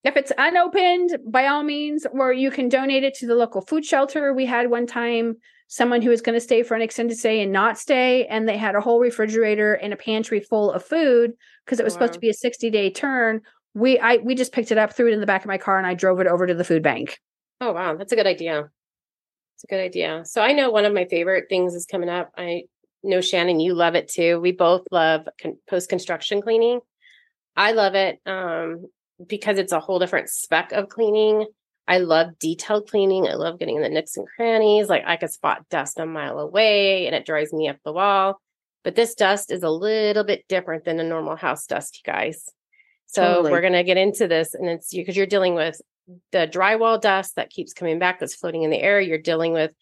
If 0.05 0.17
it's 0.17 0.33
unopened 0.37 1.17
by 1.29 1.47
all 1.47 1.63
means 1.63 2.07
or 2.13 2.33
you 2.33 2.51
can 2.51 2.69
donate 2.69 3.05
it 3.05 3.15
to 3.19 3.27
the 3.27 3.37
local 3.37 3.61
food 3.61 3.85
shelter. 3.85 4.35
We 4.35 4.47
had 4.47 4.69
one 4.69 4.87
time 4.87 5.37
someone 5.73 6.03
who 6.03 6.11
was 6.11 6.21
going 6.21 6.35
to 6.35 6.41
stay 6.41 6.63
for 6.63 6.75
an 6.75 6.83
extended 6.83 7.17
stay 7.17 7.41
and 7.41 7.51
not 7.51 7.79
stay 7.79 8.27
and 8.27 8.49
they 8.49 8.59
had 8.59 8.75
a 8.75 8.81
whole 8.81 9.01
refrigerator 9.01 9.75
and 9.75 9.93
a 9.93 9.97
pantry 9.97 10.41
full 10.41 10.71
of 10.71 10.85
food 10.85 11.33
because 11.65 11.81
it 11.81 11.85
was 11.85 11.95
supposed 11.95 12.13
to 12.13 12.19
be 12.19 12.29
a 12.29 12.35
60 12.35 12.69
day 12.71 12.91
turn 12.91 13.41
we 13.75 13.99
i 14.01 14.17
we 14.19 14.35
just 14.35 14.53
picked 14.53 14.71
it 14.71 14.77
up 14.79 14.93
threw 14.95 15.09
it 15.09 15.15
in 15.15 15.21
the 15.21 15.27
back 15.27 15.43
of 15.43 15.49
my 15.49 15.57
car 15.57 15.79
and 15.79 15.87
i 15.87 15.95
drove 15.95 16.21
it 16.21 16.27
over 16.27 16.47
to 16.47 16.55
the 16.55 16.65
food 16.65 16.83
bank 16.83 17.19
Oh 17.63 17.71
wow, 17.71 17.95
that's 17.95 18.11
a 18.11 18.17
good 18.17 18.27
idea. 18.27 18.69
It's 19.55 19.63
a 19.63 19.69
good 19.69 19.79
idea. 19.79 20.25
So 20.25 20.43
I 20.43 20.51
know 20.51 20.73
one 20.73 20.85
of 20.85 20.93
my 20.93 21.05
favorite 21.05 21.45
things 21.49 21.75
is 21.75 21.87
coming 21.87 22.09
up. 22.09 22.33
I 22.37 22.65
know 23.05 23.21
Shannon, 23.21 23.61
you 23.61 23.75
love 23.75 23.95
it 23.95 24.09
too. 24.09 24.41
We 24.41 24.51
both 24.51 24.83
love 24.91 25.29
con- 25.41 25.59
post 25.71 25.89
construction 25.89 26.43
cleaning. 26.43 26.81
I 27.57 27.71
love 27.71 27.95
it 27.95 28.19
um, 28.27 28.87
because 29.25 29.59
it's 29.59 29.71
a 29.71 29.79
whole 29.79 30.01
different 30.01 30.29
spec 30.29 30.73
of 30.73 30.89
cleaning. 30.89 31.47
I 31.89 31.99
love 31.99 32.39
detailed 32.39 32.89
cleaning. 32.89 33.27
I 33.27 33.35
love 33.35 33.59
getting 33.59 33.77
in 33.77 33.83
the 33.83 33.89
nooks 33.89 34.17
and 34.17 34.27
crannies. 34.37 34.89
Like 34.89 35.03
I 35.07 35.17
could 35.17 35.31
spot 35.31 35.69
dust 35.69 35.99
a 35.99 36.07
mile 36.07 36.39
away, 36.39 37.07
and 37.07 37.15
it 37.15 37.27
drives 37.27 37.53
me 37.53 37.69
up 37.69 37.77
the 37.85 37.93
wall. 37.93 38.41
But 38.85 38.95
this 38.95 39.15
dust 39.15 39.51
is 39.53 39.63
a 39.63 39.71
little 39.71 40.25
bit 40.25 40.45
different 40.49 40.85
than 40.85 41.01
a 41.01 41.05
normal 41.05 41.37
house 41.37 41.67
dust, 41.67 42.01
you 42.05 42.13
guys. 42.13 42.49
So 43.07 43.23
Totally. 43.23 43.51
we're 43.53 43.61
gonna 43.61 43.85
get 43.85 43.97
into 43.97 44.27
this, 44.29 44.55
and 44.55 44.69
it's 44.69 44.93
because 44.93 45.17
you're 45.17 45.27
dealing 45.27 45.55
with 45.55 45.81
the 46.33 46.49
drywall 46.49 47.01
dust 47.01 47.37
that 47.37 47.51
keeps 47.51 47.73
coming 47.73 47.99
back 47.99 48.19
that's 48.21 48.35
floating 48.35 48.63
in 48.63 48.71
the 48.71 48.81
air. 48.81 49.01
You're 49.01 49.19
dealing 49.19 49.53
with 49.53 49.73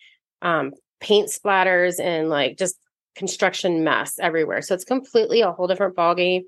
um, 0.42 0.72
paint 1.00 1.28
splatters 1.28 1.98
and 1.98 2.28
like 2.28 2.58
just 2.58 2.76
construction 3.14 3.84
mess 3.84 4.18
everywhere. 4.18 4.62
So 4.62 4.74
it's 4.74 4.84
completely 4.84 5.40
a 5.40 5.52
whole 5.52 5.66
different 5.66 5.96
ballgame. 5.96 6.42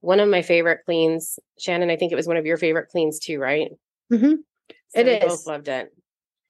One 0.00 0.20
of 0.20 0.28
my 0.28 0.42
favorite 0.42 0.80
cleans, 0.84 1.38
Shannon. 1.58 1.90
I 1.90 1.96
think 1.96 2.12
it 2.12 2.16
was 2.16 2.28
one 2.28 2.36
of 2.36 2.46
your 2.46 2.56
favorite 2.56 2.88
cleans 2.88 3.18
too, 3.18 3.38
right? 3.38 3.70
Mhm. 4.12 4.38
So 4.90 5.00
It 5.00 5.06
we 5.06 5.12
is. 5.12 5.24
Both 5.24 5.46
loved 5.46 5.68
it. 5.68 5.92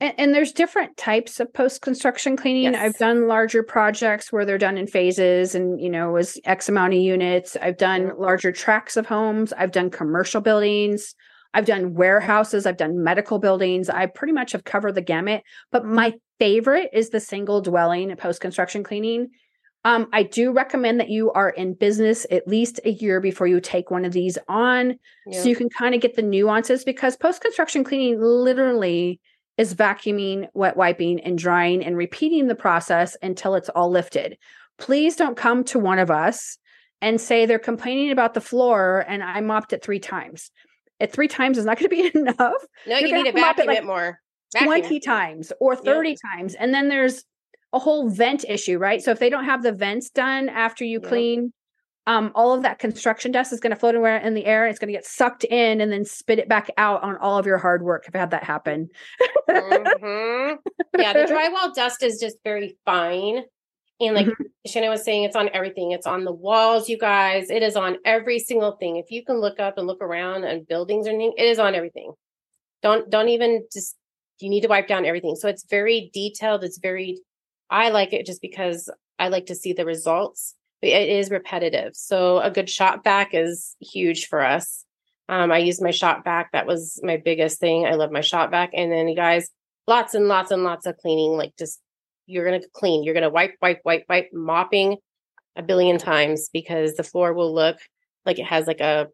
And, 0.00 0.14
and 0.18 0.34
there's 0.34 0.52
different 0.52 0.96
types 0.96 1.40
of 1.40 1.52
post 1.52 1.82
construction 1.82 2.36
cleaning. 2.36 2.72
Yes. 2.72 2.76
I've 2.80 2.98
done 2.98 3.26
larger 3.26 3.62
projects 3.62 4.32
where 4.32 4.44
they're 4.44 4.58
done 4.58 4.78
in 4.78 4.86
phases 4.86 5.54
and, 5.54 5.80
you 5.80 5.90
know, 5.90 6.12
was 6.12 6.40
X 6.44 6.68
amount 6.68 6.94
of 6.94 7.00
units. 7.00 7.56
I've 7.60 7.78
done 7.78 8.12
larger 8.16 8.52
tracts 8.52 8.96
of 8.96 9.06
homes. 9.06 9.52
I've 9.52 9.72
done 9.72 9.90
commercial 9.90 10.40
buildings. 10.40 11.14
I've 11.54 11.66
done 11.66 11.94
warehouses. 11.94 12.66
I've 12.66 12.76
done 12.76 13.02
medical 13.02 13.38
buildings. 13.38 13.88
I 13.88 14.06
pretty 14.06 14.32
much 14.32 14.52
have 14.52 14.64
covered 14.64 14.94
the 14.94 15.02
gamut. 15.02 15.42
But 15.72 15.82
mm-hmm. 15.82 15.94
my 15.94 16.14
favorite 16.38 16.90
is 16.92 17.10
the 17.10 17.20
single 17.20 17.60
dwelling 17.60 18.14
post 18.16 18.40
construction 18.40 18.84
cleaning. 18.84 19.28
Um, 19.84 20.08
I 20.12 20.24
do 20.24 20.52
recommend 20.52 21.00
that 21.00 21.08
you 21.08 21.30
are 21.32 21.50
in 21.50 21.74
business 21.74 22.26
at 22.30 22.46
least 22.48 22.80
a 22.84 22.90
year 22.90 23.20
before 23.20 23.46
you 23.46 23.60
take 23.60 23.90
one 23.90 24.04
of 24.04 24.12
these 24.12 24.36
on 24.48 24.98
Yeah. 25.26 25.40
so 25.40 25.48
you 25.48 25.56
can 25.56 25.68
kind 25.70 25.94
of 25.94 26.00
get 26.00 26.16
the 26.16 26.22
nuances 26.22 26.84
because 26.84 27.16
post 27.16 27.40
construction 27.40 27.84
cleaning 27.84 28.20
literally 28.20 29.20
is 29.56 29.74
vacuuming, 29.74 30.48
wet 30.54 30.76
wiping, 30.76 31.20
and 31.20 31.38
drying 31.38 31.84
and 31.84 31.96
repeating 31.96 32.48
the 32.48 32.54
process 32.54 33.16
until 33.22 33.54
it's 33.54 33.68
all 33.70 33.90
lifted. 33.90 34.36
Please 34.78 35.16
don't 35.16 35.36
come 35.36 35.64
to 35.64 35.78
one 35.78 35.98
of 35.98 36.10
us 36.10 36.58
and 37.00 37.20
say 37.20 37.46
they're 37.46 37.58
complaining 37.58 38.10
about 38.10 38.34
the 38.34 38.40
floor 38.40 39.04
and 39.08 39.22
I 39.22 39.40
mopped 39.40 39.72
it 39.72 39.82
three 39.82 40.00
times. 40.00 40.50
At 41.00 41.12
three 41.12 41.28
times 41.28 41.58
is 41.58 41.64
not 41.64 41.78
going 41.78 41.90
to 41.90 41.96
be 41.96 42.10
enough. 42.18 42.36
no, 42.86 42.98
you're 42.98 43.08
you 43.08 43.14
need 43.14 43.32
to 43.32 43.38
have 43.38 43.56
mop 43.56 43.58
it, 43.58 43.66
vacuum 43.66 43.70
it, 43.70 43.74
like, 43.76 43.84
more. 43.84 44.20
Vacuum 44.52 44.66
20 44.80 44.96
it. 44.96 45.04
times 45.04 45.52
or 45.60 45.76
30 45.76 46.16
times. 46.16 46.54
And 46.54 46.74
then 46.74 46.88
there's 46.88 47.24
a 47.72 47.78
whole 47.78 48.08
vent 48.08 48.44
issue, 48.48 48.78
right? 48.78 49.02
So 49.02 49.10
if 49.10 49.18
they 49.18 49.30
don't 49.30 49.44
have 49.44 49.62
the 49.62 49.72
vents 49.72 50.10
done 50.10 50.48
after 50.48 50.84
you 50.84 51.00
Yep. 51.00 51.08
clean, 51.08 51.52
um, 52.06 52.32
all 52.34 52.54
of 52.54 52.62
that 52.62 52.78
construction 52.78 53.32
dust 53.32 53.52
is 53.52 53.60
going 53.60 53.72
to 53.72 53.76
float 53.76 53.94
in 53.94 54.32
the 54.34 54.46
air. 54.46 54.66
It's 54.66 54.78
going 54.78 54.88
to 54.88 54.96
get 54.96 55.04
sucked 55.04 55.44
in 55.44 55.82
and 55.82 55.92
then 55.92 56.06
spit 56.06 56.38
it 56.38 56.48
back 56.48 56.70
out 56.78 57.02
on 57.02 57.18
all 57.18 57.38
of 57.38 57.44
your 57.44 57.58
hard 57.58 57.82
work. 57.82 58.04
I've 58.08 58.14
had 58.18 58.30
that 58.30 58.44
happen. 58.44 58.88
Mhm. 59.50 60.56
Yeah, 60.98 61.12
the 61.12 61.18
drywall 61.32 61.74
dust 61.74 62.02
is 62.02 62.18
just 62.18 62.38
very 62.44 62.78
fine. 62.84 63.42
And 64.00 64.14
like 64.14 64.26
Mm-hmm. 64.26 64.44
Shannon 64.66 64.90
was 64.90 65.04
saying, 65.04 65.24
it's 65.24 65.36
on 65.36 65.50
everything. 65.52 65.92
It's 65.92 66.06
on 66.06 66.24
the 66.24 66.32
walls, 66.32 66.88
you 66.88 66.98
guys. 66.98 67.50
It 67.50 67.62
is 67.62 67.74
on 67.76 67.96
every 68.04 68.38
single 68.38 68.72
thing. 68.72 68.96
If 68.96 69.10
you 69.10 69.24
can 69.24 69.40
look 69.40 69.58
up 69.60 69.76
and 69.76 69.86
look 69.86 70.00
around 70.02 70.44
and 70.44 70.66
buildings 70.66 71.06
or 71.06 71.10
anything, 71.10 71.34
it 71.36 71.44
is 71.46 71.58
on 71.58 71.74
everything. 71.74 72.12
Don't 72.82 73.10
don't 73.10 73.28
even 73.28 73.64
just 73.72 73.96
you 74.40 74.48
need 74.50 74.60
to 74.60 74.68
wipe 74.68 74.86
down 74.86 75.04
everything. 75.04 75.34
So 75.36 75.48
it's 75.48 75.64
very 75.68 76.10
detailed. 76.14 76.62
It's 76.64 76.78
very, 76.78 77.18
I 77.70 77.90
like 77.90 78.12
it 78.12 78.26
just 78.26 78.42
because 78.42 78.90
I 79.18 79.28
like 79.28 79.46
to 79.46 79.54
see 79.54 79.72
the 79.72 79.84
results. 79.84 80.54
But 80.80 80.90
it 80.90 81.08
is 81.08 81.30
repetitive. 81.30 81.96
So 81.96 82.38
a 82.38 82.50
good 82.52 82.70
shop 82.70 83.02
vac 83.02 83.30
is 83.34 83.74
huge 83.80 84.26
for 84.26 84.44
us. 84.44 84.84
Um, 85.28 85.50
I 85.50 85.58
use 85.58 85.80
my 85.82 85.90
shop 85.90 86.22
vac. 86.24 86.52
That 86.52 86.66
was 86.66 87.00
my 87.02 87.16
biggest 87.16 87.58
thing. 87.58 87.84
I 87.84 87.94
love 87.94 88.12
my 88.12 88.20
shop 88.20 88.50
vac. 88.52 88.70
And 88.74 88.92
then 88.92 89.08
you 89.08 89.16
guys, 89.16 89.50
lots 89.88 90.14
and 90.14 90.28
lots 90.28 90.50
and 90.52 90.62
lots 90.62 90.86
of 90.86 90.96
cleaning. 90.98 91.32
Like 91.32 91.52
just 91.58 91.80
you're 92.26 92.44
gonna 92.44 92.60
clean. 92.74 93.02
You're 93.02 93.14
gonna 93.14 93.28
wipe, 93.28 93.56
wipe, 93.60 93.80
wipe, 93.84 94.04
wipe, 94.08 94.28
mopping 94.32 94.98
a 95.56 95.62
billion 95.62 95.98
times 95.98 96.48
because 96.52 96.94
the 96.94 97.02
floor 97.02 97.32
will 97.34 97.52
look 97.52 97.78
like 98.24 98.38
it 98.38 98.46
has 98.46 98.66
like 98.68 98.80
a 98.80 99.08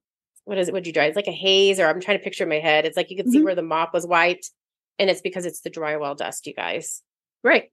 what 0.44 0.58
is 0.58 0.68
it? 0.68 0.74
Would 0.74 0.86
you 0.86 0.92
dry? 0.92 1.06
It's 1.06 1.16
like 1.16 1.26
a 1.26 1.32
haze, 1.32 1.80
or 1.80 1.86
I'm 1.86 2.00
trying 2.02 2.18
to 2.18 2.22
picture 2.24 2.44
in 2.44 2.50
my 2.50 2.58
head. 2.58 2.84
It's 2.84 2.98
like 2.98 3.10
you 3.10 3.16
can 3.16 3.30
see 3.30 3.38
Mhm. 3.38 3.44
where 3.44 3.54
the 3.54 3.62
mop 3.62 3.94
was 3.94 4.06
wiped, 4.06 4.50
and 4.98 5.08
it's 5.08 5.22
because 5.22 5.46
it's 5.46 5.62
the 5.62 5.70
drywall 5.70 6.14
dust, 6.14 6.46
you 6.46 6.52
guys. 6.52 7.00
Right. 7.42 7.70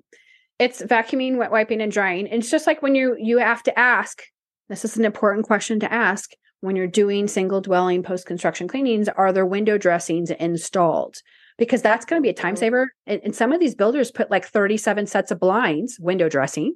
It's 0.61 0.81
vacuuming, 0.81 1.37
wet 1.37 1.51
wiping, 1.51 1.81
and 1.81 1.91
drying. 1.91 2.27
And 2.27 2.41
it's 2.41 2.51
just 2.51 2.67
like 2.67 2.81
when 2.81 2.95
you 2.95 3.15
you 3.19 3.39
have 3.39 3.63
to 3.63 3.77
ask. 3.79 4.21
This 4.69 4.85
is 4.85 4.95
an 4.95 5.03
important 5.03 5.45
question 5.47 5.79
to 5.81 5.91
ask 5.91 6.29
when 6.61 6.75
you're 6.77 6.87
doing 6.87 7.27
single 7.27 7.59
dwelling 7.59 8.03
post 8.03 8.25
construction 8.25 8.67
cleanings. 8.67 9.09
Are 9.09 9.33
there 9.33 9.45
window 9.45 9.77
dressings 9.77 10.29
installed? 10.31 11.15
Because 11.57 11.81
that's 11.81 12.05
going 12.05 12.21
to 12.21 12.25
be 12.25 12.29
a 12.29 12.33
time 12.33 12.55
Mhm. 12.55 12.59
saver. 12.59 12.91
And, 13.05 13.19
and 13.25 13.35
some 13.35 13.51
of 13.51 13.59
these 13.59 13.75
builders 13.75 14.11
put 14.11 14.31
like 14.31 14.45
37 14.45 15.07
sets 15.07 15.31
of 15.31 15.39
blinds, 15.39 15.99
window 15.99 16.29
dressing. 16.29 16.75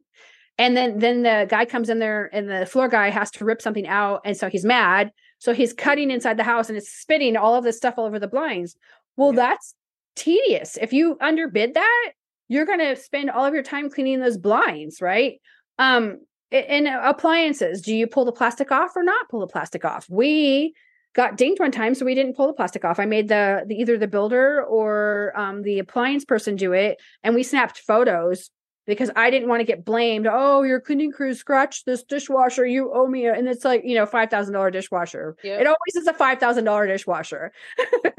And 0.57 0.75
then 0.75 0.99
then 0.99 1.23
the 1.23 1.45
guy 1.49 1.63
comes 1.65 1.89
in 1.89 1.99
there 1.99 2.29
and 2.33 2.49
the 2.49 2.65
floor 2.65 2.89
guy 2.89 3.09
has 3.11 3.31
to 3.31 3.45
rip 3.45 3.61
something 3.61 3.87
out. 3.87 4.21
And 4.25 4.35
so 4.35 4.49
he's 4.49 4.65
mad. 4.65 5.11
So 5.39 5.53
he's 5.53 5.73
cutting 5.73 6.11
inside 6.11 6.37
the 6.37 6.43
house 6.43 6.67
and 6.69 6.77
it's 6.77 6.89
spitting 6.89 7.37
all 7.37 7.55
of 7.55 7.63
this 7.63 7.77
stuff 7.77 7.93
all 7.97 8.05
over 8.05 8.19
the 8.19 8.27
blinds. 8.27 8.75
Well, 9.15 9.31
Yeah. 9.33 9.41
that's 9.47 9.75
tedious. 10.15 10.77
If 10.81 10.91
you 10.91 11.17
underbid 11.21 11.75
that, 11.75 12.11
you're 12.47 12.65
going 12.65 12.79
to 12.79 12.95
spend 12.95 13.29
all 13.29 13.45
of 13.45 13.53
your 13.53 13.63
time 13.63 13.89
cleaning 13.89 14.19
those 14.19 14.37
blinds, 14.37 15.01
right? 15.01 15.41
Um, 15.79 16.19
a- 16.51 16.71
and 16.71 16.87
appliances, 16.87 17.81
do 17.81 17.95
you 17.95 18.07
pull 18.07 18.25
the 18.25 18.31
plastic 18.31 18.71
off 18.71 18.95
or 18.95 19.03
not 19.03 19.29
pull 19.29 19.39
the 19.39 19.47
plastic 19.47 19.83
off? 19.83 20.05
We 20.09 20.73
got 21.13 21.37
dinged 21.37 21.59
one 21.59 21.71
time, 21.71 21.95
so 21.95 22.05
we 22.05 22.13
didn't 22.15 22.35
pull 22.35 22.47
the 22.47 22.53
plastic 22.53 22.83
off. 22.85 22.99
I 22.99 23.05
made 23.05 23.27
the, 23.29 23.63
the 23.67 23.75
either 23.75 23.97
the 23.97 24.07
builder 24.07 24.63
or 24.63 25.33
um, 25.35 25.61
the 25.63 25.79
appliance 25.79 26.25
person 26.25 26.55
do 26.55 26.73
it, 26.73 26.97
and 27.23 27.33
we 27.35 27.43
snapped 27.43 27.79
photos 27.79 28.51
because 28.85 29.09
I 29.15 29.31
didn't 29.31 29.49
want 29.49 29.61
to 29.61 29.65
get 29.65 29.83
blamed. 29.83 30.27
Oh, 30.29 30.61
your 30.61 30.79
cleaning 30.79 31.11
crew 31.11 31.33
scratched 31.33 31.85
this 31.87 32.03
dishwasher. 32.03 32.65
You 32.67 32.93
owe 32.93 33.07
me, 33.07 33.25
a, 33.25 33.33
and 33.33 33.47
it's 33.47 33.65
like 33.65 33.81
you 33.83 33.95
know 33.95 34.05
five 34.05 34.29
thousand 34.29 34.53
dollar 34.53 34.69
dishwasher. 34.69 35.35
Yep. 35.43 35.61
It 35.61 35.67
always 35.67 35.95
is 35.95 36.05
a 36.07 36.13
five 36.13 36.39
thousand 36.39 36.65
dollar 36.65 36.85
dishwasher. 36.85 37.51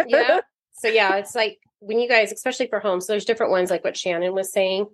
yeah. 0.08 0.40
So 0.86 0.92
yeah, 0.92 1.16
it's 1.16 1.34
like 1.34 1.58
when 1.80 1.98
you 1.98 2.08
guys, 2.08 2.30
especially 2.30 2.68
for 2.68 2.78
homes, 2.78 3.08
there's 3.08 3.24
different 3.24 3.50
ones 3.50 3.70
like 3.70 3.82
what 3.82 3.96
Shannon 3.96 4.32
was 4.34 4.52
saying 4.52 4.86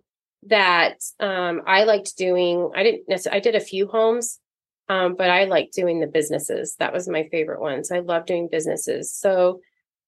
that 0.44 0.96
um 1.20 1.60
I 1.66 1.84
liked 1.84 2.16
doing. 2.16 2.70
I 2.74 2.82
didn't 2.82 3.08
necessarily 3.08 3.40
I 3.40 3.42
did 3.42 3.54
a 3.54 3.60
few 3.60 3.86
homes, 3.86 4.40
um, 4.88 5.14
but 5.16 5.28
I 5.28 5.44
liked 5.44 5.74
doing 5.74 6.00
the 6.00 6.06
businesses. 6.06 6.76
That 6.78 6.94
was 6.94 7.08
my 7.08 7.28
favorite 7.30 7.60
ones. 7.60 7.90
I 7.90 7.98
love 7.98 8.24
doing 8.24 8.48
businesses. 8.50 9.12
So 9.12 9.60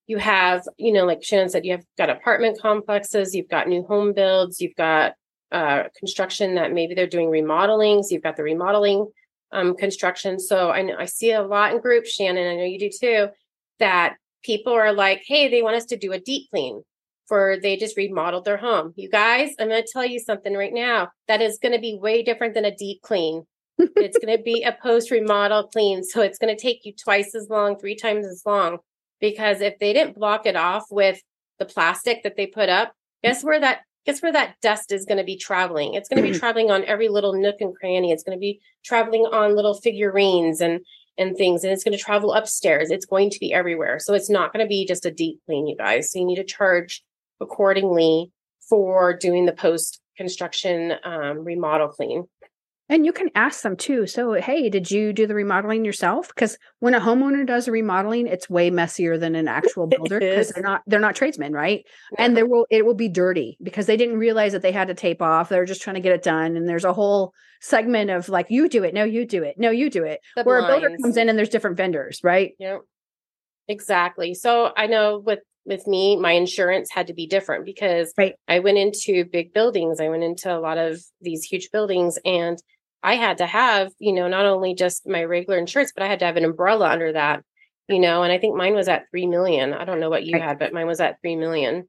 you 0.07 0.16
have, 0.16 0.66
you 0.78 0.93
know, 0.93 1.05
like 1.05 1.22
Shannon 1.22 1.51
said, 1.51 1.66
you 1.66 1.72
have 1.72 1.85
got 1.99 2.09
apartment 2.09 2.59
complexes, 2.61 3.35
you've 3.35 3.51
got 3.51 3.68
new 3.68 3.85
home 3.85 4.14
builds, 4.14 4.62
you've 4.62 4.76
got 4.76 5.12
uh 5.53 5.85
construction 5.99 6.55
that 6.55 6.72
maybe 6.72 6.95
they're 6.95 7.07
doing 7.07 7.28
remodelings, 7.28 8.07
you've 8.11 8.22
got 8.22 8.37
the 8.39 8.43
remodeling 8.43 9.07
um 9.53 9.76
construction. 9.76 10.41
So 10.41 10.70
I 10.70 10.80
know 10.80 10.97
I 10.99 11.05
see 11.05 11.32
a 11.32 11.43
lot 11.43 11.72
in 11.72 11.82
groups, 11.82 12.11
Shannon, 12.11 12.49
I 12.49 12.57
know 12.57 12.64
you 12.64 12.78
do 12.78 12.91
too, 12.91 13.28
that 13.80 14.16
people 14.45 14.73
are 14.73 14.93
like, 14.93 15.23
hey, 15.27 15.49
they 15.49 15.63
want 15.63 15.77
us 15.77 15.87
to 15.87 15.97
do 15.97 16.13
a 16.13 16.21
deep 16.21 16.49
clean 16.51 16.83
for 17.27 17.57
they 17.63 17.77
just 17.77 17.97
remodeled 17.97 18.45
their 18.45 18.57
home. 18.57 18.93
You 18.97 19.09
guys, 19.09 19.55
I'm 19.59 19.69
going 19.69 19.83
to 19.83 19.91
tell 19.91 20.05
you 20.05 20.19
something 20.19 20.55
right 20.55 20.73
now 20.73 21.09
that 21.27 21.41
is 21.41 21.59
going 21.61 21.73
to 21.73 21.81
be 21.81 21.99
way 21.99 22.23
different 22.23 22.55
than 22.55 22.65
a 22.65 22.75
deep 22.75 23.03
clean. 23.03 23.45
it's 23.79 24.19
going 24.19 24.37
to 24.37 24.43
be 24.43 24.63
a 24.63 24.77
post 24.81 25.11
remodel 25.11 25.67
clean. 25.69 26.05
So 26.05 26.21
it's 26.21 26.39
going 26.39 26.55
to 26.55 26.61
take 26.61 26.85
you 26.85 26.93
twice 26.93 27.35
as 27.35 27.49
long, 27.49 27.79
three 27.79 27.97
times 27.97 28.27
as 28.27 28.43
long. 28.45 28.79
Because 29.21 29.61
if 29.61 29.79
they 29.79 29.93
didn't 29.93 30.17
block 30.17 30.47
it 30.47 30.57
off 30.57 30.85
with 30.91 31.21
the 31.59 31.65
plastic 31.65 32.23
that 32.23 32.37
they 32.37 32.47
put 32.47 32.69
up, 32.69 32.93
guess 33.23 33.43
where 33.43 33.61
that 33.61 33.81
guess 34.05 34.21
where 34.21 34.33
that 34.33 34.57
dust 34.61 34.93
is 34.93 35.07
going 35.07 35.19
to 35.19 35.25
be 35.25 35.39
traveling? 35.39 35.95
It's 35.95 36.11
going 36.11 36.19
to 36.19 36.23
be 36.23 36.31
mm-hmm. 36.31 36.39
traveling 36.39 36.71
on 36.71 36.85
every 36.85 37.09
little 37.09 37.33
nook 37.33 37.57
and 37.61 37.75
cranny. 37.75 38.13
It's 38.13 38.23
going 38.23 38.37
to 38.37 38.41
be 38.41 38.61
traveling 38.85 39.23
on 39.23 39.57
little 39.57 39.73
figurines 39.73 40.61
and 40.61 40.81
and 41.17 41.37
things 41.37 41.62
and 41.62 41.73
it's 41.73 41.85
going 41.85 41.97
to 41.97 42.03
travel 42.03 42.33
upstairs. 42.33 42.91
It's 42.91 43.07
going 43.07 43.31
to 43.31 43.39
be 43.39 43.53
everywhere. 43.53 43.99
So 43.99 44.15
it's 44.15 44.31
not 44.31 44.53
going 44.53 44.65
to 44.65 44.69
be 44.69 44.87
just 44.87 45.07
a 45.07 45.11
deep 45.11 45.41
clean 45.47 45.67
you 45.67 45.77
guys. 45.77 46.11
So 46.11 46.19
you 46.19 46.27
need 46.27 46.37
to 46.37 46.45
charge 46.45 47.03
accordingly 47.41 48.33
for 48.69 49.17
doing 49.17 49.47
the 49.47 49.53
post 49.53 50.01
construction 50.17 50.95
um, 51.05 51.45
remodel 51.45 51.89
clean 51.89 52.25
And 52.95 53.05
you 53.05 53.13
can 53.13 53.29
ask 53.35 53.63
them 53.63 53.77
too. 53.77 54.07
So, 54.07 54.35
hey, 54.35 54.71
did 54.71 54.89
you 54.89 55.13
do 55.13 55.27
the 55.27 55.35
remodeling 55.35 55.85
yourself? 55.85 56.29
Because 56.29 56.57
when 56.79 56.95
a 56.95 57.01
homeowner 57.01 57.45
does 57.45 57.67
a 57.67 57.73
remodeling, 57.73 58.29
it's 58.29 58.49
way 58.49 58.71
messier 58.71 59.19
than 59.19 59.35
an 59.35 59.49
actual 59.49 59.89
builder 59.89 60.21
because 60.21 60.51
they're 60.51 60.63
not 60.63 60.83
they're 60.87 61.01
not 61.01 61.17
tradesmen, 61.17 61.53
right? 61.53 61.85
And 62.19 62.37
there 62.37 62.47
will 62.47 62.69
it 62.71 62.87
will 62.87 62.95
be 62.95 63.09
dirty 63.09 63.59
because 63.61 63.87
they 63.87 63.97
didn't 63.97 64.19
realize 64.19 64.53
that 64.53 64.63
they 64.63 64.71
had 64.71 64.87
to 64.87 64.95
tape 64.95 65.21
off. 65.21 65.49
They're 65.49 65.65
just 65.65 65.83
trying 65.83 65.95
to 65.95 66.01
get 66.01 66.13
it 66.13 66.23
done. 66.23 66.57
And 66.57 66.69
there's 66.69 66.85
a 66.85 66.93
whole 66.93 67.33
segment 67.61 68.11
of 68.11 68.29
like, 68.29 68.47
you 68.49 68.69
do 68.69 68.85
it, 68.85 68.95
no, 68.95 69.03
you 69.03 69.27
do 69.27 69.43
it, 69.43 69.57
no, 69.59 69.73
you 69.73 69.91
do 69.91 70.05
it. 70.05 70.21
The 70.37 70.45
Where 70.45 70.61
a 70.61 70.67
builder 70.69 70.97
comes 71.03 71.17
in 71.17 71.29
and 71.29 71.37
there's 71.37 71.49
different 71.49 71.77
vendors, 71.77 72.21
right? 72.23 72.53
Yep. 72.61 72.83
Exactly. 73.67 74.35
So 74.35 74.71
I 74.77 74.87
know 74.87 75.19
with 75.19 75.41
with 75.67 75.87
me, 75.87 76.17
my 76.17 76.33
insurance 76.33 76.91
had 76.93 77.07
to 77.07 77.15
be 77.15 77.27
different 77.27 77.65
because 77.65 78.13
Right. 78.17 78.35
I 78.47 78.61
went 78.61 78.79
into 78.79 79.25
big 79.25 79.53
buildings. 79.53 80.01
I 80.01 80.09
went 80.09 80.23
into 80.23 80.55
a 80.55 80.61
lot 80.61 80.79
of 80.79 81.01
these 81.21 81.43
huge 81.43 81.71
buildings 81.73 82.19
and 82.25 82.59
I 83.05 83.17
had 83.17 83.39
to 83.39 83.47
have, 83.47 83.93
you 83.99 84.15
know, 84.15 84.29
not 84.29 84.47
only 84.47 84.75
just 84.75 85.07
my 85.07 85.23
regular 85.25 85.59
insurance, 85.59 85.93
but 85.95 86.03
I 86.03 86.09
had 86.09 86.21
to 86.21 86.25
have 86.25 86.39
an 86.39 86.45
umbrella 86.45 86.89
under 86.89 87.13
that, 87.13 87.45
you 87.87 88.01
know, 88.01 88.23
and 88.23 88.33
I 88.33 88.39
think 88.39 88.57
mine 88.57 88.75
was 88.75 88.89
at 88.89 89.05
three 89.11 89.27
million. 89.27 89.75
I 89.75 89.85
don't 89.85 90.01
know 90.01 90.09
what 90.09 90.25
you 90.25 90.33
Right. 90.33 90.43
had, 90.43 90.59
but 90.59 90.73
mine 90.73 90.87
was 90.87 91.01
at 91.01 91.21
three 91.21 91.37
million. 91.37 91.87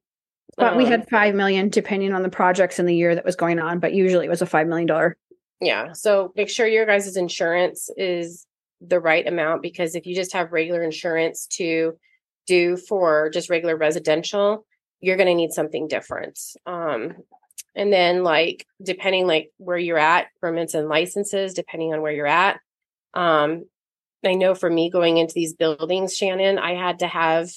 But 0.58 0.76
we 0.76 0.84
Um, 0.84 0.92
had 0.92 1.10
five 1.10 1.34
million 1.34 1.70
depending 1.70 2.14
on 2.14 2.22
the 2.22 2.30
projects 2.30 2.80
in 2.80 2.86
the 2.86 2.94
year 2.94 3.16
that 3.16 3.24
was 3.24 3.38
going 3.38 3.60
on, 3.60 3.80
but 3.80 3.94
usually 3.94 4.26
it 4.26 4.30
was 4.30 4.42
a 4.42 4.46
five 4.46 4.68
million 4.68 4.88
dollar. 4.88 5.16
Yeah. 5.62 5.94
So 5.94 6.34
make 6.36 6.50
sure 6.50 6.68
your 6.68 6.86
guys' 6.86 7.16
insurance 7.16 7.90
is 7.96 8.46
the 8.82 9.00
right 9.00 9.26
amount 9.26 9.62
because 9.62 9.96
if 9.96 10.06
you 10.06 10.14
just 10.14 10.34
have 10.34 10.52
regular 10.52 10.84
insurance 10.84 11.48
to 11.54 11.98
do 12.46 12.76
for 12.76 13.30
just 13.30 13.50
regular 13.50 13.78
residential, 13.78 14.66
you're 15.00 15.16
going 15.16 15.30
to 15.30 15.34
need 15.34 15.54
something 15.54 15.88
different. 15.88 16.38
Um, 16.66 17.14
and 17.76 17.92
then 17.92 18.24
like 18.24 18.66
depending 18.82 19.28
like 19.28 19.52
where 19.58 19.78
you're 19.78 19.98
at, 19.98 20.28
permits 20.42 20.74
and 20.74 20.88
licenses, 20.88 21.54
depending 21.54 21.94
on 21.94 22.02
where 22.02 22.12
you're 22.12 22.26
at. 22.26 22.60
Um, 23.14 23.66
I 24.26 24.34
know 24.34 24.56
for 24.56 24.70
me 24.70 24.90
going 24.90 25.18
into 25.18 25.34
these 25.34 25.54
buildings, 25.54 26.16
Shannon, 26.16 26.58
I 26.58 26.74
had 26.74 27.00
to 27.00 27.08
have 27.08 27.52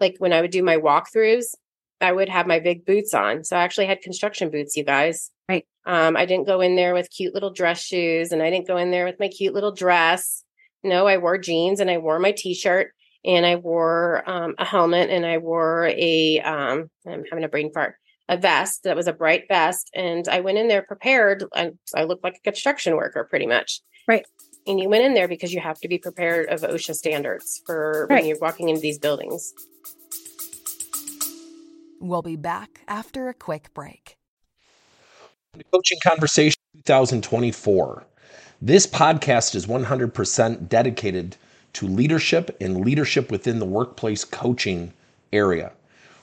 like 0.00 0.16
when 0.18 0.32
I 0.32 0.40
would 0.40 0.50
do 0.50 0.62
my 0.62 0.76
walkthroughs, 0.76 1.54
I 2.00 2.12
would 2.12 2.28
have 2.28 2.46
my 2.46 2.60
big 2.60 2.84
boots 2.84 3.14
on. 3.14 3.44
So 3.44 3.56
I 3.56 3.62
actually 3.62 3.86
had 3.86 4.02
construction 4.02 4.50
boots, 4.50 4.76
you 4.76 4.84
guys. 4.84 5.30
Right. 5.48 5.66
Um, 5.86 6.16
I 6.16 6.26
didn't 6.26 6.46
go 6.46 6.60
in 6.60 6.76
there 6.76 6.94
with 6.94 7.10
cute 7.10 7.34
little 7.34 7.52
dress 7.52 7.82
shoes 7.82 8.32
and 8.32 8.42
I 8.42 8.50
didn't 8.50 8.68
go 8.68 8.76
in 8.76 8.90
there 8.90 9.04
with 9.04 9.20
my 9.20 9.28
cute 9.28 9.54
little 9.54 9.72
dress. 9.72 10.44
No, 10.84 11.06
I 11.06 11.18
wore 11.18 11.38
jeans 11.38 11.80
and 11.80 11.90
I 11.90 11.98
wore 11.98 12.18
my 12.18 12.32
t-shirt 12.32 12.92
and 13.24 13.46
I 13.46 13.56
wore 13.56 14.28
um, 14.28 14.54
a 14.58 14.64
helmet 14.64 15.10
and 15.10 15.24
I 15.24 15.38
wore 15.38 15.86
a 15.86 16.40
um, 16.40 16.90
I'm 17.06 17.24
having 17.30 17.44
a 17.44 17.48
brain 17.48 17.72
fart, 17.72 17.96
a 18.32 18.36
vest 18.38 18.82
that 18.84 18.96
was 18.96 19.06
a 19.06 19.12
bright 19.12 19.44
vest. 19.46 19.90
And 19.94 20.26
I 20.26 20.40
went 20.40 20.58
in 20.58 20.68
there 20.68 20.82
prepared. 20.82 21.44
And 21.54 21.78
I 21.94 22.04
looked 22.04 22.24
like 22.24 22.36
a 22.36 22.40
construction 22.40 22.96
worker 22.96 23.24
pretty 23.28 23.46
much. 23.46 23.80
Right. 24.08 24.24
And 24.66 24.80
you 24.80 24.88
went 24.88 25.04
in 25.04 25.14
there 25.14 25.28
because 25.28 25.52
you 25.52 25.60
have 25.60 25.78
to 25.80 25.88
be 25.88 25.98
prepared 25.98 26.48
of 26.48 26.62
OSHA 26.62 26.94
standards 26.94 27.60
for 27.66 28.06
Right. 28.08 28.20
when 28.20 28.26
you're 28.26 28.38
walking 28.40 28.68
into 28.68 28.80
these 28.80 28.98
buildings. 28.98 29.52
We'll 32.00 32.22
be 32.22 32.36
back 32.36 32.80
after 32.88 33.28
a 33.28 33.34
quick 33.34 33.72
break. 33.74 34.16
Coaching 35.72 35.98
Conversation 36.02 36.58
2024. 36.84 38.04
This 38.60 38.86
podcast 38.86 39.54
is 39.54 39.66
100% 39.66 40.68
dedicated 40.68 41.36
to 41.74 41.86
leadership 41.86 42.56
and 42.60 42.84
leadership 42.84 43.30
within 43.30 43.58
the 43.58 43.66
workplace 43.66 44.24
coaching 44.24 44.92
area. 45.32 45.72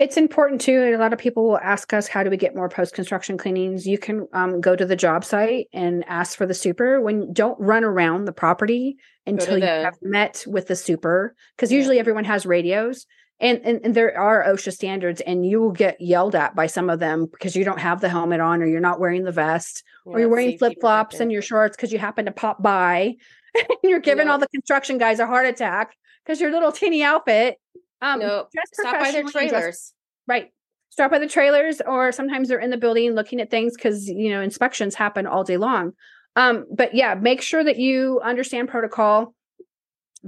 It's 0.00 0.16
important 0.16 0.60
too. 0.60 0.92
A 0.94 0.96
lot 0.96 1.12
of 1.12 1.18
people 1.18 1.44
will 1.48 1.58
ask 1.58 1.92
us, 1.92 2.08
how 2.08 2.24
do 2.24 2.30
we 2.30 2.36
get 2.36 2.56
more 2.56 2.68
post 2.68 2.94
construction 2.94 3.38
cleanings? 3.38 3.86
You 3.86 3.96
can 3.98 4.26
um, 4.32 4.60
go 4.60 4.74
to 4.74 4.84
the 4.84 4.96
job 4.96 5.24
site 5.24 5.68
and 5.72 6.04
ask 6.08 6.36
for 6.36 6.46
the 6.46 6.54
super. 6.54 7.00
When 7.00 7.32
don't 7.32 7.58
run 7.60 7.84
around 7.84 8.24
the 8.24 8.32
property 8.32 8.96
until 9.26 9.58
you 9.58 9.64
have 9.64 9.96
met 10.02 10.44
with 10.48 10.66
the 10.66 10.76
super, 10.76 11.34
because 11.56 11.70
Yeah. 11.70 11.78
usually 11.78 11.98
everyone 12.00 12.24
has 12.24 12.44
radios. 12.44 13.06
And, 13.40 13.60
and 13.64 13.80
and 13.84 13.94
there 13.96 14.16
are 14.16 14.44
OSHA 14.44 14.72
standards, 14.72 15.20
and 15.20 15.44
you 15.44 15.60
will 15.60 15.72
get 15.72 16.00
yelled 16.00 16.36
at 16.36 16.54
by 16.54 16.66
some 16.66 16.88
of 16.88 17.00
them 17.00 17.26
because 17.26 17.56
you 17.56 17.64
don't 17.64 17.80
have 17.80 18.00
the 18.00 18.08
helmet 18.08 18.40
on, 18.40 18.62
or 18.62 18.66
you're 18.66 18.80
not 18.80 19.00
wearing 19.00 19.24
the 19.24 19.32
vest, 19.32 19.82
or 20.04 20.20
you're 20.20 20.28
wearing 20.28 20.56
flip 20.56 20.74
flops 20.80 21.18
and 21.18 21.32
your 21.32 21.42
shorts 21.42 21.76
because 21.76 21.92
you 21.92 21.98
happen 21.98 22.26
to 22.26 22.32
pop 22.32 22.62
by, 22.62 23.14
and 23.54 23.78
you're 23.82 23.98
giving 23.98 24.28
all 24.28 24.38
the 24.38 24.46
construction 24.48 24.98
guys 24.98 25.18
a 25.18 25.26
heart 25.26 25.46
attack 25.46 25.96
because 26.24 26.40
your 26.40 26.52
little 26.52 26.70
teeny 26.70 27.02
outfit. 27.02 27.58
Um, 28.04 28.20
no, 28.20 28.46
stop 28.74 29.00
by 29.00 29.10
their 29.10 29.22
and 29.22 29.32
dress 29.32 29.50
trailers. 29.50 29.94
Right. 30.28 30.50
Stop 30.90 31.10
by 31.10 31.18
the 31.18 31.26
trailers, 31.26 31.80
or 31.80 32.12
sometimes 32.12 32.48
they're 32.48 32.60
in 32.60 32.70
the 32.70 32.76
building 32.76 33.12
looking 33.12 33.40
at 33.40 33.50
things 33.50 33.74
because 33.74 34.06
you 34.08 34.30
know 34.30 34.42
inspections 34.42 34.94
happen 34.94 35.26
all 35.26 35.42
day 35.42 35.56
long. 35.56 35.92
Um, 36.36 36.66
but 36.70 36.94
yeah, 36.94 37.14
make 37.14 37.40
sure 37.40 37.64
that 37.64 37.78
you 37.78 38.20
understand 38.22 38.68
protocol. 38.68 39.34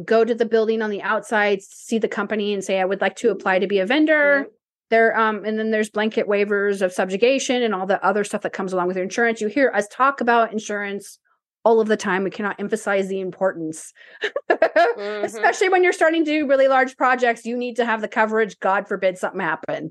Go 0.05 0.24
to 0.24 0.35
the 0.35 0.47
building 0.47 0.83
on 0.83 0.91
the 0.91 1.03
outside, 1.03 1.62
see 1.62 1.99
the 1.99 2.09
company, 2.09 2.55
and 2.55 2.64
say, 2.64 2.81
"I 2.81 2.85
would 2.85 3.01
like 3.01 3.16
to 3.16 3.31
apply 3.31 3.59
to 3.59 3.66
be 3.66 3.79
a 3.79 3.87
vendor." 3.87 4.39
Yep. 4.39 4.53
There, 4.89 5.18
um, 5.18 5.45
and 5.45 5.59
then 5.59 5.70
there's 5.70 5.91
blanket 5.91 6.29
waivers 6.29 6.81
of 6.81 6.93
subjugation 6.93 7.62
and 7.62 7.74
all 7.74 7.87
the 7.87 8.05
other 8.05 8.24
stuff 8.24 8.43
that 8.43 8.53
comes 8.53 8.72
along 8.72 8.87
with 8.87 8.97
your 8.97 9.05
insurance. 9.05 9.41
You 9.41 9.49
hear 9.49 9.70
us 9.74 9.87
talk 9.89 10.20
about 10.20 10.53
insurance 10.53 11.18
all 11.67 11.81
of 11.81 11.89
the 11.89 11.97
time. 11.97 12.23
We 12.23 12.31
cannot 12.31 12.61
emphasize 12.61 13.09
the 13.09 13.19
importance, 13.19 13.93
Mhm. 14.51 15.25
especially 15.25 15.69
when 15.69 15.83
you're 15.83 15.93
starting 15.93 16.25
to 16.25 16.31
do 16.31 16.47
really 16.49 16.69
large 16.69 16.97
projects. 16.97 17.45
You 17.45 17.57
need 17.57 17.75
to 17.77 17.85
have 17.85 18.01
the 18.01 18.09
coverage. 18.09 18.57
God 18.61 18.87
forbid 18.87 19.19
something 19.19 19.41
happen. 19.41 19.91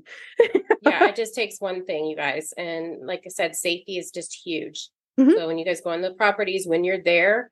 yeah, 0.82 1.06
it 1.08 1.16
just 1.22 1.34
takes 1.34 1.60
one 1.60 1.84
thing, 1.84 2.06
you 2.06 2.16
guys. 2.16 2.54
And 2.56 3.06
like 3.06 3.22
I 3.26 3.28
said, 3.28 3.54
safety 3.54 3.98
is 3.98 4.10
just 4.10 4.34
huge. 4.42 4.88
Mhm. 5.20 5.34
So 5.36 5.46
when 5.46 5.58
you 5.58 5.66
guys 5.66 5.82
go 5.82 5.90
on 5.90 6.00
the 6.00 6.14
properties, 6.14 6.66
when 6.66 6.82
you're 6.82 7.02
there, 7.02 7.50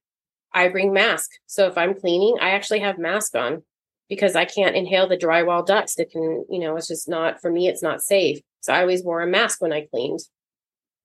I 0.54 0.68
bring 0.68 0.94
mask. 0.94 1.30
So 1.46 1.66
if 1.66 1.76
I'm 1.76 1.94
cleaning, 1.94 2.38
I 2.40 2.50
actually 2.52 2.80
have 2.80 2.96
mask 2.98 3.34
on 3.36 3.62
because 4.08 4.34
I 4.34 4.46
can't 4.46 4.74
inhale 4.74 5.06
the 5.06 5.18
drywall 5.18 5.66
dust. 5.66 6.00
It 6.00 6.10
can, 6.10 6.46
you 6.48 6.60
know, 6.60 6.76
it's 6.76 6.88
just 6.88 7.10
not 7.10 7.42
for 7.42 7.50
me, 7.50 7.68
it's 7.68 7.82
not 7.82 8.00
safe. 8.02 8.38
So 8.60 8.72
I 8.72 8.80
always 8.80 9.04
wore 9.04 9.20
a 9.20 9.26
mask 9.26 9.60
when 9.60 9.72
I 9.74 9.84
cleaned. 9.86 10.20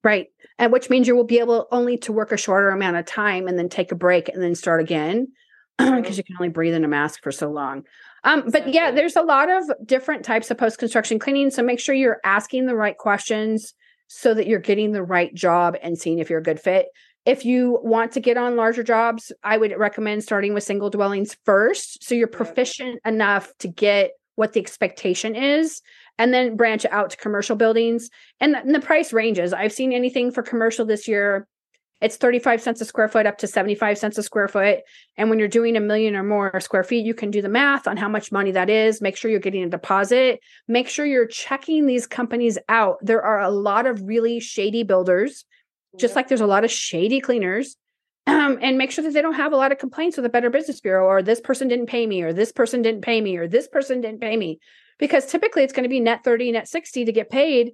Right. 0.04 0.28
And 0.58 0.72
which 0.72 0.89
means 0.89 1.08
you 1.08 1.16
will 1.16 1.26
be 1.26 1.39
able 1.39 1.68
only 1.72 1.97
to 2.00 2.14
work 2.14 2.32
a 2.32 2.38
shorter 2.38 2.70
amount 2.70 2.97
of 2.97 3.06
time 3.06 3.47
and 3.47 3.58
then 3.58 3.70
take 3.70 3.91
a 3.91 3.95
break 3.95 4.30
and 4.30 4.41
then 4.41 4.56
start 4.56 4.82
again 4.82 5.28
because 5.78 6.18
you 6.18 6.24
can 6.24 6.36
only 6.39 6.50
breathe 6.50 6.74
in 6.74 6.86
a 6.86 6.88
mask 6.88 7.22
for 7.22 7.32
so 7.32 7.50
long. 7.50 7.84
Um, 8.24 8.50
but 8.50 8.74
yeah, 8.74 8.91
there's 8.91 9.16
a 9.16 9.22
lot 9.22 9.50
of 9.50 9.64
different 9.86 10.24
types 10.24 10.52
of 10.52 10.58
post 10.58 10.78
construction 10.78 11.20
cleaning. 11.20 11.52
So 11.52 11.64
make 11.64 11.80
sure 11.80 11.95
you're 11.95 12.20
asking 12.24 12.66
the 12.66 12.76
right 12.76 12.97
questions 12.97 13.74
so 14.08 14.34
that 14.34 14.47
you're 14.47 14.60
getting 14.60 14.91
the 14.91 15.04
right 15.04 15.34
job 15.34 15.76
and 15.82 15.97
seeing 15.97 16.20
if 16.20 16.30
you're 16.30 16.39
a 16.39 16.43
good 16.43 16.60
fit. 16.60 16.88
If 17.26 17.45
you 17.45 17.80
want 17.84 18.14
to 18.14 18.20
get 18.20 18.38
on 18.38 18.56
larger 18.56 18.84
jobs, 18.84 19.32
I 19.43 19.58
would 19.58 19.78
recommend 19.78 20.24
starting 20.24 20.54
with 20.54 20.64
single 20.64 20.89
dwellings 20.89 21.38
first. 21.45 22.04
So 22.04 22.16
you're 22.16 22.28
proficient 22.28 23.00
enough 23.06 23.52
to 23.60 23.68
get 23.68 24.12
what 24.40 24.54
the 24.54 24.60
expectation 24.62 25.36
is 25.36 25.82
and 26.18 26.34
then 26.34 26.56
branch 26.56 26.86
out 26.86 27.10
to 27.10 27.18
commercial 27.18 27.58
buildings. 27.58 28.10
And 28.40 28.54
the, 28.54 28.60
and 28.60 28.74
the 28.74 28.80
price 28.80 29.12
ranges. 29.12 29.52
I've 29.52 29.74
seen 29.74 29.92
anything 29.92 30.32
for 30.32 30.42
commercial 30.42 30.86
this 30.86 31.10
year. 31.10 31.46
It's 32.00 32.16
35 32.16 32.62
cents 32.62 32.80
a 32.80 32.86
square 32.86 33.10
foot 33.10 33.26
up 33.26 33.38
to 33.40 33.48
75 33.48 33.98
cents 33.98 34.18
a 34.18 34.24
square 34.24 34.48
foot. 34.48 34.80
And 35.18 35.30
when 35.30 35.40
you're 35.40 35.50
doing 35.50 35.76
a 35.76 35.82
million 35.82 36.16
or 36.16 36.24
more 36.24 36.58
square 36.62 36.86
feet, 36.86 37.06
you 37.06 37.14
can 37.14 37.32
do 37.32 37.42
the 37.42 37.50
math 37.50 37.86
on 37.86 37.98
how 37.98 38.08
much 38.08 38.32
money 38.32 38.52
that 38.52 38.70
is. 38.70 39.02
Make 39.02 39.18
sure 39.18 39.30
you're 39.30 39.42
getting 39.42 39.64
a 39.64 39.70
deposit. 39.70 40.40
Make 40.70 40.88
sure 40.88 41.06
you're 41.06 41.28
checking 41.28 41.86
these 41.86 42.08
companies 42.08 42.58
out. 42.70 43.00
There 43.02 43.22
are 43.22 43.42
a 43.42 43.50
lot 43.50 43.88
of 43.88 44.02
really 44.04 44.40
shady 44.40 44.84
builders, 44.84 45.44
just 45.98 46.16
like 46.16 46.30
there's 46.30 46.40
a 46.40 46.48
lot 46.48 46.64
of 46.64 46.72
shady 46.72 47.20
cleaners. 47.20 47.76
Um, 48.28 48.60
and 48.62 48.78
make 48.78 48.92
sure 48.92 49.04
that 49.04 49.14
they 49.14 49.22
don't 49.22 49.34
have 49.34 49.54
a 49.54 49.58
lot 49.58 49.72
of 49.72 49.80
complaints 49.80 50.16
with 50.18 50.24
the 50.24 50.30
Better 50.30 50.50
Business 50.52 50.82
Bureau, 50.82 51.06
or 51.08 51.24
this 51.24 51.42
person 51.42 51.68
didn't 51.68 51.88
pay 51.88 52.06
me, 52.06 52.22
or 52.22 52.32
this 52.32 52.52
person 52.52 52.82
didn't 52.84 53.02
pay 53.02 53.22
me, 53.22 53.38
or 53.38 53.48
this 53.48 53.68
person 53.68 54.02
didn't 54.02 54.22
pay 54.22 54.38
me. 54.38 54.60
Because 55.00 55.26
typically 55.26 55.64
it's 55.64 55.74
going 55.74 55.84
to 55.84 55.90
be 55.90 56.00
net 56.00 56.24
30, 56.24 56.52
net 56.52 56.68
60 56.68 57.06
to 57.06 57.12
get 57.12 57.30
paid 57.30 57.72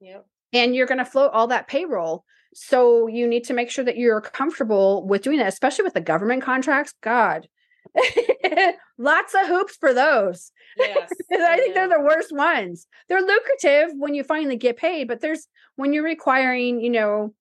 Yep. 0.00 0.26
and 0.52 0.74
you're 0.76 0.86
going 0.86 0.98
to 0.98 1.04
float 1.04 1.32
all 1.32 1.48
that 1.48 1.66
payroll. 1.66 2.24
So 2.54 3.06
you 3.08 3.26
need 3.26 3.44
to 3.44 3.54
make 3.54 3.70
sure 3.70 3.84
that 3.84 3.96
you're 3.96 4.20
comfortable 4.20 5.06
with 5.06 5.22
doing 5.22 5.38
that, 5.38 5.48
especially 5.48 5.84
with 5.84 5.94
the 5.94 6.00
government 6.00 6.42
contracts. 6.42 6.94
God, 7.02 7.48
lots 8.98 9.34
of 9.34 9.46
hoops 9.46 9.76
for 9.76 9.92
those. 9.94 10.52
Yes. 10.76 11.10
I 11.32 11.56
think 11.56 11.74
they're 11.74 11.88
the 11.88 12.00
worst 12.00 12.34
ones. 12.34 12.86
They're 13.08 13.20
lucrative 13.20 13.90
when 13.96 14.14
you 14.14 14.24
finally 14.24 14.56
get 14.56 14.76
paid, 14.76 15.08
but 15.08 15.20
there's 15.20 15.46
when 15.76 15.92
you're 15.92 16.04
requiring, 16.04 16.80
you 16.80 16.90
know, 16.90 17.34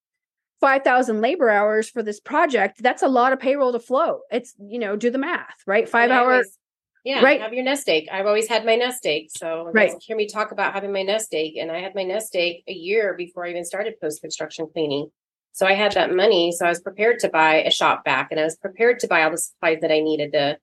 5,000 0.59 1.21
labor 1.21 1.49
hours 1.49 1.89
for 1.89 2.01
this 2.01 2.19
project, 2.19 2.81
that's 2.81 3.03
a 3.03 3.07
lot 3.07 3.33
of 3.33 3.39
payroll 3.39 3.71
to 3.73 3.79
float. 3.79 4.21
It's, 4.31 4.53
you 4.59 4.79
know, 4.79 4.95
do 4.95 5.09
the 5.11 5.17
math, 5.17 5.55
right? 5.65 5.87
Five 5.87 6.11
hours. 6.11 6.31
always- 6.31 6.59
Yeah, 7.03 7.23
Right. 7.23 7.39
Have 7.39 7.53
your 7.53 7.63
nest 7.63 7.87
egg. 7.87 8.09
I've 8.11 8.25
always 8.25 8.49
had 8.49 8.65
my 8.65 8.75
nest 8.75 9.05
egg. 9.05 9.27
So 9.29 9.69
Right. 9.73 9.93
hear 10.01 10.17
me 10.17 10.27
talk 10.27 10.51
about 10.51 10.73
having 10.73 10.91
my 10.91 11.03
nest 11.03 11.33
egg, 11.33 11.55
and 11.55 11.71
I 11.71 11.79
had 11.79 11.95
my 11.95 12.03
nest 12.03 12.35
egg 12.35 12.63
a 12.67 12.73
year 12.73 13.13
before 13.13 13.45
I 13.45 13.51
even 13.51 13.63
started 13.63 13.99
post 14.01 14.19
construction 14.19 14.67
cleaning. 14.73 15.09
So 15.53 15.65
I 15.65 15.73
had 15.73 15.93
that 15.93 16.13
money, 16.13 16.51
so 16.51 16.65
I 16.65 16.69
was 16.69 16.81
prepared 16.81 17.19
to 17.19 17.29
buy 17.29 17.63
a 17.63 17.71
shop 17.71 18.03
vac, 18.03 18.27
and 18.31 18.39
I 18.39 18.43
was 18.43 18.57
prepared 18.57 18.99
to 18.99 19.07
buy 19.07 19.23
all 19.23 19.31
the 19.31 19.37
supplies 19.37 19.79
that 19.81 19.91
I 19.91 20.01
needed 20.01 20.33
to, 20.33 20.57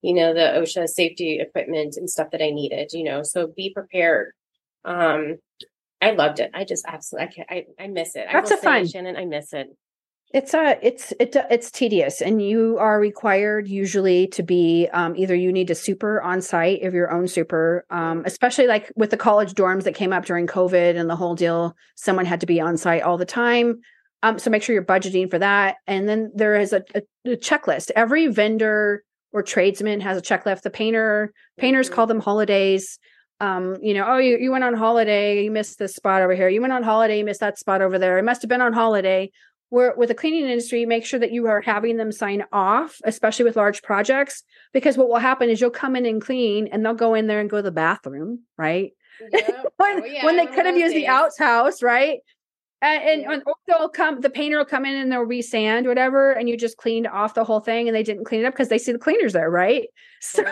you 0.00 0.14
know, 0.14 0.32
the 0.32 0.54
OSHA 0.58 0.88
safety 0.88 1.38
equipment 1.38 1.96
and 1.96 2.08
stuff 2.08 2.30
that 2.30 2.42
I 2.42 2.50
needed. 2.50 2.92
You 2.94 3.04
know, 3.04 3.22
so 3.22 3.48
be 3.48 3.70
prepared. 3.70 4.32
Um, 4.86 5.36
I 6.00 6.12
loved 6.12 6.40
it. 6.40 6.50
I 6.54 6.64
just 6.64 6.84
absolutely, 6.86 7.26
I 7.28 7.30
can't, 7.32 7.48
I, 7.78 7.84
I 7.84 7.86
miss 7.88 8.16
it. 8.16 8.26
I 8.30 8.40
will 8.40 8.52
of 8.52 8.60
fun. 8.60 8.86
Shannon. 8.86 9.16
I 9.16 9.24
miss 9.24 9.52
it. 9.52 9.68
It's 10.32 10.54
uh 10.54 10.76
it's 10.80 11.12
it, 11.18 11.34
it's 11.50 11.72
tedious, 11.72 12.22
and 12.22 12.40
you 12.40 12.78
are 12.78 13.00
required 13.00 13.66
usually 13.66 14.28
to 14.28 14.44
be 14.44 14.88
um, 14.92 15.16
either 15.16 15.34
you 15.34 15.52
need 15.52 15.70
a 15.70 15.74
super 15.74 16.22
on 16.22 16.40
site 16.40 16.84
of 16.84 16.94
your 16.94 17.12
own 17.12 17.26
super, 17.26 17.84
um, 17.90 18.22
especially 18.24 18.68
like 18.68 18.92
with 18.94 19.10
the 19.10 19.16
college 19.16 19.54
dorms 19.54 19.82
that 19.82 19.96
came 19.96 20.12
up 20.12 20.24
during 20.24 20.46
COVID 20.46 20.96
and 20.96 21.10
the 21.10 21.16
whole 21.16 21.34
deal. 21.34 21.74
Someone 21.96 22.26
had 22.26 22.38
to 22.40 22.46
be 22.46 22.60
on 22.60 22.76
site 22.76 23.02
all 23.02 23.18
the 23.18 23.24
time, 23.26 23.80
um, 24.22 24.38
so 24.38 24.50
make 24.50 24.62
sure 24.62 24.72
you're 24.72 24.84
budgeting 24.84 25.28
for 25.28 25.40
that. 25.40 25.78
And 25.88 26.08
then 26.08 26.30
there 26.32 26.54
is 26.54 26.72
a, 26.72 26.84
a, 26.94 27.02
a 27.32 27.36
checklist. 27.36 27.90
Every 27.96 28.28
vendor 28.28 29.02
or 29.32 29.42
tradesman 29.42 30.00
has 30.00 30.16
a 30.16 30.22
checklist. 30.22 30.62
The 30.62 30.70
painter 30.70 31.32
painters 31.58 31.90
Mhm. 31.90 31.92
call 31.94 32.06
them 32.06 32.20
holidays. 32.20 33.00
Um, 33.40 33.76
you 33.80 33.94
know, 33.94 34.04
oh, 34.06 34.18
you, 34.18 34.36
you 34.36 34.50
went 34.50 34.64
on 34.64 34.74
holiday, 34.74 35.42
you 35.44 35.50
missed 35.50 35.78
this 35.78 35.94
spot 35.94 36.20
over 36.22 36.34
here. 36.34 36.48
You 36.48 36.60
went 36.60 36.72
on 36.74 36.82
holiday, 36.82 37.18
you 37.18 37.24
missed 37.24 37.40
that 37.40 37.58
spot 37.58 37.80
over 37.80 37.98
there. 37.98 38.18
It 38.18 38.24
must 38.24 38.42
have 38.42 38.48
been 38.48 38.60
on 38.60 38.72
holiday 38.72 39.30
where 39.70 39.94
with 39.96 40.08
the 40.08 40.14
cleaning 40.14 40.44
industry, 40.48 40.84
make 40.84 41.06
sure 41.06 41.20
that 41.20 41.32
you 41.32 41.46
are 41.46 41.60
having 41.60 41.96
them 41.96 42.12
sign 42.12 42.44
off, 42.52 43.00
especially 43.04 43.44
with 43.44 43.56
large 43.56 43.82
projects, 43.82 44.42
because 44.72 44.98
what 44.98 45.08
will 45.08 45.18
happen 45.18 45.48
is 45.48 45.60
you'll 45.60 45.70
come 45.70 45.96
in 45.96 46.04
and 46.04 46.20
clean 46.20 46.66
and 46.66 46.84
they'll 46.84 46.92
go 46.92 47.14
in 47.14 47.28
there 47.28 47.40
and 47.40 47.48
go 47.48 47.58
to 47.58 47.62
the 47.62 47.70
bathroom, 47.70 48.40
right? 48.58 48.92
Yep. 49.32 49.72
when, 49.76 50.02
Oh, 50.02 50.04
yeah, 50.04 50.26
when 50.26 50.36
they 50.36 50.46
could 50.46 50.66
have 50.66 50.76
used 50.76 50.94
the 50.94 51.00
days. 51.00 51.08
outhouse, 51.08 51.82
right? 51.82 52.18
And, 52.82 53.02
and, 53.02 53.22
Yeah. 53.22 53.32
and 53.32 53.42
or 53.46 53.54
they'll 53.66 53.88
come, 53.88 54.20
the 54.20 54.30
painter 54.30 54.56
will 54.58 54.64
come 54.64 54.86
in 54.86 54.96
and 54.96 55.12
they'll 55.12 55.26
resand 55.26 55.86
whatever, 55.86 56.32
and 56.32 56.48
you 56.48 56.56
just 56.56 56.76
cleaned 56.78 57.06
off 57.06 57.34
the 57.34 57.44
whole 57.44 57.60
thing 57.60 57.88
and 57.88 57.94
they 57.94 58.02
didn't 58.02 58.24
clean 58.24 58.40
it 58.40 58.44
up 58.46 58.54
because 58.54 58.68
they 58.68 58.78
see 58.78 58.92
the 58.92 58.98
cleaners 58.98 59.32
there, 59.32 59.50
right? 59.50 59.88
So 60.22 60.42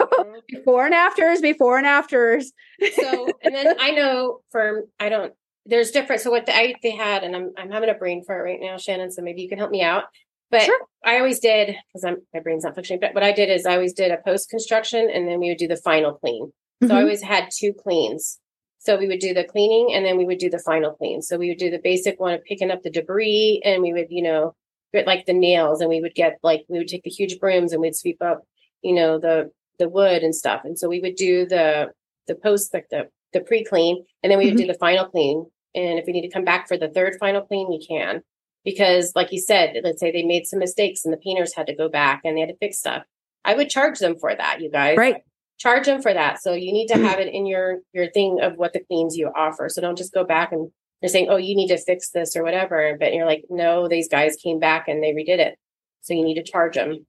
before 0.49 0.87
and 0.87 0.95
afters, 0.95 1.43
before 1.43 1.77
and 1.77 1.87
afters. 1.87 2.53
so 2.95 3.33
and 3.43 3.55
then 3.55 3.77
I 3.79 3.91
know 3.91 4.41
for 4.51 4.85
I 4.99 5.11
don't 5.11 5.35
there's 5.67 5.91
different 5.91 6.23
so 6.23 6.31
what 6.31 6.47
the, 6.47 6.57
I 6.57 6.75
they 6.83 6.93
had 6.93 7.23
and 7.23 7.37
I'm 7.37 7.53
I'm 7.59 7.71
having 7.71 7.91
a 7.91 7.95
brain 7.95 8.25
fart 8.25 8.45
right 8.45 8.59
now 8.59 8.79
Shannon 8.79 9.11
so 9.11 9.21
maybe 9.21 9.43
you 9.43 9.49
can 9.51 9.59
help 9.59 9.71
me 9.71 9.83
out 9.83 10.05
but 10.51 10.63
Sure. 10.63 10.81
I 11.05 11.19
always 11.19 11.39
did 11.41 11.77
because 11.93 12.03
I'm 12.03 12.17
my 12.33 12.41
brain's 12.41 12.65
not 12.65 12.75
functioning 12.77 12.99
but 13.01 13.13
what 13.13 13.23
I 13.23 13.33
did 13.33 13.51
is 13.51 13.67
I 13.67 13.75
always 13.75 13.93
did 13.93 14.11
a 14.11 14.17
post 14.25 14.49
construction 14.49 15.11
and 15.13 15.29
then 15.29 15.39
we 15.39 15.51
would 15.51 15.59
do 15.59 15.69
the 15.69 15.77
final 15.77 16.15
clean 16.15 16.51
so 16.87 16.95
I 16.95 16.99
Mhm. 16.99 17.03
always 17.03 17.21
had 17.23 17.51
two 17.55 17.75
cleans 17.75 18.39
so 18.79 18.97
we 18.97 19.09
would 19.09 19.21
do 19.21 19.35
the 19.35 19.45
cleaning 19.45 19.93
and 19.93 20.05
then 20.05 20.17
we 20.17 20.25
would 20.25 20.39
do 20.39 20.51
the 20.51 20.61
final 20.61 20.93
clean. 20.93 21.21
So 21.21 21.37
we 21.37 21.49
would 21.49 21.59
do 21.59 21.71
the 21.71 21.81
basic 21.83 22.21
one 22.21 22.35
of 22.35 22.45
picking 22.45 22.71
up 22.71 22.83
the 22.83 22.91
debris 22.91 23.61
and 23.65 23.83
we 23.83 23.93
would 23.93 24.07
you 24.11 24.23
know 24.23 24.55
get 24.93 25.07
like 25.07 25.27
the 25.27 25.33
nails 25.33 25.81
and 25.81 25.91
we 25.91 26.01
would 26.01 26.15
get 26.15 26.39
like 26.43 26.65
we 26.69 26.79
would 26.79 26.89
take 26.89 27.03
the 27.03 27.11
huge 27.11 27.39
brooms 27.39 27.73
and 27.73 27.83
we'd 27.83 27.97
sweep 27.97 28.23
up 28.23 28.43
you 28.83 28.95
know 28.95 29.19
the 29.19 29.51
the 29.79 29.89
wood 29.89 30.23
and 30.23 30.35
stuff. 30.35 30.63
And 30.65 30.79
so 30.79 30.89
we 30.89 31.01
would 31.01 31.17
do 31.17 31.47
the 31.47 31.93
the 32.27 32.35
post 32.35 32.73
like 32.73 32.89
the 32.91 33.09
the 33.33 33.41
pre-clean 33.41 34.05
and 34.23 34.31
then 34.31 34.39
we 34.39 34.47
would 34.47 34.55
mm-hmm. 34.55 34.67
do 34.67 34.73
the 34.73 34.79
final 34.79 35.07
clean. 35.07 35.47
And 35.75 35.99
if 35.99 36.07
we 36.07 36.13
need 36.13 36.27
to 36.27 36.33
come 36.33 36.45
back 36.45 36.67
for 36.67 36.77
the 36.77 36.89
third 36.89 37.17
final 37.21 37.43
clean 37.43 37.69
we 37.69 37.85
can. 37.85 38.23
Because 38.65 39.13
like 39.17 39.33
you 39.33 39.41
said 39.41 39.77
let's 39.83 40.01
say 40.01 40.13
they 40.13 40.23
made 40.23 40.47
some 40.47 40.61
mistakes 40.61 41.05
and 41.05 41.13
the 41.13 41.19
painters 41.19 41.55
had 41.55 41.67
to 41.67 41.75
go 41.75 41.89
back 41.89 42.23
and 42.25 42.37
they 42.37 42.41
had 42.41 42.51
to 42.51 42.57
fix 42.57 42.79
stuff. 42.79 43.03
I 43.45 43.55
would 43.55 43.71
charge 43.71 43.99
them 43.99 44.17
for 44.19 44.35
that 44.35 44.61
you 44.61 44.71
guys. 44.71 44.97
Right. 44.97 45.23
Charge 45.59 45.87
them 45.87 46.01
for 46.01 46.13
that. 46.13 46.41
So 46.43 46.53
you 46.53 46.73
need 46.73 46.89
to 46.89 46.99
have 46.99 47.19
it 47.19 47.33
in 47.33 47.47
your 47.47 47.79
your 47.93 48.11
thing 48.11 48.41
of 48.41 48.57
what 48.57 48.73
the 48.73 48.81
cleans 48.81 49.17
you 49.17 49.31
offer. 49.35 49.69
So 49.69 49.81
don't 49.81 49.99
just 49.99 50.15
go 50.15 50.25
back 50.25 50.53
and 50.53 50.71
they're 51.01 51.11
saying 51.11 51.29
oh 51.31 51.37
you 51.37 51.55
need 51.55 51.69
to 51.69 51.79
fix 51.79 52.11
this 52.11 52.35
or 52.37 52.43
whatever 52.43 52.97
but 52.99 53.13
you're 53.13 53.27
like 53.27 53.45
no 53.51 53.87
these 53.87 54.09
guys 54.09 54.37
came 54.43 54.59
back 54.59 54.89
and 54.89 55.03
they 55.03 55.13
redid 55.13 55.39
it. 55.39 55.59
So 56.01 56.15
you 56.15 56.25
need 56.25 56.43
to 56.43 56.51
charge 56.51 56.75
them. 56.75 57.07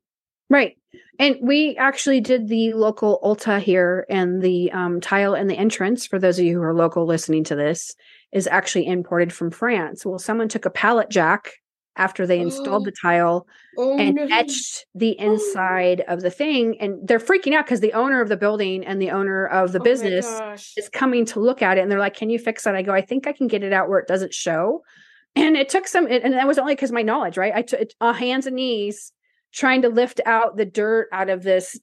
Right. 0.50 0.78
And 1.20 1.38
we 1.42 1.76
actually 1.78 2.22
did 2.22 2.48
the 2.48 2.74
local 2.74 3.20
Ulta 3.24 3.62
here, 3.62 4.06
and 4.10 4.42
the 4.42 4.72
um, 4.72 5.00
tile 5.00 5.36
and 5.36 5.48
the 5.50 5.58
entrance, 5.58 6.08
for 6.08 6.18
those 6.18 6.40
of 6.40 6.46
you 6.46 6.56
who 6.56 6.64
are 6.64 6.74
local 6.74 7.06
listening 7.06 7.44
to 7.46 7.56
this, 7.56 7.94
is 8.34 8.48
actually 8.48 8.88
imported 8.88 9.32
from 9.32 9.52
France. 9.52 10.06
Well, 10.06 10.18
someone 10.18 10.48
took 10.48 10.66
a 10.66 10.72
pallet 10.72 11.10
jack 11.10 11.52
after 12.00 12.26
they 12.26 12.40
installed 12.40 12.86
the 12.86 12.92
tile 12.92 13.48
Oh, 13.78 13.98
and 14.00 14.16
no. 14.16 14.28
etched 14.32 14.86
the 14.96 15.18
inside 15.20 16.02
of 16.08 16.22
the 16.22 16.32
thing. 16.32 16.80
And 16.82 17.08
they're 17.08 17.20
freaking 17.20 17.54
out 17.54 17.66
because 17.66 17.82
the 17.82 17.94
owner 17.94 18.22
of 18.22 18.30
the 18.30 18.38
building 18.38 18.86
and 18.86 19.02
the 19.02 19.12
owner 19.12 19.46
of 19.48 19.72
the 19.74 19.80
Oh 19.80 19.84
business 19.84 20.44
is 20.78 20.90
coming 20.90 21.26
to 21.28 21.40
look 21.40 21.62
at 21.62 21.78
it. 21.78 21.82
And 21.82 21.92
they're 21.92 22.00
like, 22.00 22.16
Can 22.16 22.30
you 22.32 22.40
fix 22.40 22.64
that? 22.64 22.76
I 22.76 22.82
go, 22.82 22.94
I 22.94 23.02
think 23.02 23.28
I 23.28 23.34
can 23.34 23.48
get 23.48 23.64
it 23.64 23.74
out 23.74 23.90
where 23.90 24.00
it 24.00 24.08
doesn't 24.08 24.34
show. 24.34 24.84
And 25.36 25.56
it 25.56 25.70
took 25.70 25.88
some, 25.88 26.08
and 26.08 26.34
that 26.34 26.48
was 26.48 26.58
only 26.58 26.74
because 26.76 26.92
my 26.92 27.04
knowledge, 27.04 27.38
right? 27.38 27.54
I 27.56 27.62
took 27.62 27.90
uh, 28.02 28.14
hands 28.14 28.48
and 28.48 28.56
knees 28.56 29.12
trying 29.54 29.84
to 29.84 29.90
lift 29.90 30.20
out 30.26 30.58
the 30.58 30.66
dirt 30.66 31.08
out 31.14 31.30
of 31.30 31.44
this 31.44 31.80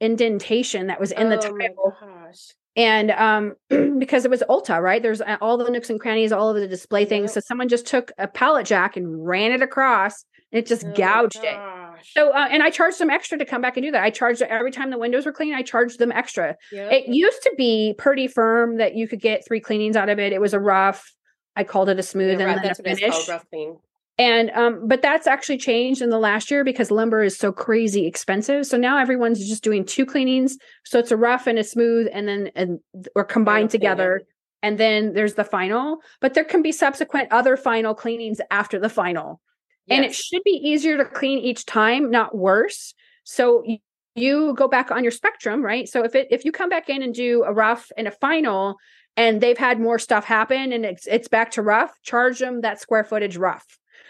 indentation 0.00 0.88
that 0.88 1.00
was 1.00 1.12
in 1.12 1.28
the 1.28 1.38
Oh 1.38 1.52
my 1.52 1.66
tile 1.68 1.96
gosh. 2.00 2.52
And 2.76 3.10
um 3.12 3.54
because 3.98 4.24
it 4.24 4.30
was 4.30 4.42
ulta 4.48 4.80
right? 4.80 5.02
There's 5.02 5.20
uh, 5.20 5.36
all 5.40 5.56
the 5.56 5.70
nooks 5.70 5.90
and 5.90 5.98
crannies 6.00 6.32
all 6.32 6.50
of 6.50 6.56
the 6.56 6.68
display 6.68 7.04
things. 7.04 7.30
Yep. 7.30 7.34
so 7.34 7.40
someone 7.46 7.68
just 7.68 7.86
took 7.86 8.12
a 8.18 8.28
pallet 8.28 8.66
jack 8.66 8.96
and 8.96 9.26
ran 9.26 9.52
it 9.52 9.62
across 9.62 10.24
and 10.52 10.58
it 10.60 10.66
just 10.66 10.84
Oh 10.86 10.92
gouged 10.94 11.40
it. 11.42 11.58
so 12.04 12.30
uh, 12.30 12.48
and 12.50 12.62
i 12.62 12.70
charged 12.70 12.98
them 12.98 13.10
extra 13.10 13.36
to 13.38 13.44
come 13.44 13.60
back 13.62 13.76
and 13.76 13.84
do 13.84 13.90
that. 13.90 14.02
I 14.02 14.10
charged 14.10 14.42
every 14.42 14.70
time 14.70 14.90
the 14.90 14.98
windows 14.98 15.26
were 15.26 15.32
clean 15.32 15.54
i 15.54 15.62
charged 15.62 15.98
them 15.98 16.12
extra. 16.12 16.56
Yep. 16.72 16.92
it 16.92 17.08
used 17.08 17.42
to 17.42 17.52
be 17.56 17.94
pretty 17.98 18.28
firm 18.28 18.76
that 18.76 18.94
you 18.94 19.08
could 19.08 19.20
get 19.20 19.44
three 19.46 19.60
cleanings 19.60 19.96
out 19.96 20.08
of 20.08 20.18
it. 20.18 20.32
It 20.32 20.40
was 20.40 20.54
a 20.54 20.60
rough 20.60 21.12
i 21.56 21.64
called 21.64 21.88
it 21.88 21.98
a 21.98 22.02
smooth 22.02 22.38
Yeah, 22.38 22.46
and 22.46 22.46
right, 22.46 22.54
then 22.56 22.64
that's 22.64 22.78
a 22.78 22.82
what 22.82 22.90
it's 22.92 23.00
finish. 23.00 23.14
called, 23.14 23.28
rough 23.28 23.46
clean. 23.50 23.78
And 24.18 24.50
um 24.50 24.88
but 24.88 25.02
that's 25.02 25.26
actually 25.26 25.58
changed 25.58 26.00
in 26.00 26.10
the 26.10 26.18
last 26.18 26.50
year 26.50 26.64
because 26.64 26.90
lumber 26.90 27.22
is 27.22 27.36
so 27.36 27.52
crazy 27.52 28.06
expensive. 28.06 28.66
So 28.66 28.76
now 28.76 28.98
everyone's 28.98 29.46
just 29.46 29.62
doing 29.62 29.84
two 29.84 30.06
cleanings. 30.06 30.56
So 30.84 30.98
it's 30.98 31.10
a 31.10 31.16
rough 31.16 31.46
and 31.46 31.58
a 31.58 31.64
smooth 31.64 32.08
and 32.12 32.26
then 32.26 32.50
and 32.54 32.80
or 33.14 33.24
combined 33.24 33.70
together. 33.70 34.22
And 34.62 34.78
then 34.78 35.12
there's 35.12 35.34
the 35.34 35.44
final 35.44 35.98
but 36.20 36.34
there 36.34 36.44
can 36.44 36.62
be 36.62 36.72
subsequent 36.72 37.32
other 37.32 37.56
final 37.56 37.94
cleanings 37.94 38.40
after 38.50 38.78
the 38.78 38.88
final. 38.88 39.40
And 39.88 40.04
it 40.04 40.14
should 40.14 40.42
be 40.44 40.60
easier 40.64 40.96
to 40.96 41.04
clean 41.04 41.38
each 41.38 41.64
time 41.64 42.10
not 42.10 42.36
worse. 42.36 42.92
So 43.22 43.62
you, 43.64 43.78
you 44.16 44.54
go 44.54 44.66
back 44.66 44.90
on 44.90 45.04
your 45.04 45.12
spectrum 45.12 45.62
right? 45.62 45.86
So 45.88 46.04
if 46.04 46.14
it 46.14 46.28
if 46.30 46.44
you 46.46 46.52
come 46.52 46.70
back 46.70 46.88
in 46.88 47.02
and 47.02 47.14
do 47.14 47.44
a 47.44 47.52
rough 47.52 47.92
and 47.98 48.08
a 48.08 48.10
final 48.10 48.76
and 49.18 49.42
they've 49.42 49.58
had 49.58 49.78
more 49.78 49.98
stuff 49.98 50.24
happen 50.24 50.72
and 50.72 50.86
it's 50.86 51.06
it's 51.06 51.28
back 51.28 51.50
to 51.52 51.62
rough 51.62 51.92
charge 52.02 52.38
them 52.38 52.62
that 52.62 52.80
square 52.80 53.04
footage 53.04 53.36
rough 53.36 53.66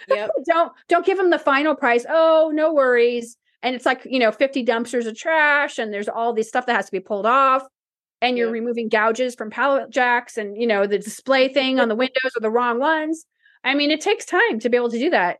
Yep. 0.08 0.30
don't 0.46 0.72
don't 0.88 1.06
give 1.06 1.18
them 1.18 1.30
the 1.30 1.38
final 1.38 1.74
price 1.74 2.04
oh 2.08 2.50
no 2.54 2.72
worries 2.72 3.36
and 3.62 3.74
it's 3.74 3.86
like 3.86 4.02
you 4.04 4.18
know 4.18 4.32
50 4.32 4.64
dumpsters 4.64 5.06
of 5.06 5.16
trash 5.16 5.78
and 5.78 5.92
there's 5.92 6.08
all 6.08 6.32
this 6.32 6.48
stuff 6.48 6.66
that 6.66 6.76
has 6.76 6.86
to 6.86 6.92
be 6.92 7.00
pulled 7.00 7.26
off 7.26 7.62
and 8.20 8.36
you're 8.38 8.48
Yeah. 8.48 8.52
removing 8.52 8.88
gouges 8.88 9.34
from 9.34 9.50
pallet 9.50 9.90
jacks 9.90 10.36
and 10.38 10.56
you 10.60 10.66
know 10.66 10.86
the 10.86 10.98
display 10.98 11.48
thing 11.52 11.78
on 11.80 11.88
the 11.88 11.94
windows 11.96 12.32
are 12.36 12.40
the 12.40 12.50
wrong 12.50 12.78
ones 12.78 13.24
i 13.64 13.74
mean 13.74 13.90
it 13.90 14.00
takes 14.00 14.24
time 14.24 14.58
to 14.60 14.68
be 14.68 14.76
able 14.76 14.90
to 14.90 14.98
do 14.98 15.10
that 15.10 15.38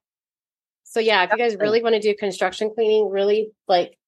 So 0.84 1.00
yeah, 1.00 1.24
if 1.24 1.32
you 1.32 1.38
guys 1.38 1.56
really 1.56 1.82
want 1.82 1.94
to 1.94 2.00
do 2.00 2.14
construction 2.16 2.70
cleaning, 2.74 3.10
really 3.10 3.50
like, 3.68 3.98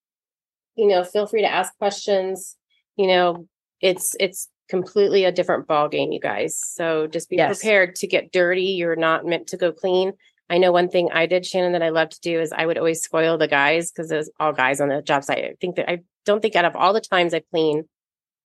you 0.75 0.87
know, 0.87 1.03
feel 1.03 1.27
free 1.27 1.41
to 1.41 1.47
ask 1.51 1.77
questions. 1.77 2.55
You 2.95 3.07
know, 3.07 3.47
it's 3.81 4.15
it's 4.19 4.47
completely 4.69 5.25
a 5.25 5.31
different 5.31 5.67
ball 5.67 5.89
game, 5.89 6.11
you 6.11 6.19
guys. 6.21 6.57
So 6.63 7.05
just 7.07 7.29
be 7.29 7.35
Yes. 7.35 7.59
prepared 7.59 7.95
to 7.95 8.07
get 8.07 8.31
dirty. 8.31 8.63
You're 8.79 8.95
not 8.95 9.25
meant 9.25 9.47
to 9.47 9.57
go 9.57 9.71
clean. 9.73 10.13
I 10.49 10.57
know 10.57 10.71
one 10.71 10.89
thing 10.89 11.09
I 11.13 11.27
did, 11.27 11.45
Shannon, 11.45 11.73
that 11.73 11.83
I 11.83 11.89
love 11.89 12.09
to 12.09 12.19
do 12.21 12.39
is 12.39 12.51
I 12.51 12.65
would 12.65 12.77
always 12.77 13.03
spoil 13.03 13.37
the 13.37 13.47
guys 13.47 13.91
because 13.91 14.09
there's 14.09 14.29
all 14.39 14.51
guys 14.51 14.81
on 14.81 14.89
the 14.89 15.01
job 15.01 15.23
site. 15.23 15.43
I 15.43 15.53
think 15.61 15.75
that 15.75 15.89
I 15.89 15.99
don't 16.25 16.41
think 16.41 16.55
out 16.55 16.65
of 16.65 16.75
all 16.75 16.93
the 16.93 17.01
times 17.01 17.33
I 17.33 17.41
clean, 17.51 17.83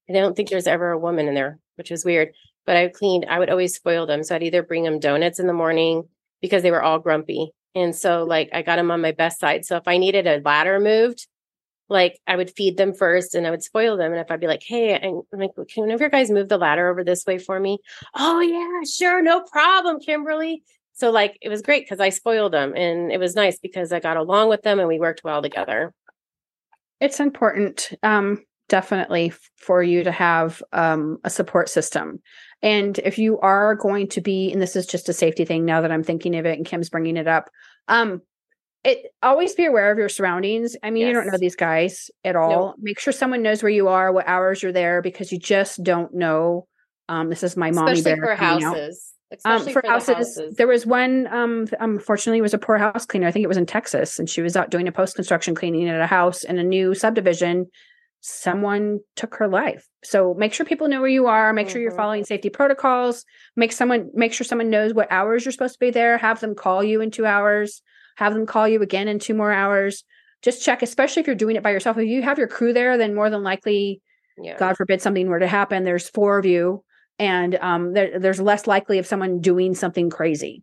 I 0.09 0.13
don't 0.13 0.37
think 0.37 0.51
there's 0.51 0.67
ever 0.67 0.91
a 0.91 0.99
woman 0.99 1.29
in 1.29 1.35
there, 1.35 1.59
which 1.77 1.91
is 1.91 2.05
weird. 2.05 2.33
But 2.67 2.77
I 2.77 2.89
cleaned, 2.89 3.27
I 3.29 3.39
would 3.39 3.51
always 3.51 3.75
spoil 3.75 4.07
them. 4.07 4.23
So 4.23 4.35
I'd 4.35 4.43
either 4.43 4.63
bring 4.63 4.85
them 4.85 4.99
donuts 4.99 5.39
in 5.39 5.47
the 5.47 5.53
morning 5.53 6.05
because 6.41 6.63
they 6.63 6.71
were 6.71 6.83
all 6.83 6.99
grumpy. 6.99 7.51
And 7.75 7.95
so 7.97 8.25
like 8.25 8.51
I 8.53 8.63
got 8.63 8.77
them 8.77 8.91
on 8.91 9.01
my 9.01 9.13
best 9.13 9.41
side. 9.41 9.65
So 9.65 9.77
if 9.77 9.89
I 9.89 9.99
needed 9.99 10.27
a 10.27 10.41
ladder 10.45 10.79
moved, 10.79 11.27
like 11.89 12.19
I 12.27 12.37
would 12.37 12.51
feed 12.51 12.77
them 12.77 12.95
first 12.95 13.35
and 13.35 13.47
I 13.47 13.51
would 13.51 13.63
spoil 13.63 13.97
them. 13.97 14.13
And 14.13 14.21
if 14.21 14.31
I'd 14.31 14.41
be 14.41 14.47
like, 14.47 14.63
hey, 14.63 14.95
I'm 14.95 15.23
like, 15.33 15.51
can 15.55 15.85
one 15.85 15.91
of 15.91 16.01
your 16.01 16.09
guys 16.09 16.31
move 16.31 16.49
the 16.49 16.59
ladder 16.59 16.89
over 16.89 17.05
this 17.05 17.25
way 17.27 17.39
for 17.39 17.59
me? 17.59 17.79
Oh 18.15 18.41
yeah, 18.41 18.89
sure, 18.91 19.23
no 19.23 19.43
problem, 19.43 20.01
Kimberly. 20.01 20.63
So 20.95 21.11
like 21.11 21.37
it 21.43 21.49
was 21.49 21.61
great 21.63 21.85
because 21.85 22.01
I 22.01 22.09
spoiled 22.11 22.53
them 22.53 22.75
and 22.77 23.13
it 23.13 23.19
was 23.21 23.35
nice 23.35 23.59
because 23.59 23.93
I 23.93 24.01
got 24.01 24.17
along 24.17 24.49
with 24.49 24.63
them 24.63 24.79
and 24.79 24.89
we 24.89 24.99
worked 24.99 25.23
well 25.25 25.43
together. 25.43 25.93
it's 27.01 27.21
important 27.21 27.91
um 28.03 28.43
definitely 28.69 29.33
for 29.57 29.83
you 29.83 30.03
to 30.05 30.11
have 30.13 30.63
um 30.73 31.19
a 31.25 31.31
support 31.31 31.69
system. 31.69 32.21
And 32.63 32.99
if 33.01 33.19
you 33.19 33.39
are 33.41 33.75
going 33.75 34.09
to 34.09 34.21
be 34.23 34.51
and 34.53 34.63
this 34.63 34.75
is 34.77 34.87
just 34.87 35.09
a 35.09 35.13
safety 35.13 35.45
thing 35.45 35.65
now 35.67 35.81
that 35.83 35.93
i'm 35.93 36.03
thinking 36.03 36.35
of 36.37 36.47
it 36.47 36.57
and 36.57 36.67
kim's 36.67 36.89
bringing 36.89 37.17
it 37.19 37.29
up 37.29 37.51
um 37.89 38.23
it 38.85 39.07
always 39.23 39.55
be 39.55 39.65
aware 39.65 39.91
of 39.91 39.99
your 39.99 40.11
surroundings. 40.11 40.77
I 40.83 40.91
mean 40.91 41.07
you 41.07 41.13
don't 41.15 41.27
know 41.27 41.39
these 41.39 41.57
guys 41.57 42.11
at 42.23 42.37
all. 42.37 42.75
Make 42.79 43.01
sure 43.01 43.13
someone 43.15 43.43
knows 43.43 43.63
where 43.63 43.71
you 43.73 43.89
are 43.89 44.13
what 44.13 44.29
hours 44.29 44.63
you're 44.63 44.73
there 44.73 45.03
because 45.03 45.33
you 45.33 45.39
just 45.39 45.83
don't 45.83 46.15
know. 46.15 46.67
Um 47.09 47.31
this 47.31 47.43
is 47.43 47.57
my 47.57 47.71
mommy 47.71 47.93
Especially 47.93 48.17
bear 48.17 48.27
for 48.27 48.37
coming 48.37 48.65
out. 48.65 48.77
houses. 48.77 49.14
Um, 49.45 49.57
Especially 49.57 49.73
for, 49.73 49.83
the 49.83 49.89
houses, 49.89 50.55
there 50.57 50.67
was 50.67 50.87
one. 50.87 51.27
Um, 51.29 51.67
unfortunately, 51.81 52.39
it 52.39 52.43
was 52.43 52.55
a 52.55 52.59
poor 52.59 52.79
house 52.79 53.07
cleaner. 53.07 53.27
I 53.27 53.31
think 53.31 53.45
it 53.45 53.49
was 53.49 53.57
in 53.57 53.67
Texas, 53.67 54.19
and 54.19 54.29
she 54.29 54.43
was 54.43 54.57
out 54.57 54.71
doing 54.71 54.89
a 54.89 54.93
post 54.93 55.17
construction 55.17 55.55
cleaning 55.55 55.89
at 55.89 56.01
a 56.01 56.07
house 56.07 56.45
in 56.45 56.59
a 56.59 56.63
new 56.63 56.95
subdivision. 56.95 57.67
Someone 58.21 59.01
took 59.17 59.35
her 59.37 59.49
life. 59.49 59.87
So 60.03 60.35
make 60.35 60.55
sure 60.55 60.65
people 60.65 60.89
know 60.89 61.01
where 61.01 61.11
you 61.11 61.27
are. 61.27 61.53
Make 61.53 61.69
sure 61.69 61.81
you're 61.81 61.93
Mhm. 61.93 61.97
following 61.97 62.25
safety 62.25 62.49
protocols. 62.49 63.25
Make 63.57 63.73
someone 63.73 64.11
make 64.15 64.33
sure 64.33 64.45
someone 64.45 64.71
knows 64.71 64.95
what 64.95 65.11
hours 65.11 65.45
you're 65.45 65.53
supposed 65.53 65.75
to 65.75 65.81
be 65.81 65.91
there. 65.91 66.17
Have 66.19 66.41
them 66.41 66.55
call 66.55 66.83
you 66.83 67.01
in 67.01 67.11
two 67.11 67.27
hours. 67.27 67.83
Have 68.17 68.33
them 68.35 68.47
call 68.47 68.69
you 68.69 68.81
again 68.83 69.09
in 69.09 69.19
two 69.19 69.35
more 69.35 69.53
hours. 69.53 70.05
Just 70.43 70.65
check, 70.65 70.83
especially 70.83 71.21
if 71.21 71.27
you're 71.27 71.37
doing 71.37 71.57
it 71.57 71.63
by 71.63 71.71
yourself. 71.71 71.99
If 71.99 72.07
you 72.07 72.23
have 72.23 72.39
your 72.39 72.49
crew 72.49 72.73
there, 72.73 72.97
then 72.97 73.15
more 73.15 73.31
than 73.31 73.43
likely 73.43 74.01
yeah. 74.39 74.57
God 74.57 74.77
forbid 74.77 75.01
something 75.01 75.29
were 75.29 75.39
to 75.39 75.47
happen, 75.47 75.85
there's 75.85 76.09
four 76.09 76.39
of 76.39 76.45
you, 76.47 76.83
and 77.25 77.55
um, 77.57 77.95
there, 77.95 78.19
there's 78.19 78.41
less 78.41 78.67
likely 78.67 78.99
of 78.99 79.07
someone 79.07 79.41
doing 79.41 79.75
something 79.75 80.11
crazy. 80.11 80.63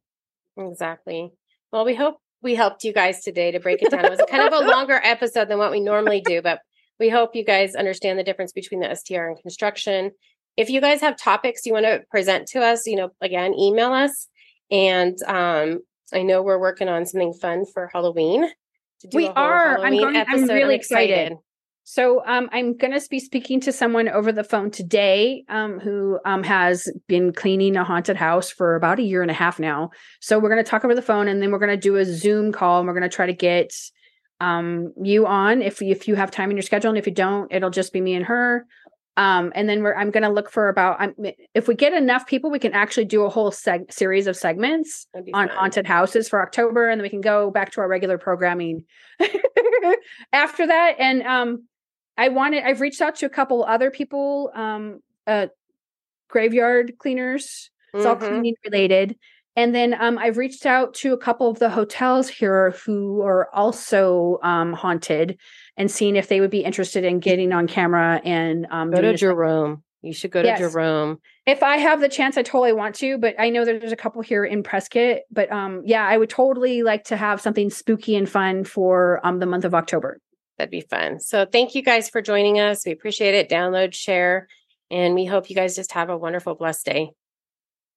Exactly. 0.57 1.31
Well, 1.71 1.85
we 1.85 1.95
hope 1.95 2.17
we 2.43 2.53
helped 2.55 2.83
you 2.83 2.93
guys 2.93 3.23
today 3.23 3.51
to 3.51 3.59
break 3.59 3.81
it 3.81 3.89
down. 3.89 4.05
It 4.05 4.11
was 4.11 4.21
kind 4.29 4.43
of 4.43 4.53
a 4.53 4.67
longer 4.69 4.99
episode 5.03 5.47
than 5.47 5.57
what 5.57 5.71
we 5.71 5.79
normally 5.79 6.21
do, 6.21 6.41
but 6.41 6.59
we 6.99 7.09
hope 7.09 7.35
you 7.35 7.43
guys 7.43 7.73
understand 7.75 8.19
the 8.19 8.23
difference 8.23 8.51
between 8.51 8.79
the 8.79 8.93
STR 8.93 9.27
and 9.27 9.41
construction. 9.41 10.11
If 10.55 10.69
you 10.69 10.81
guys 10.81 11.01
have 11.01 11.17
topics 11.17 11.65
you 11.65 11.73
want 11.73 11.85
to 11.85 12.03
present 12.11 12.47
to 12.49 12.61
us, 12.61 12.85
you 12.85 12.95
know, 12.95 13.09
again, 13.21 13.53
email 13.57 13.91
us. 13.91 14.27
And 14.69 15.17
um, 15.27 15.79
I 16.13 16.21
know 16.21 16.43
we're 16.43 16.59
working 16.59 16.89
on 16.89 17.05
something 17.05 17.33
fun 17.33 17.65
for 17.73 17.89
Halloween. 17.91 18.47
To 19.01 19.07
do 19.07 19.17
We 19.17 19.27
are. 19.27 19.77
I'm 19.79 19.93
Halloween 19.93 20.13
going- 20.13 20.25
I'm 20.27 20.47
really 20.47 20.75
excited. 20.75 21.33
So 21.91 22.23
um, 22.25 22.47
I'm 22.53 22.77
going 22.77 22.97
to 22.97 23.05
be 23.09 23.19
speaking 23.19 23.59
to 23.59 23.73
someone 23.73 24.07
over 24.07 24.31
the 24.31 24.45
phone 24.45 24.71
today 24.71 25.43
um, 25.49 25.77
who 25.77 26.19
um, 26.23 26.41
has 26.41 26.87
been 27.09 27.33
cleaning 27.33 27.75
a 27.75 27.83
haunted 27.83 28.15
house 28.15 28.49
for 28.49 28.77
about 28.77 28.99
a 28.99 29.01
year 29.01 29.21
and 29.21 29.29
a 29.29 29.33
half 29.33 29.59
now. 29.59 29.89
So 30.21 30.39
we're 30.39 30.47
going 30.47 30.63
to 30.63 30.69
talk 30.69 30.85
over 30.85 30.95
the 30.95 31.01
phone, 31.01 31.27
and 31.27 31.41
then 31.41 31.51
we're 31.51 31.59
going 31.59 31.69
to 31.69 31.75
do 31.75 31.97
a 31.97 32.05
Zoom 32.05 32.53
call, 32.53 32.79
and 32.79 32.87
we're 32.87 32.93
going 32.93 33.09
to 33.09 33.13
try 33.13 33.25
to 33.25 33.33
get 33.33 33.73
um, 34.39 34.93
you 35.03 35.27
on 35.27 35.61
if 35.61 35.81
if 35.81 36.07
you 36.07 36.15
have 36.15 36.31
time 36.31 36.49
in 36.49 36.55
your 36.55 36.63
schedule, 36.63 36.87
and 36.87 36.97
if 36.97 37.07
you 37.07 37.13
don't, 37.13 37.51
it'll 37.51 37.69
just 37.69 37.91
be 37.91 37.99
me 37.99 38.13
and 38.13 38.23
her. 38.23 38.65
Um, 39.17 39.51
and 39.53 39.67
then 39.67 39.83
we're 39.83 39.93
I'm 39.93 40.11
going 40.11 40.23
to 40.23 40.29
look 40.29 40.49
for 40.49 40.69
about 40.69 40.95
I'm, 41.01 41.13
if 41.53 41.67
we 41.67 41.75
get 41.75 41.91
enough 41.91 42.25
people, 42.25 42.49
we 42.49 42.59
can 42.59 42.71
actually 42.71 43.03
do 43.03 43.25
a 43.25 43.29
whole 43.29 43.51
seg- 43.51 43.91
series 43.91 44.27
of 44.27 44.37
segments 44.37 45.07
on 45.13 45.25
fun. 45.29 45.49
haunted 45.49 45.87
houses 45.87 46.29
for 46.29 46.41
October, 46.41 46.87
and 46.87 47.01
then 47.01 47.03
we 47.03 47.09
can 47.09 47.19
go 47.19 47.51
back 47.51 47.73
to 47.73 47.81
our 47.81 47.89
regular 47.89 48.17
programming 48.17 48.85
after 50.31 50.65
that. 50.67 50.95
And 50.97 51.23
um, 51.23 51.67
I 52.17 52.29
wanted 52.29 52.63
I've 52.63 52.81
reached 52.81 53.01
out 53.01 53.15
to 53.17 53.25
a 53.25 53.29
couple 53.29 53.63
other 53.63 53.91
people, 53.91 54.51
um, 54.53 54.99
uh, 55.27 55.47
graveyard 56.29 56.93
cleaners. 56.97 57.69
It's 57.93 58.05
all 58.05 58.15
Mhm. 58.15 58.27
cleaning 58.27 58.55
related. 58.65 59.17
And 59.57 59.75
then 59.75 59.93
um, 59.99 60.17
I've 60.17 60.37
reached 60.37 60.65
out 60.65 60.93
to 60.95 61.11
a 61.11 61.17
couple 61.17 61.49
of 61.49 61.59
the 61.59 61.69
hotels 61.69 62.29
here 62.29 62.71
who 62.85 63.21
are 63.21 63.53
also 63.53 64.39
um, 64.43 64.71
haunted 64.71 65.37
and 65.75 65.91
seeing 65.91 66.15
if 66.15 66.29
they 66.29 66.39
would 66.39 66.51
be 66.51 66.63
interested 66.63 67.03
in 67.03 67.19
getting 67.19 67.51
on 67.51 67.67
camera 67.67 68.21
and 68.23 68.65
um, 68.71 68.91
Go 68.91 69.01
to 69.01 69.13
Jerome. 69.17 69.83
You 70.01 70.13
should 70.13 70.31
go 70.31 70.41
to 70.41 70.47
Yes. 70.47 70.59
Jerome. 70.59 71.19
if 71.45 71.61
I 71.63 71.77
have 71.77 71.99
the 71.99 72.07
chance, 72.07 72.37
I 72.37 72.43
totally 72.43 72.71
want 72.71 72.95
to, 72.95 73.17
but 73.17 73.35
I 73.37 73.49
know 73.49 73.65
there's 73.65 73.91
a 73.91 73.97
couple 73.97 74.21
here 74.21 74.45
in 74.45 74.63
Prescott. 74.63 75.19
But 75.31 75.51
um, 75.51 75.81
yeah, 75.85 76.07
I 76.07 76.17
would 76.17 76.29
totally 76.29 76.81
like 76.81 77.03
to 77.05 77.17
have 77.17 77.41
something 77.41 77.69
spooky 77.69 78.15
and 78.15 78.29
fun 78.29 78.63
for 78.63 79.19
um 79.25 79.39
the 79.39 79.45
month 79.45 79.65
of 79.65 79.75
October. 79.75 80.19
That'd 80.61 80.69
be 80.69 80.81
fun. 80.81 81.19
So 81.19 81.47
thank 81.47 81.73
you 81.73 81.81
guys 81.81 82.07
for 82.07 82.21
joining 82.21 82.59
us. 82.59 82.85
We 82.85 82.91
appreciate 82.91 83.33
it. 83.33 83.49
Download, 83.49 83.95
share, 83.95 84.47
and 84.91 85.15
we 85.15 85.25
hope 85.25 85.49
you 85.49 85.55
guys 85.55 85.75
just 85.75 85.91
have 85.93 86.11
a 86.11 86.15
wonderful, 86.15 86.53
blessed 86.53 86.85
day. 86.85 87.09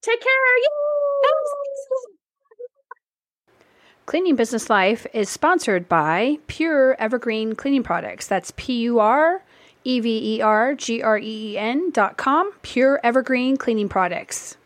Take 0.00 0.22
care. 0.22 0.32
Cleaning 4.06 4.34
Business 4.34 4.70
Life 4.70 5.06
is 5.12 5.28
sponsored 5.28 5.90
by 5.90 6.38
Pure 6.46 6.96
Evergreen 6.98 7.54
Cleaning 7.54 7.82
Products. 7.82 8.26
That's 8.28 8.54
P 8.56 8.80
U 8.84 8.98
R 8.98 9.44
E 9.84 10.00
V 10.00 10.36
E 10.36 10.40
R 10.40 10.74
G 10.74 11.02
R 11.02 11.18
E 11.18 11.52
E 11.52 11.58
N 11.58 11.90
dot 11.90 12.16
com. 12.16 12.50
Pure 12.62 12.98
Evergreen 13.04 13.58
Cleaning 13.58 13.90
Products. 13.90 14.56